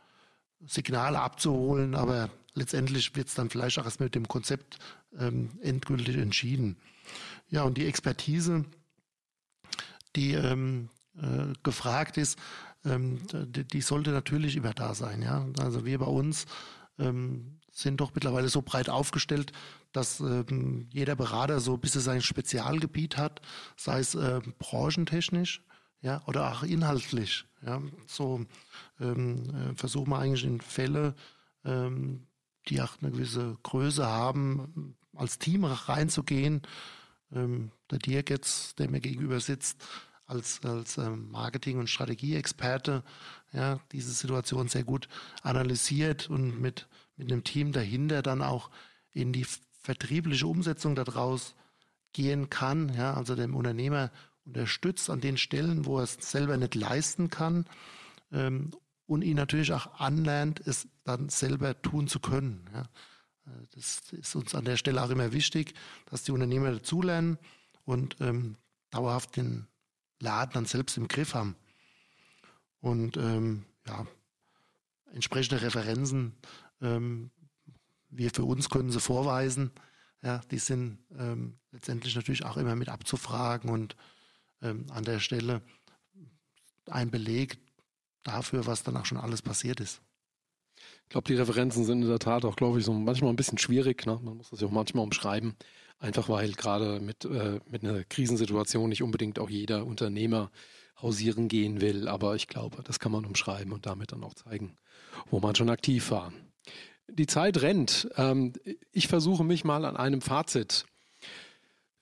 Signale 0.65 1.19
abzuholen, 1.19 1.95
aber 1.95 2.29
letztendlich 2.53 3.15
wird 3.15 3.27
es 3.27 3.35
dann 3.35 3.49
vielleicht 3.49 3.79
auch 3.79 3.85
erst 3.85 3.99
mit 3.99 4.15
dem 4.15 4.27
Konzept 4.27 4.77
ähm, 5.17 5.49
endgültig 5.61 6.17
entschieden. 6.17 6.77
Ja, 7.49 7.63
und 7.63 7.77
die 7.77 7.87
Expertise, 7.87 8.65
die 10.15 10.33
ähm, 10.33 10.89
äh, 11.17 11.53
gefragt 11.63 12.17
ist, 12.17 12.37
ähm, 12.85 13.21
die, 13.31 13.65
die, 13.65 13.81
sollte 13.81 14.11
natürlich 14.11 14.55
immer 14.55 14.73
da 14.73 14.93
sein. 14.93 15.21
Ja? 15.21 15.47
Also 15.59 15.85
wir 15.85 15.99
bei 15.99 16.05
uns 16.05 16.45
ähm, 16.99 17.59
sind 17.71 18.01
doch 18.01 18.13
mittlerweile 18.13 18.49
so 18.49 18.61
breit 18.61 18.89
aufgestellt, 18.89 19.51
dass 19.91 20.19
ähm, 20.19 20.87
jeder 20.91 21.15
Berater 21.15 21.59
so 21.59 21.73
ein 21.73 21.79
bisschen 21.79 22.01
sein 22.01 22.21
Spezialgebiet 22.21 23.17
hat, 23.17 23.41
sei 23.75 23.99
es 23.99 24.15
äh, 24.15 24.41
branchentechnisch 24.59 25.63
ja, 26.01 26.21
oder 26.25 26.51
auch 26.51 26.63
inhaltlich. 26.63 27.45
Ja. 27.65 27.81
So 28.07 28.45
ähm, 28.99 29.43
äh, 29.71 29.75
versuchen 29.75 30.09
wir 30.09 30.19
eigentlich 30.19 30.43
in 30.43 30.61
Fälle, 30.61 31.15
ähm, 31.63 32.27
die 32.67 32.81
auch 32.81 32.97
eine 33.01 33.11
gewisse 33.11 33.57
Größe 33.63 34.05
haben, 34.05 34.95
als 35.15 35.39
Team 35.39 35.63
reinzugehen. 35.65 36.61
Ähm, 37.31 37.71
der 37.89 37.99
Dirk 37.99 38.29
jetzt, 38.29 38.79
der 38.79 38.89
mir 38.89 38.99
gegenüber 38.99 39.39
sitzt, 39.39 39.83
als, 40.25 40.61
als 40.63 40.97
ähm, 40.97 41.29
Marketing- 41.29 41.77
und 41.77 41.89
Strategieexperte 41.89 43.03
ja, 43.51 43.79
diese 43.91 44.11
Situation 44.11 44.69
sehr 44.69 44.83
gut 44.83 45.07
analysiert 45.43 46.29
und 46.29 46.59
mit, 46.59 46.87
mit 47.17 47.31
einem 47.31 47.43
Team 47.43 47.73
dahinter 47.73 48.21
dann 48.21 48.41
auch 48.41 48.69
in 49.11 49.33
die 49.33 49.45
vertriebliche 49.81 50.47
Umsetzung 50.47 50.95
daraus 50.95 51.55
gehen 52.13 52.49
kann, 52.49 52.93
ja, 52.93 53.13
also 53.13 53.35
dem 53.35 53.55
Unternehmer 53.55 54.11
unterstützt 54.45 55.09
an 55.09 55.21
den 55.21 55.37
Stellen, 55.37 55.85
wo 55.85 55.97
er 55.97 56.03
es 56.03 56.17
selber 56.19 56.57
nicht 56.57 56.75
leisten 56.75 57.29
kann 57.29 57.65
ähm, 58.31 58.71
und 59.05 59.21
ihn 59.23 59.37
natürlich 59.37 59.73
auch 59.73 59.99
anlernt, 59.99 60.61
es 60.65 60.87
dann 61.03 61.29
selber 61.29 61.81
tun 61.81 62.07
zu 62.07 62.19
können. 62.19 62.69
Ja. 62.73 62.81
Äh, 62.81 63.67
das 63.75 64.01
ist 64.11 64.35
uns 64.35 64.55
an 64.55 64.65
der 64.65 64.77
Stelle 64.77 65.03
auch 65.03 65.09
immer 65.09 65.31
wichtig, 65.31 65.73
dass 66.05 66.23
die 66.23 66.31
Unternehmer 66.31 66.71
dazulernen 66.71 67.37
und 67.85 68.17
ähm, 68.19 68.57
dauerhaft 68.89 69.35
den 69.35 69.67
Laden 70.19 70.53
dann 70.53 70.65
selbst 70.65 70.97
im 70.97 71.07
Griff 71.07 71.33
haben. 71.33 71.55
und 72.79 73.17
ähm, 73.17 73.65
ja, 73.87 74.05
entsprechende 75.13 75.61
Referenzen 75.61 76.35
ähm, 76.81 77.31
wir 78.11 78.29
für 78.31 78.43
uns 78.43 78.69
können 78.69 78.91
sie 78.91 78.99
vorweisen. 78.99 79.71
Ja, 80.21 80.41
die 80.51 80.59
sind 80.59 80.99
ähm, 81.17 81.57
letztendlich 81.71 82.15
natürlich 82.15 82.45
auch 82.45 82.57
immer 82.57 82.75
mit 82.75 82.89
abzufragen 82.89 83.69
und 83.69 83.95
ähm, 84.61 84.85
an 84.89 85.03
der 85.03 85.19
Stelle 85.19 85.61
ein 86.89 87.11
Beleg 87.11 87.57
dafür, 88.23 88.65
was 88.65 88.83
dann 88.83 88.97
auch 88.97 89.05
schon 89.05 89.17
alles 89.17 89.41
passiert 89.41 89.79
ist. 89.79 90.01
Ich 91.03 91.09
glaube, 91.09 91.27
die 91.27 91.35
Referenzen 91.35 91.83
sind 91.83 92.01
in 92.01 92.07
der 92.07 92.19
Tat 92.19 92.45
auch, 92.45 92.55
glaube 92.55 92.79
ich, 92.79 92.85
so 92.85 92.93
manchmal 92.93 93.31
ein 93.31 93.35
bisschen 93.35 93.57
schwierig. 93.57 94.05
Ne? 94.05 94.19
Man 94.23 94.37
muss 94.37 94.49
das 94.49 94.61
ja 94.61 94.67
auch 94.67 94.71
manchmal 94.71 95.03
umschreiben. 95.03 95.55
Einfach 95.99 96.29
weil 96.29 96.53
gerade 96.53 96.99
mit, 96.99 97.25
äh, 97.25 97.59
mit 97.69 97.83
einer 97.83 98.03
Krisensituation 98.05 98.89
nicht 98.89 99.03
unbedingt 99.03 99.37
auch 99.37 99.49
jeder 99.49 99.85
Unternehmer 99.85 100.49
hausieren 100.99 101.47
gehen 101.47 101.81
will. 101.81 102.07
Aber 102.07 102.35
ich 102.35 102.47
glaube, 102.47 102.81
das 102.83 102.99
kann 102.99 103.11
man 103.11 103.25
umschreiben 103.25 103.71
und 103.73 103.85
damit 103.85 104.11
dann 104.11 104.23
auch 104.23 104.33
zeigen, 104.33 104.77
wo 105.29 105.39
man 105.39 105.53
schon 105.53 105.69
aktiv 105.69 106.09
war. 106.09 106.33
Die 107.07 107.27
Zeit 107.27 107.61
rennt. 107.61 108.09
Ähm, 108.15 108.53
ich 108.91 109.07
versuche 109.07 109.43
mich 109.43 109.63
mal 109.63 109.85
an 109.85 109.97
einem 109.97 110.21
Fazit. 110.21 110.85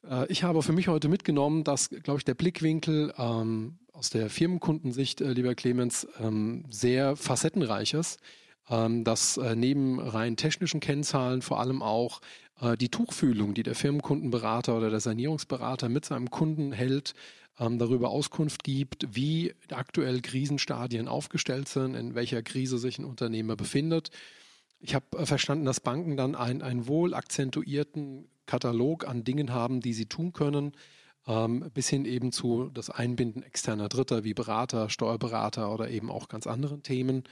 Äh, 0.07 0.27
ich 0.31 0.43
habe 0.43 0.61
für 0.61 0.73
mich 0.73 0.87
heute 0.87 1.07
mitgenommen, 1.07 1.63
dass, 1.63 1.89
glaube 1.89 2.19
ich, 2.19 2.25
der 2.25 2.35
Blickwinkel 2.35 3.13
ähm, 3.17 3.79
aus 3.91 4.09
der 4.09 4.29
Firmenkundensicht, 4.29 5.21
äh, 5.21 5.31
lieber 5.31 5.55
Clemens, 5.55 6.07
ähm, 6.19 6.65
sehr 6.69 7.15
facettenreich 7.15 7.93
ist. 7.93 8.19
dass 8.69 9.37
äh, 9.37 9.55
neben 9.55 9.99
rein 9.99 10.37
technischen 10.37 10.79
Kennzahlen 10.79 11.41
vor 11.41 11.59
allem 11.59 11.81
auch 11.81 12.21
die 12.77 12.89
Tuchfühlung, 12.89 13.53
die 13.53 13.63
der 13.63 13.73
Firmenkundenberater 13.73 14.77
oder 14.77 14.89
der 14.89 14.99
Sanierungsberater 14.99 15.87
mit 15.87 16.03
seinem 16.03 16.29
Kunden 16.29 16.73
hält, 16.73 17.15
darüber 17.57 18.09
Auskunft 18.09 18.65
gibt, 18.65 19.15
wie 19.15 19.53
aktuell 19.71 20.19
Krisenstadien 20.19 21.07
aufgestellt 21.07 21.69
sind, 21.69 21.95
in 21.95 22.15
welcher 22.15 22.43
Krise 22.43 22.77
sich 22.77 22.99
ein 22.99 23.05
Unternehmer 23.05 23.55
befindet 23.55 24.11
ich 24.79 24.95
habe 24.95 25.17
äh, 25.17 25.25
verstanden, 25.25 25.65
dass 25.65 25.79
Banken 25.79 26.17
dann 26.17 26.35
einen, 26.35 26.61
einen 26.61 26.87
wohl 26.87 27.13
akzentuierten 27.13 28.29
Katalog 28.49 29.07
an 29.07 29.23
Dingen 29.23 29.53
haben, 29.53 29.79
die 29.79 29.93
sie 29.93 30.07
tun 30.07 30.33
können, 30.33 30.73
ähm, 31.27 31.69
bis 31.71 31.87
hin 31.87 32.05
eben 32.05 32.31
zu 32.31 32.71
das 32.73 32.89
Einbinden 32.89 33.43
externer 33.43 33.89
Dritter 33.89 34.23
wie 34.23 34.33
Berater, 34.33 34.89
Steuerberater 34.89 35.71
oder 35.71 35.91
eben 35.91 36.09
auch 36.09 36.29
ganz 36.29 36.47
anderen 36.47 36.81
Themen. 36.81 37.25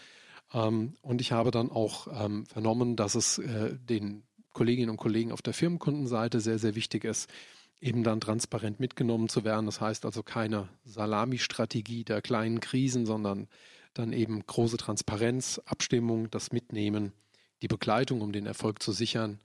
Ähm, 0.53 0.93
und 1.01 1.19
ich 1.19 1.31
habe 1.31 1.49
dann 1.49 1.71
auch 1.71 2.07
ähm, 2.23 2.45
vernommen, 2.45 2.95
dass 2.95 3.15
es 3.15 3.39
äh, 3.39 3.75
den 3.75 4.23
Kolleginnen 4.53 4.91
und 4.91 4.97
Kollegen 4.97 5.31
auf 5.31 5.41
der 5.41 5.53
Firmenkundenseite 5.53 6.39
sehr, 6.39 6.59
sehr 6.59 6.75
wichtig 6.75 7.03
ist, 7.03 7.31
eben 7.81 8.03
dann 8.03 8.21
transparent 8.21 8.79
mitgenommen 8.79 9.27
zu 9.27 9.43
werden. 9.43 9.65
Das 9.65 9.81
heißt 9.81 10.05
also 10.05 10.21
keine 10.21 10.69
Salami-Strategie 10.85 12.03
der 12.03 12.21
kleinen 12.21 12.59
Krisen, 12.59 13.07
sondern 13.07 13.47
dann 13.95 14.13
eben 14.13 14.45
große 14.45 14.77
Transparenz, 14.77 15.59
Abstimmung, 15.65 16.29
das 16.29 16.51
Mitnehmen 16.51 17.11
die 17.63 17.67
Begleitung, 17.67 18.21
um 18.21 18.31
den 18.31 18.45
Erfolg 18.45 18.83
zu 18.83 18.91
sichern, 18.91 19.39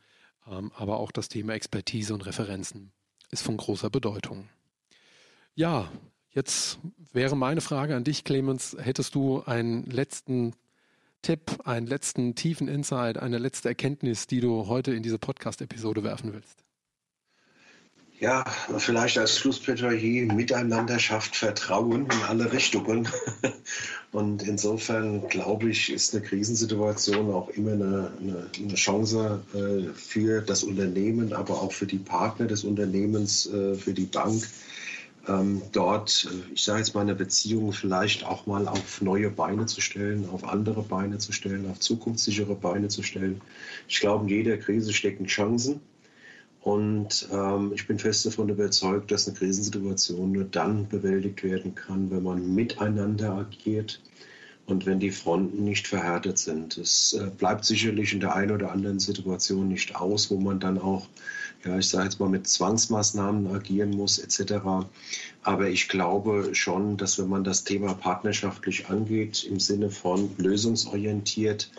aber 0.45 0.99
auch 1.01 1.13
das 1.13 1.29
Thema 1.29 1.55
Expertise 1.55 2.15
und 2.15 2.27
Referenzen 2.27 2.93
ist 3.31 3.43
von 3.43 3.57
großer 3.57 3.91
Bedeutung. 3.91 4.49
Ja, 5.55 5.91
jetzt 6.31 6.79
wäre 7.13 7.37
meine 7.37 7.61
Frage 7.61 7.97
an 7.97 8.05
dich, 8.05 8.25
Clemens, 8.25 8.77
hättest 8.79 9.15
du 9.15 9.43
einen 9.43 9.85
letzten 9.85 10.55
Tipp, 11.23 11.61
einen 11.65 11.87
letzten 11.87 12.35
tiefen 12.35 12.69
Insight, 12.69 13.19
eine 13.19 13.39
letzte 13.39 13.69
Erkenntnis, 13.69 14.27
die 14.27 14.41
du 14.41 14.67
heute 14.67 14.93
in 14.93 15.03
diese 15.03 15.19
Podcast-Episode 15.19 16.03
werfen 16.03 16.33
willst? 16.33 16.65
Ja, 18.23 18.45
vielleicht 18.79 19.19
als 19.19 19.37
Schlussplädoyer, 19.37 20.33
miteinander 20.33 21.01
schafft 21.01 21.35
Vertrauen 21.35 22.03
in 22.05 22.23
alle 22.29 22.53
Richtungen. 22.53 23.09
Und 24.13 24.45
insofern 24.45 25.27
glaube 25.27 25.71
ich, 25.71 25.93
ist 25.93 26.15
eine 26.15 26.23
Krisensituation 26.25 27.33
auch 27.33 27.49
immer 27.49 27.73
eine, 27.73 28.13
eine, 28.21 28.47
eine 28.57 28.75
Chance 28.77 29.43
äh, 29.55 29.93
für 29.93 30.41
das 30.41 30.63
Unternehmen, 30.63 31.33
aber 31.33 31.61
auch 31.61 31.73
für 31.73 31.87
die 31.87 31.99
Partner 31.99 32.47
des 32.47 32.63
Unternehmens, 32.63 33.53
äh, 33.53 33.75
für 33.75 33.93
die 33.93 34.07
Bank, 34.07 34.47
ähm, 35.27 35.61
dort, 35.73 36.29
äh, 36.31 36.55
ich 36.55 36.63
sage 36.63 36.79
jetzt 36.79 36.95
mal, 36.95 37.01
eine 37.01 37.17
Beziehung 37.17 37.73
vielleicht 37.73 38.25
auch 38.25 38.47
mal 38.47 38.69
auf 38.69 39.01
neue 39.01 39.31
Beine 39.31 39.67
zu 39.67 39.81
stellen, 39.81 40.29
auf 40.31 40.45
andere 40.45 40.83
Beine 40.83 41.19
zu 41.19 41.33
stellen, 41.33 41.69
auf 41.69 41.81
zukunftssichere 41.81 42.55
Beine 42.55 42.87
zu 42.87 43.03
stellen. 43.03 43.41
Ich 43.89 43.99
glaube, 43.99 44.27
in 44.27 44.29
jeder 44.29 44.59
Krise 44.59 44.93
stecken 44.93 45.27
Chancen. 45.27 45.81
Und 46.63 47.29
ähm, 47.33 47.73
ich 47.75 47.87
bin 47.89 47.99
fest 47.99 48.25
davon 48.25 48.49
überzeugt, 48.49 49.11
dass 49.11 49.27
eine 49.27 49.37
Krisensituation 49.37 50.33
nur 50.33 50.45
dann 50.45 50.89
bewältigt 50.89 51.43
werden 51.43 51.75
kann, 51.75 52.11
wenn 52.11 52.23
man 52.23 52.55
miteinander 52.55 53.33
agiert 53.33 54.01
und 54.67 54.87
wenn 54.87 55.01
die 55.01 55.11
Fronten 55.11 55.65
nicht 55.65 55.89
verhärtet 55.89 56.39
sind. 56.39 56.79
Es 56.79 57.15
äh, 57.15 57.31
bleibt 57.37 57.65
sicherlich 57.65 58.13
in 58.13 58.21
der 58.21 58.37
einen 58.37 58.53
oder 58.53 58.71
anderen 58.71 59.01
Situation 59.01 59.69
nicht 59.69 59.97
aus, 59.97 60.31
wo 60.31 60.39
man 60.39 60.61
dann 60.61 60.79
auch, 60.79 61.09
ja, 61.65 61.79
ich 61.79 61.89
sage 61.89 62.05
jetzt 62.05 62.19
mal, 62.19 62.29
mit 62.29 62.49
Zwangsmaßnahmen 62.49 63.55
agieren 63.55 63.91
muss 63.91 64.19
etc. 64.19 64.87
Aber 65.43 65.69
ich 65.69 65.89
glaube 65.89 66.55
schon, 66.55 66.97
dass 66.97 67.19
wenn 67.19 67.29
man 67.29 67.45
das 67.45 67.65
Thema 67.65 67.95
partnerschaftlich 67.95 68.89
angeht, 68.89 69.45
im 69.45 69.61
Sinne 69.61 69.91
von 69.91 70.31
lösungsorientiert, 70.39 71.71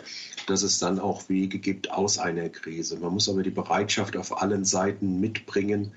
dass 0.46 0.62
es 0.62 0.78
dann 0.78 0.98
auch 0.98 1.28
Wege 1.28 1.58
gibt 1.58 1.90
aus 1.90 2.18
einer 2.18 2.48
Krise. 2.48 2.98
Man 2.98 3.12
muss 3.12 3.28
aber 3.28 3.42
die 3.42 3.50
Bereitschaft 3.50 4.16
auf 4.16 4.40
allen 4.40 4.64
Seiten 4.64 5.20
mitbringen, 5.20 5.92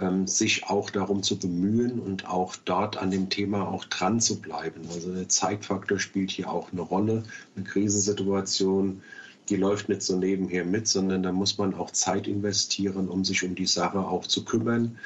ähm, 0.00 0.26
sich 0.26 0.66
auch 0.66 0.90
darum 0.90 1.22
zu 1.22 1.38
bemühen 1.38 2.00
und 2.00 2.28
auch 2.28 2.56
dort 2.56 2.96
an 2.96 3.10
dem 3.10 3.28
Thema 3.28 3.68
auch 3.68 3.84
dran 3.84 4.20
zu 4.20 4.40
bleiben. 4.40 4.82
Also 4.92 5.14
der 5.14 5.28
Zeitfaktor 5.28 5.98
spielt 5.98 6.30
hier 6.30 6.50
auch 6.50 6.72
eine 6.72 6.80
Rolle. 6.80 7.24
Eine 7.54 7.64
Krisensituation, 7.64 9.02
die 9.50 9.56
läuft 9.56 9.88
nicht 9.88 10.02
so 10.02 10.16
nebenher 10.16 10.64
mit, 10.64 10.88
sondern 10.88 11.22
da 11.22 11.32
muss 11.32 11.58
man 11.58 11.74
auch 11.74 11.90
Zeit 11.90 12.26
investieren, 12.26 13.08
um 13.08 13.24
sich 13.24 13.44
um 13.44 13.54
die 13.54 13.66
Sache 13.66 13.98
auch 13.98 14.26
zu 14.26 14.44
kümmern 14.44 14.96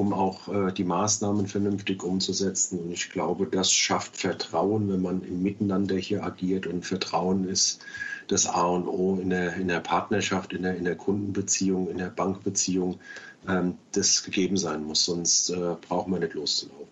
um 0.00 0.12
auch 0.12 0.48
äh, 0.48 0.72
die 0.72 0.84
Maßnahmen 0.84 1.46
vernünftig 1.46 2.02
umzusetzen. 2.02 2.78
Und 2.80 2.90
ich 2.90 3.10
glaube, 3.10 3.46
das 3.46 3.72
schafft 3.72 4.16
Vertrauen, 4.16 4.88
wenn 4.90 5.02
man 5.02 5.22
im 5.22 5.42
Miteinander 5.42 5.96
hier 5.96 6.24
agiert. 6.24 6.66
Und 6.66 6.86
Vertrauen 6.86 7.46
ist 7.46 7.80
das 8.26 8.46
A 8.46 8.64
und 8.64 8.88
O 8.88 9.18
in 9.20 9.30
der, 9.30 9.54
in 9.56 9.68
der 9.68 9.80
Partnerschaft, 9.80 10.52
in 10.52 10.62
der, 10.62 10.76
in 10.76 10.84
der 10.84 10.96
Kundenbeziehung, 10.96 11.90
in 11.90 11.98
der 11.98 12.10
Bankbeziehung, 12.10 12.98
ähm, 13.46 13.76
das 13.92 14.22
gegeben 14.24 14.56
sein 14.56 14.84
muss. 14.84 15.04
Sonst 15.04 15.50
äh, 15.50 15.76
brauchen 15.88 16.12
wir 16.12 16.20
nicht 16.20 16.34
loszulaufen. 16.34 16.89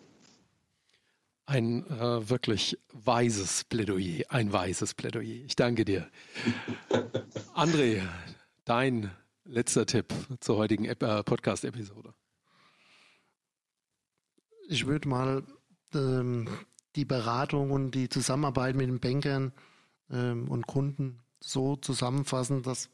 Ein 1.49 1.86
äh, 1.86 2.28
wirklich 2.28 2.76
weises 2.92 3.64
Plädoyer, 3.64 4.26
ein 4.28 4.53
weises 4.53 4.92
Plädoyer. 4.92 5.46
Ich 5.46 5.57
danke 5.57 5.86
dir. 5.86 6.07
André, 7.55 8.03
dein 8.66 9.11
letzter 9.46 9.86
Tipp 9.86 10.12
zur 10.40 10.59
heutigen 10.59 10.84
äh, 10.84 10.94
Podcast-Episode. 10.94 12.12
Ich 14.68 14.86
würde 14.86 15.09
mal 15.09 15.42
ähm, 15.94 16.51
die 16.96 17.07
Beratung 17.07 17.70
und 17.70 17.92
die 17.92 18.11
Zusammenarbeit 18.11 18.76
mit 18.76 18.86
den 18.86 19.01
Bankern 19.01 19.53
ähm, 20.11 20.51
und 20.51 20.66
Kunden 20.66 21.20
so 21.40 21.76
zusammenfassen, 21.76 22.62
dass 22.62 22.90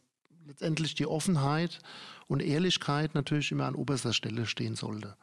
letztendlich 0.47 0.95
die 0.95 1.07
Offenheit 1.07 1.81
und 2.29 2.41
Ehrlichkeit 2.41 3.17
natürlich 3.17 3.51
immer 3.51 3.67
an 3.67 3.75
oberster 3.75 4.13
Stelle 4.13 4.47
stehen 4.47 4.77
sollte. 4.77 5.17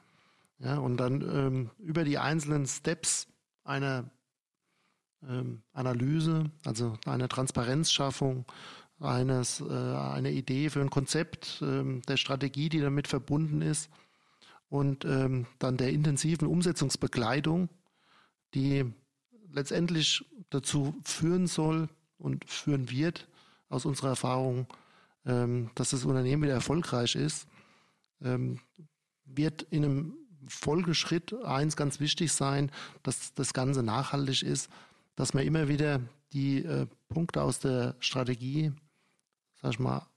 Ja, 0.63 0.77
und 0.77 0.97
dann 0.97 1.21
ähm, 1.21 1.69
über 1.79 2.03
die 2.03 2.19
einzelnen 2.19 2.67
Steps 2.67 3.27
einer 3.63 4.09
ähm, 5.27 5.63
Analyse, 5.73 6.51
also 6.65 6.97
einer 7.05 7.27
Transparenzschaffung, 7.27 8.45
eines, 8.99 9.61
äh, 9.61 9.73
eine 9.73 10.31
Idee 10.31 10.69
für 10.69 10.81
ein 10.81 10.91
Konzept 10.91 11.59
ähm, 11.63 12.03
der 12.03 12.17
Strategie, 12.17 12.69
die 12.69 12.79
damit 12.79 13.07
verbunden 13.07 13.63
ist 13.63 13.89
und 14.69 15.03
ähm, 15.05 15.47
dann 15.57 15.77
der 15.77 15.89
intensiven 15.89 16.47
Umsetzungsbegleitung, 16.47 17.69
die 18.53 18.85
letztendlich 19.51 20.23
dazu 20.51 20.95
führen 21.03 21.47
soll, 21.47 21.89
und 22.21 22.49
führen 22.49 22.89
wird, 22.89 23.27
aus 23.69 23.85
unserer 23.85 24.09
Erfahrung, 24.09 24.67
ähm, 25.25 25.71
dass 25.75 25.89
das 25.89 26.05
Unternehmen 26.05 26.43
wieder 26.43 26.53
erfolgreich 26.53 27.15
ist, 27.15 27.47
ähm, 28.21 28.59
wird 29.25 29.63
in 29.63 29.83
einem 29.83 30.20
Folgeschritt 30.51 31.33
eins 31.43 31.75
ganz 31.75 31.99
wichtig 31.99 32.31
sein, 32.33 32.71
dass 33.03 33.33
das 33.33 33.53
Ganze 33.53 33.83
nachhaltig 33.83 34.43
ist, 34.43 34.69
dass 35.15 35.33
man 35.33 35.45
immer 35.45 35.67
wieder 35.67 36.01
die 36.33 36.63
äh, 36.63 36.87
Punkte 37.09 37.41
aus 37.41 37.59
der 37.59 37.95
Strategie, 37.99 38.71
sag 39.61 39.73
ich 39.73 39.79
mal, 39.79 40.07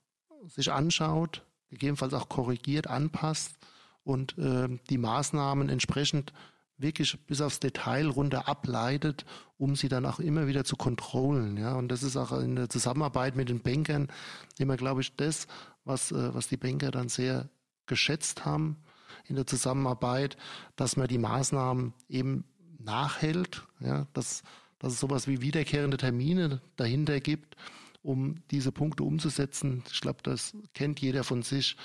sich 0.46 0.70
anschaut, 0.70 1.42
gegebenenfalls 1.70 2.14
auch 2.14 2.28
korrigiert, 2.28 2.86
anpasst 2.86 3.56
und 4.02 4.36
äh, 4.38 4.68
die 4.90 4.98
Maßnahmen 4.98 5.68
entsprechend 5.68 6.32
wirklich 6.76 7.18
bis 7.26 7.40
aufs 7.40 7.60
Detail 7.60 8.08
runter 8.08 8.48
ableitet, 8.48 9.24
um 9.58 9.76
sie 9.76 9.88
dann 9.88 10.06
auch 10.06 10.18
immer 10.18 10.46
wieder 10.46 10.64
zu 10.64 10.76
kontrollen. 10.76 11.56
Ja, 11.56 11.74
und 11.74 11.88
das 11.88 12.02
ist 12.02 12.16
auch 12.16 12.32
in 12.32 12.56
der 12.56 12.68
Zusammenarbeit 12.68 13.36
mit 13.36 13.48
den 13.48 13.60
Bankern 13.60 14.08
immer, 14.58 14.76
glaube 14.76 15.00
ich, 15.00 15.14
das, 15.16 15.46
was, 15.84 16.12
äh, 16.12 16.34
was 16.34 16.48
die 16.48 16.56
Banker 16.56 16.90
dann 16.90 17.08
sehr 17.08 17.48
geschätzt 17.86 18.44
haben 18.44 18.82
in 19.26 19.36
der 19.36 19.46
Zusammenarbeit, 19.46 20.36
dass 20.76 20.96
man 20.96 21.08
die 21.08 21.18
Maßnahmen 21.18 21.94
eben 22.08 22.44
nachhält, 22.78 23.62
ja, 23.80 24.06
dass, 24.12 24.42
dass 24.78 24.92
es 24.92 25.00
sowas 25.00 25.26
wie 25.26 25.40
wiederkehrende 25.40 25.96
Termine 25.96 26.60
dahinter 26.76 27.20
gibt, 27.20 27.56
um 28.02 28.42
diese 28.50 28.70
Punkte 28.70 29.02
umzusetzen. 29.02 29.82
Ich 29.90 30.02
glaube, 30.02 30.18
das 30.22 30.54
kennt 30.74 31.00
jeder 31.00 31.24
von 31.24 31.42
sich. 31.42 31.76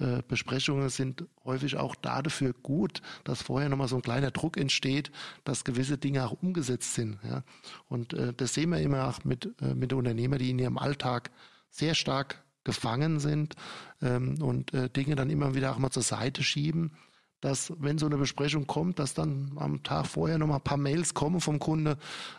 Äh, 0.00 0.22
Besprechungen 0.26 0.88
sind 0.88 1.24
häufig 1.44 1.76
auch 1.76 1.94
dafür 1.94 2.52
gut, 2.52 3.00
dass 3.22 3.42
vorher 3.42 3.68
nochmal 3.68 3.86
so 3.86 3.94
ein 3.94 4.02
kleiner 4.02 4.32
Druck 4.32 4.56
entsteht, 4.56 5.12
dass 5.44 5.64
gewisse 5.64 5.96
Dinge 5.96 6.26
auch 6.26 6.42
umgesetzt 6.42 6.94
sind. 6.94 7.18
Ja. 7.22 7.44
Und 7.88 8.12
äh, 8.12 8.34
das 8.34 8.54
sehen 8.54 8.70
wir 8.70 8.80
immer 8.80 9.08
auch 9.08 9.24
mit, 9.24 9.54
äh, 9.62 9.74
mit 9.74 9.92
Unternehmern, 9.92 10.40
die 10.40 10.50
in 10.50 10.58
ihrem 10.58 10.78
Alltag 10.78 11.30
sehr 11.70 11.94
stark 11.94 12.42
gefangen 12.64 13.20
sind 13.20 13.54
ähm, 14.02 14.42
und 14.42 14.74
äh, 14.74 14.90
Dinge 14.90 15.16
dann 15.16 15.30
immer 15.30 15.54
wieder 15.54 15.72
auch 15.72 15.78
mal 15.78 15.90
zur 15.90 16.02
Seite 16.02 16.42
schieben 16.42 16.92
dass 17.40 17.72
wenn 17.78 17.98
so 17.98 18.06
eine 18.06 18.16
Besprechung 18.16 18.66
kommt, 18.66 18.98
dass 18.98 19.14
dann 19.14 19.52
am 19.56 19.82
Tag 19.82 20.06
vorher 20.06 20.38
nochmal 20.38 20.58
ein 20.58 20.64
paar 20.64 20.76
Mails 20.76 21.14
kommen 21.14 21.40
vom 21.40 21.58
Kunde, 21.58 21.96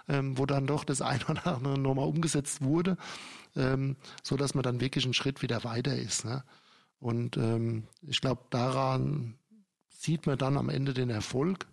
ähm, 0.08 0.38
wo 0.38 0.46
dann 0.46 0.68
doch 0.68 0.84
das 0.84 1.02
eine 1.02 1.26
oder 1.26 1.56
andere 1.56 1.80
nochmal 1.80 2.08
umgesetzt 2.08 2.62
wurde, 2.62 2.98
ähm, 3.56 3.96
so 4.24 4.36
dass 4.36 4.56
man 4.56 4.64
dann 4.64 4.82
wirklich 4.82 5.06
einen 5.06 5.14
Schritt 5.14 5.42
wieder 5.42 5.64
weiter 5.64 5.96
ist. 5.96 6.26
Ne? 6.26 6.44
Und 7.00 7.38
ähm, 7.38 7.84
ich 8.02 8.20
glaube, 8.20 8.42
daran 8.50 9.36
sieht 9.90 10.28
man 10.28 10.38
dann 10.38 10.58
am 10.58 10.70
Ende 10.70 10.94
den 10.94 11.10
Erfolg. 11.10 11.68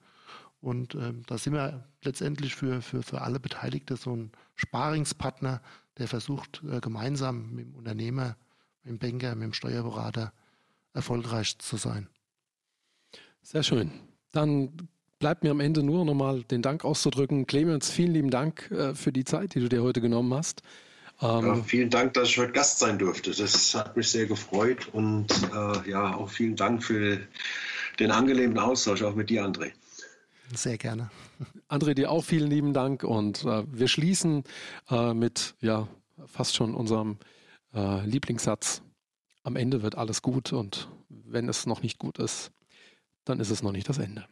Und 0.61 0.95
ähm, 0.95 1.23
da 1.27 1.37
sind 1.39 1.53
wir 1.53 1.85
letztendlich 2.03 2.55
für, 2.55 2.81
für, 2.81 3.03
für 3.03 3.23
alle 3.23 3.39
Beteiligten 3.39 3.97
so 3.97 4.15
ein 4.15 4.33
Sparingspartner, 4.55 5.61
der 5.99 6.09
versucht, 6.09 6.63
äh, 6.71 6.81
gemeinsam 6.81 7.55
mit 7.55 7.67
dem 7.67 7.75
Unternehmer, 7.75 8.37
mit 8.83 8.93
dem 8.93 8.99
Banker, 8.99 9.35
mit 9.35 9.45
dem 9.45 9.53
Steuerberater 9.53 10.33
erfolgreich 10.93 11.59
zu 11.59 11.77
sein. 11.77 12.09
Sehr 13.43 13.63
schön. 13.63 13.91
Dann 14.33 14.89
bleibt 15.19 15.45
mir 15.45 15.51
am 15.51 15.61
Ende 15.61 15.83
nur 15.83 16.05
nochmal 16.05 16.43
den 16.45 16.63
Dank 16.63 16.85
auszudrücken. 16.85 17.47
Clemens, 17.47 17.91
vielen 17.91 18.13
lieben 18.13 18.31
Dank 18.31 18.71
äh, 18.71 18.95
für 18.95 19.13
die 19.13 19.25
Zeit, 19.25 19.55
die 19.55 19.61
du 19.61 19.69
dir 19.69 19.83
heute 19.83 20.01
genommen 20.01 20.35
hast. 20.35 20.63
Ähm, 21.23 21.47
ja, 21.47 21.55
vielen 21.63 21.91
Dank, 21.91 22.15
dass 22.15 22.29
ich 22.29 22.39
heute 22.39 22.53
Gast 22.53 22.79
sein 22.79 22.99
durfte. 22.99 23.31
Das 23.31 23.75
hat 23.75 23.97
mich 23.97 24.09
sehr 24.09 24.27
gefreut 24.27 24.89
und 24.93 25.29
äh, 25.55 25.91
ja, 25.91 26.15
auch 26.15 26.29
vielen 26.29 26.57
Dank 26.57 26.85
für 26.85 27.21
den 27.99 28.11
angenehmen 28.11 28.59
Austausch, 28.59 29.03
auch 29.03 29.15
mit 29.15 29.31
dir, 29.31 29.45
André. 29.45 29.73
Sehr 30.55 30.77
gerne. 30.77 31.11
André, 31.69 31.95
dir 31.95 32.13
auch 32.13 32.23
vielen 32.23 32.49
lieben 32.49 32.73
Dank 32.73 33.03
und 33.03 33.45
äh, 33.45 33.65
wir 33.67 33.89
schließen 33.89 34.45
äh, 34.89 35.13
mit 35.15 35.57
ja 35.61 35.89
fast 36.27 36.55
schon 36.55 36.75
unserem 36.75 37.19
äh, 37.75 38.07
Lieblingssatz. 38.07 38.83
Am 39.43 39.57
Ende 39.57 39.83
wird 39.83 39.97
alles 39.97 40.23
gut 40.23 40.53
und 40.53 40.89
wenn 41.09 41.49
es 41.49 41.67
noch 41.67 41.83
nicht 41.83 41.99
gut 41.99 42.19
ist, 42.19 42.53
dann 43.25 43.41
ist 43.41 43.51
es 43.51 43.63
noch 43.63 43.73
nicht 43.73 43.89
das 43.89 43.99
Ende. 43.99 44.27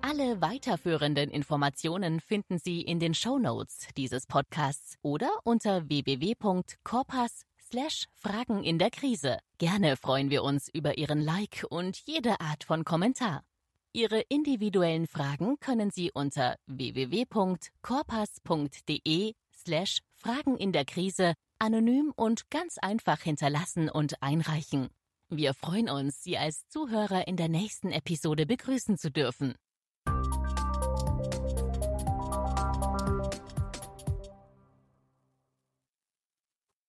Alle 0.00 0.40
weiterführenden 0.40 1.30
Informationen 1.30 2.20
finden 2.20 2.58
Sie 2.58 2.80
in 2.80 3.00
den 3.00 3.14
Show 3.14 3.38
Notes 3.38 3.86
dieses 3.96 4.26
Podcasts 4.26 4.96
oder 5.02 5.30
unter 5.44 5.88
www.corpas 5.88 7.46
Fragen 8.14 8.64
in 8.64 8.78
der 8.78 8.90
Krise. 8.90 9.38
Gerne 9.58 9.96
freuen 9.96 10.30
wir 10.30 10.42
uns 10.42 10.68
über 10.72 10.96
Ihren 10.98 11.20
Like 11.20 11.64
und 11.68 12.00
jede 12.06 12.40
Art 12.40 12.64
von 12.64 12.84
Kommentar. 12.84 13.44
Ihre 13.92 14.20
individuellen 14.28 15.06
Fragen 15.06 15.60
können 15.60 15.90
Sie 15.90 16.10
unter 16.12 16.56
www.corpas.de 16.66 19.34
slash 19.54 20.00
Fragen 20.12 20.56
in 20.56 20.72
der 20.72 20.84
Krise 20.84 21.34
anonym 21.60 22.12
und 22.16 22.50
ganz 22.50 22.78
einfach 22.78 23.20
hinterlassen 23.20 23.88
und 23.88 24.20
einreichen. 24.22 24.88
Wir 25.28 25.54
freuen 25.54 25.88
uns, 25.88 26.24
Sie 26.24 26.38
als 26.38 26.66
Zuhörer 26.68 27.28
in 27.28 27.36
der 27.36 27.48
nächsten 27.48 27.92
Episode 27.92 28.46
begrüßen 28.46 28.98
zu 28.98 29.12
dürfen. 29.12 29.54